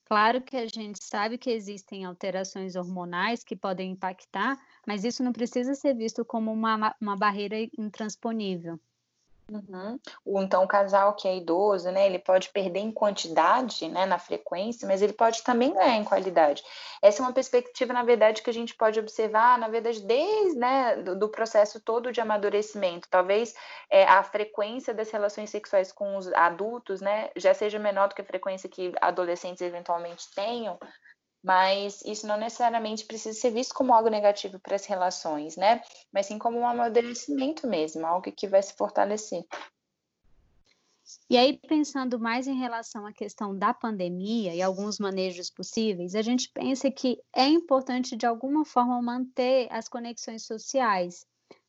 Claro 0.04 0.40
que 0.40 0.56
a 0.56 0.66
gente 0.66 1.02
sabe 1.02 1.36
que 1.36 1.50
existem 1.50 2.04
alterações 2.04 2.76
hormonais 2.76 3.42
que 3.42 3.56
podem 3.56 3.90
impactar, 3.90 4.56
mas 4.86 5.02
isso 5.02 5.22
não 5.22 5.32
precisa 5.32 5.74
ser 5.74 5.94
visto 5.94 6.24
como 6.24 6.52
uma, 6.52 6.94
uma 7.00 7.16
barreira 7.16 7.56
intransponível. 7.76 8.78
Uhum. 9.48 9.96
Ou 10.24 10.42
então 10.42 10.64
o 10.64 10.68
casal 10.68 11.14
que 11.14 11.28
é 11.28 11.36
idoso, 11.36 11.88
né, 11.92 12.06
ele 12.06 12.18
pode 12.18 12.48
perder 12.48 12.80
em 12.80 12.90
quantidade, 12.90 13.88
né, 13.88 14.04
na 14.04 14.18
frequência, 14.18 14.88
mas 14.88 15.00
ele 15.00 15.12
pode 15.12 15.42
também 15.44 15.72
ganhar 15.72 15.96
em 15.96 16.02
qualidade. 16.02 16.64
Essa 17.00 17.22
é 17.22 17.26
uma 17.26 17.32
perspectiva, 17.32 17.92
na 17.92 18.02
verdade, 18.02 18.42
que 18.42 18.50
a 18.50 18.52
gente 18.52 18.74
pode 18.74 18.98
observar, 18.98 19.56
na 19.56 19.68
verdade, 19.68 20.00
desde, 20.00 20.58
né, 20.58 20.96
do, 20.96 21.16
do 21.16 21.28
processo 21.28 21.78
todo 21.78 22.10
de 22.10 22.20
amadurecimento. 22.20 23.08
Talvez 23.08 23.54
é, 23.88 24.04
a 24.04 24.20
frequência 24.24 24.92
das 24.92 25.10
relações 25.10 25.48
sexuais 25.48 25.92
com 25.92 26.16
os 26.16 26.26
adultos, 26.32 27.00
né, 27.00 27.30
já 27.36 27.54
seja 27.54 27.78
menor 27.78 28.08
do 28.08 28.16
que 28.16 28.22
a 28.22 28.24
frequência 28.24 28.68
que 28.68 28.92
adolescentes 29.00 29.62
eventualmente 29.62 30.28
tenham, 30.34 30.76
mas 31.46 32.02
isso 32.04 32.26
não 32.26 32.36
necessariamente 32.36 33.04
precisa 33.04 33.38
ser 33.38 33.52
visto 33.52 33.72
como 33.72 33.94
algo 33.94 34.08
negativo 34.10 34.58
para 34.58 34.74
as 34.74 34.84
relações, 34.84 35.56
né? 35.56 35.80
Mas 36.12 36.26
sim 36.26 36.38
como 36.38 36.58
um 36.58 36.66
amadurecimento 36.66 37.68
mesmo, 37.68 38.04
algo 38.04 38.32
que 38.32 38.48
vai 38.48 38.60
se 38.60 38.74
fortalecer. 38.74 39.44
E 41.30 41.36
aí, 41.36 41.56
pensando 41.68 42.18
mais 42.18 42.48
em 42.48 42.58
relação 42.58 43.06
à 43.06 43.12
questão 43.12 43.56
da 43.56 43.72
pandemia 43.72 44.56
e 44.56 44.60
alguns 44.60 44.98
manejos 44.98 45.48
possíveis, 45.48 46.16
a 46.16 46.22
gente 46.22 46.50
pensa 46.50 46.90
que 46.90 47.22
é 47.32 47.46
importante, 47.46 48.16
de 48.16 48.26
alguma 48.26 48.64
forma, 48.64 49.00
manter 49.00 49.68
as 49.70 49.88
conexões 49.88 50.44
sociais, 50.44 51.24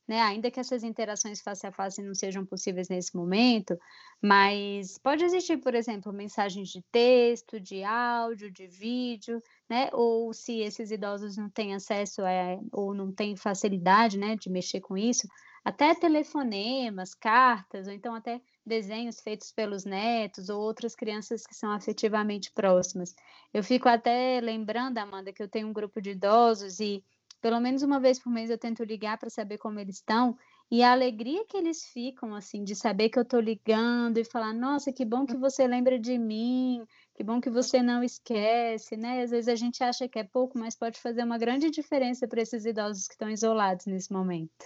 né? 0.07 0.21
Ainda 0.21 0.49
que 0.49 0.59
essas 0.59 0.83
interações 0.83 1.41
face 1.41 1.67
a 1.67 1.71
face 1.71 2.01
não 2.01 2.15
sejam 2.15 2.45
possíveis 2.45 2.87
nesse 2.87 3.15
momento, 3.15 3.77
mas 4.21 4.97
pode 4.97 5.23
existir, 5.23 5.57
por 5.57 5.75
exemplo, 5.75 6.13
mensagens 6.13 6.69
de 6.69 6.81
texto, 6.91 7.59
de 7.59 7.83
áudio, 7.83 8.49
de 8.49 8.67
vídeo, 8.67 9.41
né? 9.69 9.89
Ou 9.93 10.33
se 10.33 10.59
esses 10.59 10.91
idosos 10.91 11.35
não 11.35 11.49
têm 11.49 11.75
acesso 11.75 12.21
a, 12.21 12.59
ou 12.71 12.93
não 12.93 13.11
têm 13.11 13.35
facilidade, 13.35 14.17
né, 14.17 14.35
de 14.35 14.49
mexer 14.49 14.79
com 14.79 14.97
isso, 14.97 15.27
até 15.67 15.93
telefonemas, 15.93 17.13
cartas, 17.13 17.87
ou 17.87 17.93
então 17.93 18.15
até 18.15 18.39
desenhos 18.65 19.19
feitos 19.19 19.51
pelos 19.51 19.83
netos 19.83 20.47
ou 20.47 20.61
outras 20.61 20.95
crianças 20.95 21.45
que 21.45 21.53
são 21.53 21.71
afetivamente 21.71 22.51
próximas. 22.51 23.13
Eu 23.53 23.61
fico 23.61 23.89
até 23.89 24.39
lembrando, 24.41 24.97
Amanda, 24.97 25.33
que 25.33 25.43
eu 25.43 25.47
tenho 25.47 25.67
um 25.67 25.73
grupo 25.73 26.01
de 26.01 26.11
idosos 26.11 26.79
e 26.79 27.03
pelo 27.47 27.61
menos 27.61 27.81
uma 27.81 27.97
vez 27.97 28.19
por 28.19 28.29
mês 28.29 28.49
eu 28.49 28.57
tento 28.57 28.83
ligar 28.83 29.17
para 29.17 29.29
saber 29.29 29.57
como 29.57 29.79
eles 29.79 29.95
estão. 29.95 30.37
E 30.69 30.83
a 30.83 30.91
alegria 30.91 31.45
que 31.45 31.55
eles 31.55 31.85
ficam, 31.85 32.35
assim, 32.35 32.61
de 32.61 32.75
saber 32.75 33.07
que 33.07 33.17
eu 33.17 33.23
estou 33.23 33.39
ligando 33.39 34.17
e 34.17 34.25
falar: 34.25 34.53
nossa, 34.53 34.91
que 34.91 35.05
bom 35.05 35.25
que 35.25 35.37
você 35.37 35.65
lembra 35.65 35.97
de 35.97 36.17
mim, 36.17 36.85
que 37.15 37.23
bom 37.23 37.39
que 37.39 37.49
você 37.49 37.81
não 37.81 38.03
esquece, 38.03 38.97
né? 38.97 39.21
Às 39.21 39.31
vezes 39.31 39.47
a 39.47 39.55
gente 39.55 39.81
acha 39.81 40.09
que 40.09 40.19
é 40.19 40.25
pouco, 40.25 40.59
mas 40.59 40.75
pode 40.75 40.99
fazer 40.99 41.23
uma 41.23 41.37
grande 41.37 41.69
diferença 41.71 42.27
para 42.27 42.41
esses 42.41 42.65
idosos 42.65 43.07
que 43.07 43.13
estão 43.13 43.29
isolados 43.29 43.85
nesse 43.85 44.11
momento. 44.11 44.65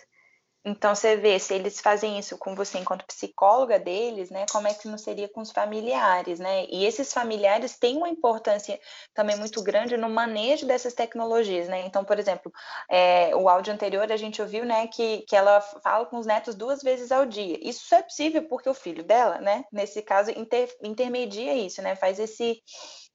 Então 0.63 0.93
você 0.93 1.17
vê 1.17 1.39
se 1.39 1.55
eles 1.55 1.79
fazem 1.81 2.19
isso 2.19 2.37
com 2.37 2.53
você 2.53 2.77
enquanto 2.77 3.05
psicóloga 3.05 3.79
deles, 3.79 4.29
né? 4.29 4.45
Como 4.51 4.67
é 4.67 4.73
que 4.73 4.87
não 4.87 4.97
seria 4.97 5.27
com 5.27 5.41
os 5.41 5.51
familiares, 5.51 6.39
né? 6.39 6.65
E 6.69 6.85
esses 6.85 7.11
familiares 7.11 7.79
têm 7.79 7.97
uma 7.97 8.07
importância 8.09 8.79
também 9.13 9.35
muito 9.37 9.63
grande 9.63 9.97
no 9.97 10.07
manejo 10.07 10.67
dessas 10.67 10.93
tecnologias, 10.93 11.67
né? 11.67 11.83
Então, 11.85 12.05
por 12.05 12.19
exemplo, 12.19 12.51
é, 12.87 13.35
o 13.35 13.49
áudio 13.49 13.73
anterior 13.73 14.11
a 14.11 14.17
gente 14.17 14.39
ouviu, 14.39 14.63
né, 14.63 14.87
que, 14.87 15.23
que 15.27 15.35
ela 15.35 15.61
fala 15.61 16.05
com 16.05 16.17
os 16.19 16.27
netos 16.27 16.53
duas 16.53 16.83
vezes 16.83 17.11
ao 17.11 17.25
dia. 17.25 17.57
Isso 17.59 17.87
só 17.87 17.97
é 17.97 18.03
possível 18.03 18.47
porque 18.47 18.69
o 18.69 18.73
filho 18.73 19.03
dela, 19.03 19.39
né? 19.39 19.65
Nesse 19.71 20.01
caso, 20.03 20.29
inter, 20.31 20.69
intermedia 20.83 21.55
isso, 21.55 21.81
né? 21.81 21.95
Faz 21.95 22.19
esse 22.19 22.61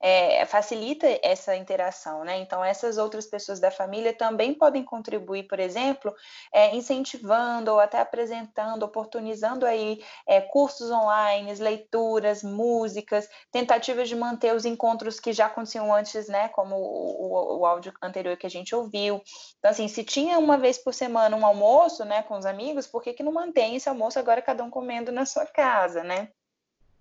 é, 0.00 0.44
facilita 0.44 1.06
essa 1.22 1.56
interação, 1.56 2.24
né? 2.24 2.38
Então, 2.38 2.62
essas 2.62 2.98
outras 2.98 3.26
pessoas 3.26 3.58
da 3.58 3.70
família 3.70 4.12
também 4.12 4.52
podem 4.52 4.84
contribuir, 4.84 5.44
por 5.44 5.58
exemplo, 5.58 6.14
é, 6.52 6.74
incentivando 6.76 7.72
ou 7.72 7.80
até 7.80 8.00
apresentando, 8.00 8.82
oportunizando 8.82 9.64
aí 9.64 10.02
é, 10.26 10.40
cursos 10.40 10.90
online, 10.90 11.54
leituras, 11.54 12.42
músicas, 12.42 13.28
tentativas 13.50 14.08
de 14.08 14.16
manter 14.16 14.54
os 14.54 14.64
encontros 14.64 15.18
que 15.18 15.32
já 15.32 15.46
aconteciam 15.46 15.92
antes, 15.92 16.28
né? 16.28 16.48
Como 16.48 16.76
o, 16.76 17.56
o, 17.56 17.58
o 17.60 17.66
áudio 17.66 17.92
anterior 18.02 18.36
que 18.36 18.46
a 18.46 18.50
gente 18.50 18.74
ouviu. 18.74 19.22
Então, 19.58 19.70
assim, 19.70 19.88
se 19.88 20.04
tinha 20.04 20.38
uma 20.38 20.58
vez 20.58 20.78
por 20.78 20.92
semana 20.92 21.36
um 21.36 21.46
almoço, 21.46 22.04
né, 22.04 22.22
com 22.22 22.36
os 22.36 22.46
amigos, 22.46 22.86
por 22.86 23.02
que, 23.02 23.12
que 23.12 23.22
não 23.22 23.32
mantém 23.32 23.76
esse 23.76 23.88
almoço 23.88 24.18
agora 24.18 24.42
cada 24.42 24.62
um 24.62 24.70
comendo 24.70 25.10
na 25.10 25.24
sua 25.24 25.46
casa, 25.46 26.02
né? 26.04 26.28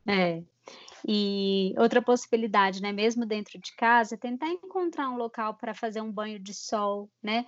É, 0.08 0.42
e 1.08 1.74
outra 1.78 2.02
possibilidade, 2.02 2.82
né, 2.82 2.92
mesmo 2.92 3.28
dentro 3.28 3.60
de 3.60 3.76
casa, 3.76 4.16
é 4.16 4.18
tentar 4.18 4.48
encontrar 4.50 5.08
um 5.10 5.18
local 5.18 5.54
para 5.54 5.74
fazer 5.76 6.02
um 6.02 6.12
banho 6.12 6.40
de 6.40 6.52
sol, 6.52 7.10
né? 7.22 7.46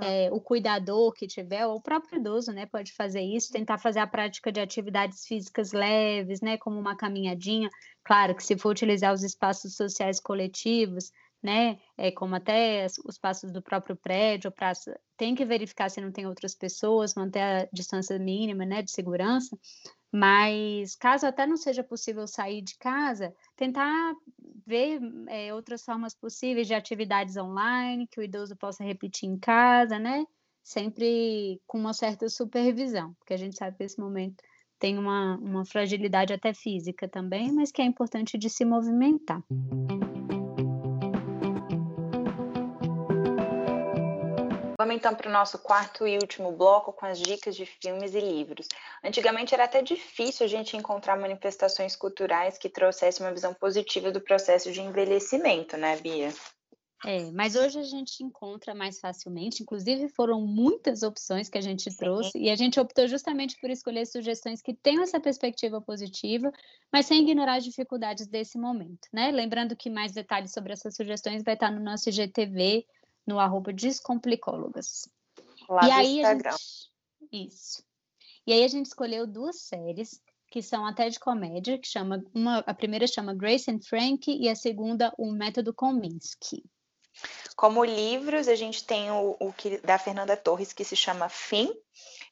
É, 0.00 0.30
o 0.32 0.40
cuidador 0.40 1.12
que 1.12 1.26
tiver, 1.26 1.66
ou 1.66 1.76
o 1.76 1.82
próprio 1.82 2.18
idoso, 2.18 2.50
né, 2.50 2.64
pode 2.64 2.92
fazer 2.92 3.20
isso, 3.20 3.52
tentar 3.52 3.76
fazer 3.76 3.98
a 3.98 4.06
prática 4.06 4.50
de 4.50 4.58
atividades 4.58 5.26
físicas 5.26 5.72
leves, 5.72 6.40
né, 6.40 6.56
como 6.56 6.80
uma 6.80 6.96
caminhadinha. 6.96 7.68
Claro 8.02 8.34
que 8.34 8.42
se 8.42 8.56
for 8.56 8.70
utilizar 8.70 9.12
os 9.12 9.22
espaços 9.22 9.76
sociais 9.76 10.18
coletivos, 10.18 11.10
né, 11.42 11.78
é, 11.98 12.10
como 12.10 12.34
até 12.34 12.86
os 13.04 13.18
passos 13.18 13.52
do 13.52 13.60
próprio 13.60 13.94
prédio, 13.96 14.50
praça, 14.50 14.98
tem 15.14 15.34
que 15.34 15.44
verificar 15.44 15.90
se 15.90 16.00
não 16.00 16.10
tem 16.10 16.26
outras 16.26 16.54
pessoas, 16.54 17.14
manter 17.14 17.40
a 17.40 17.68
distância 17.70 18.18
mínima, 18.18 18.64
né, 18.64 18.80
de 18.80 18.90
segurança, 18.90 19.54
mas 20.16 20.94
caso 20.94 21.26
até 21.26 21.44
não 21.44 21.56
seja 21.56 21.82
possível 21.82 22.24
sair 22.28 22.62
de 22.62 22.78
casa, 22.78 23.34
tentar 23.56 24.14
ver 24.64 25.00
é, 25.26 25.52
outras 25.52 25.84
formas 25.84 26.14
possíveis 26.14 26.68
de 26.68 26.74
atividades 26.74 27.36
online 27.36 28.06
que 28.06 28.20
o 28.20 28.22
idoso 28.22 28.54
possa 28.54 28.84
repetir 28.84 29.28
em 29.28 29.36
casa, 29.36 29.98
né? 29.98 30.24
Sempre 30.62 31.60
com 31.66 31.80
uma 31.80 31.92
certa 31.92 32.28
supervisão, 32.28 33.12
porque 33.14 33.34
a 33.34 33.36
gente 33.36 33.56
sabe 33.56 33.76
que 33.76 33.82
esse 33.82 33.98
momento 33.98 34.36
tem 34.78 34.96
uma, 34.96 35.36
uma 35.38 35.66
fragilidade 35.66 36.32
até 36.32 36.54
física 36.54 37.08
também, 37.08 37.50
mas 37.50 37.72
que 37.72 37.82
é 37.82 37.84
importante 37.84 38.38
de 38.38 38.48
se 38.48 38.64
movimentar. 38.64 39.42
Vamos 44.84 44.96
então 44.96 45.14
para 45.14 45.30
o 45.30 45.32
nosso 45.32 45.58
quarto 45.60 46.06
e 46.06 46.18
último 46.18 46.52
bloco 46.52 46.92
com 46.92 47.06
as 47.06 47.18
dicas 47.18 47.56
de 47.56 47.64
filmes 47.64 48.14
e 48.14 48.20
livros. 48.20 48.68
Antigamente 49.02 49.54
era 49.54 49.64
até 49.64 49.80
difícil 49.80 50.44
a 50.44 50.46
gente 50.46 50.76
encontrar 50.76 51.16
manifestações 51.16 51.96
culturais 51.96 52.58
que 52.58 52.68
trouxessem 52.68 53.24
uma 53.24 53.32
visão 53.32 53.54
positiva 53.54 54.12
do 54.12 54.20
processo 54.20 54.70
de 54.70 54.82
envelhecimento, 54.82 55.78
né, 55.78 55.96
Bia? 55.96 56.28
É, 57.02 57.30
mas 57.32 57.56
hoje 57.56 57.78
a 57.78 57.82
gente 57.82 58.22
encontra 58.22 58.74
mais 58.74 59.00
facilmente, 59.00 59.62
inclusive 59.62 60.06
foram 60.10 60.42
muitas 60.42 61.02
opções 61.02 61.48
que 61.48 61.56
a 61.56 61.62
gente 61.62 61.90
Sim. 61.90 61.96
trouxe, 61.96 62.38
e 62.38 62.50
a 62.50 62.56
gente 62.56 62.78
optou 62.78 63.08
justamente 63.08 63.58
por 63.62 63.70
escolher 63.70 64.04
sugestões 64.04 64.60
que 64.60 64.74
tenham 64.74 65.02
essa 65.02 65.18
perspectiva 65.18 65.80
positiva, 65.80 66.52
mas 66.92 67.06
sem 67.06 67.22
ignorar 67.22 67.56
as 67.56 67.64
dificuldades 67.64 68.26
desse 68.26 68.58
momento, 68.58 69.08
né? 69.10 69.30
Lembrando 69.30 69.74
que 69.74 69.88
mais 69.88 70.12
detalhes 70.12 70.52
sobre 70.52 70.74
essas 70.74 70.94
sugestões 70.94 71.42
vai 71.42 71.54
estar 71.54 71.70
no 71.70 71.82
nosso 71.82 72.10
IGTV, 72.10 72.84
no 73.26 73.38
arroba 73.38 73.72
Descomplicólogas. 73.72 75.08
Lá 75.68 75.86
e 75.86 75.90
aí 75.90 76.18
Instagram. 76.18 76.50
Gente... 76.52 77.46
Isso. 77.48 77.84
E 78.46 78.52
aí 78.52 78.64
a 78.64 78.68
gente 78.68 78.86
escolheu 78.86 79.26
duas 79.26 79.60
séries 79.60 80.20
que 80.50 80.62
são 80.62 80.86
até 80.86 81.08
de 81.08 81.18
comédia, 81.18 81.78
que 81.78 81.88
chama 81.88 82.22
uma, 82.32 82.58
a 82.58 82.72
primeira 82.74 83.06
chama 83.06 83.34
Grace 83.34 83.68
and 83.70 83.80
Frank 83.80 84.30
e 84.30 84.48
a 84.48 84.54
segunda 84.54 85.12
o 85.18 85.32
Método 85.32 85.74
Kominsky. 85.74 86.62
Como 87.56 87.84
livros, 87.84 88.48
a 88.48 88.54
gente 88.54 88.84
tem 88.84 89.10
o, 89.10 89.36
o 89.40 89.52
que, 89.52 89.78
da 89.78 89.98
Fernanda 89.98 90.36
Torres, 90.36 90.72
que 90.72 90.84
se 90.84 90.96
chama 90.96 91.28
Fim, 91.28 91.72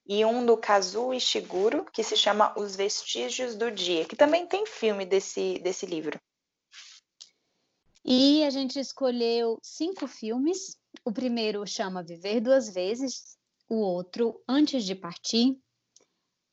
e 0.07 0.24
um 0.24 0.45
do 0.45 0.57
Kazuo 0.57 1.14
Ishiguro, 1.14 1.84
que 1.93 2.03
se 2.03 2.16
chama 2.16 2.53
Os 2.59 2.74
Vestígios 2.74 3.55
do 3.55 3.70
Dia, 3.70 4.05
que 4.05 4.16
também 4.16 4.47
tem 4.47 4.66
filme 4.66 5.07
desse, 5.07 5.59
desse 5.61 5.86
livro. 5.86 6.20
E 8.05 8.45
a 8.45 8.51
gente 8.51 8.78
escolheu 8.80 9.59
cinco 9.62 10.09
filmes. 10.09 10.76
O 11.05 11.12
primeiro 11.12 11.66
chama 11.66 12.03
Viver 12.03 12.40
Duas 12.40 12.68
Vezes, 12.68 13.36
o 13.68 13.76
outro 13.76 14.43
Antes 14.49 14.84
de 14.84 14.95
Partir, 14.95 15.59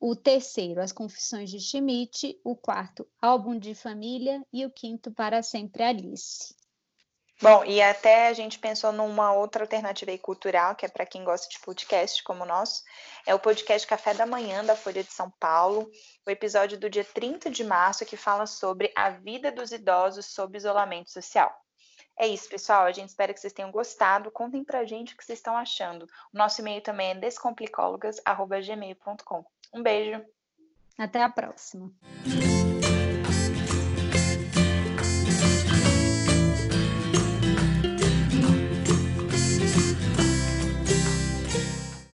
o 0.00 0.16
terceiro 0.16 0.80
As 0.80 0.92
Confissões 0.92 1.50
de 1.50 1.60
Schmidt, 1.60 2.40
o 2.42 2.56
quarto 2.56 3.06
Álbum 3.20 3.58
de 3.58 3.74
Família. 3.74 4.42
E 4.52 4.64
o 4.64 4.70
quinto 4.70 5.12
Para 5.12 5.42
Sempre 5.42 5.82
Alice. 5.82 6.54
Bom, 7.42 7.64
e 7.64 7.80
até 7.80 8.28
a 8.28 8.32
gente 8.34 8.58
pensou 8.58 8.92
numa 8.92 9.32
outra 9.32 9.64
alternativa 9.64 10.10
aí 10.10 10.18
cultural, 10.18 10.74
que 10.74 10.84
é 10.84 10.88
para 10.88 11.06
quem 11.06 11.24
gosta 11.24 11.48
de 11.48 11.58
podcast 11.60 12.22
como 12.22 12.42
o 12.42 12.46
nosso, 12.46 12.82
é 13.26 13.34
o 13.34 13.38
podcast 13.38 13.88
Café 13.88 14.12
da 14.12 14.26
Manhã 14.26 14.62
da 14.62 14.76
Folha 14.76 15.02
de 15.02 15.10
São 15.10 15.30
Paulo, 15.40 15.90
o 16.26 16.30
episódio 16.30 16.78
do 16.78 16.90
dia 16.90 17.02
30 17.02 17.50
de 17.50 17.64
março, 17.64 18.04
que 18.04 18.14
fala 18.14 18.44
sobre 18.44 18.92
a 18.94 19.08
vida 19.08 19.50
dos 19.50 19.72
idosos 19.72 20.26
sob 20.26 20.54
isolamento 20.56 21.10
social. 21.10 21.50
É 22.18 22.26
isso, 22.26 22.48
pessoal. 22.48 22.84
A 22.84 22.92
gente 22.92 23.08
espera 23.08 23.32
que 23.32 23.40
vocês 23.40 23.52
tenham 23.52 23.70
gostado. 23.70 24.30
Contem 24.30 24.64
pra 24.64 24.84
gente 24.84 25.14
o 25.14 25.16
que 25.16 25.24
vocês 25.24 25.38
estão 25.38 25.56
achando. 25.56 26.04
O 26.32 26.38
nosso 26.38 26.60
e-mail 26.60 26.82
também 26.82 27.10
é 27.10 27.14
descomplicólogas.gmail.com. 27.14 29.44
Um 29.72 29.82
beijo. 29.82 30.20
Até 30.98 31.22
a 31.22 31.30
próxima. 31.30 31.90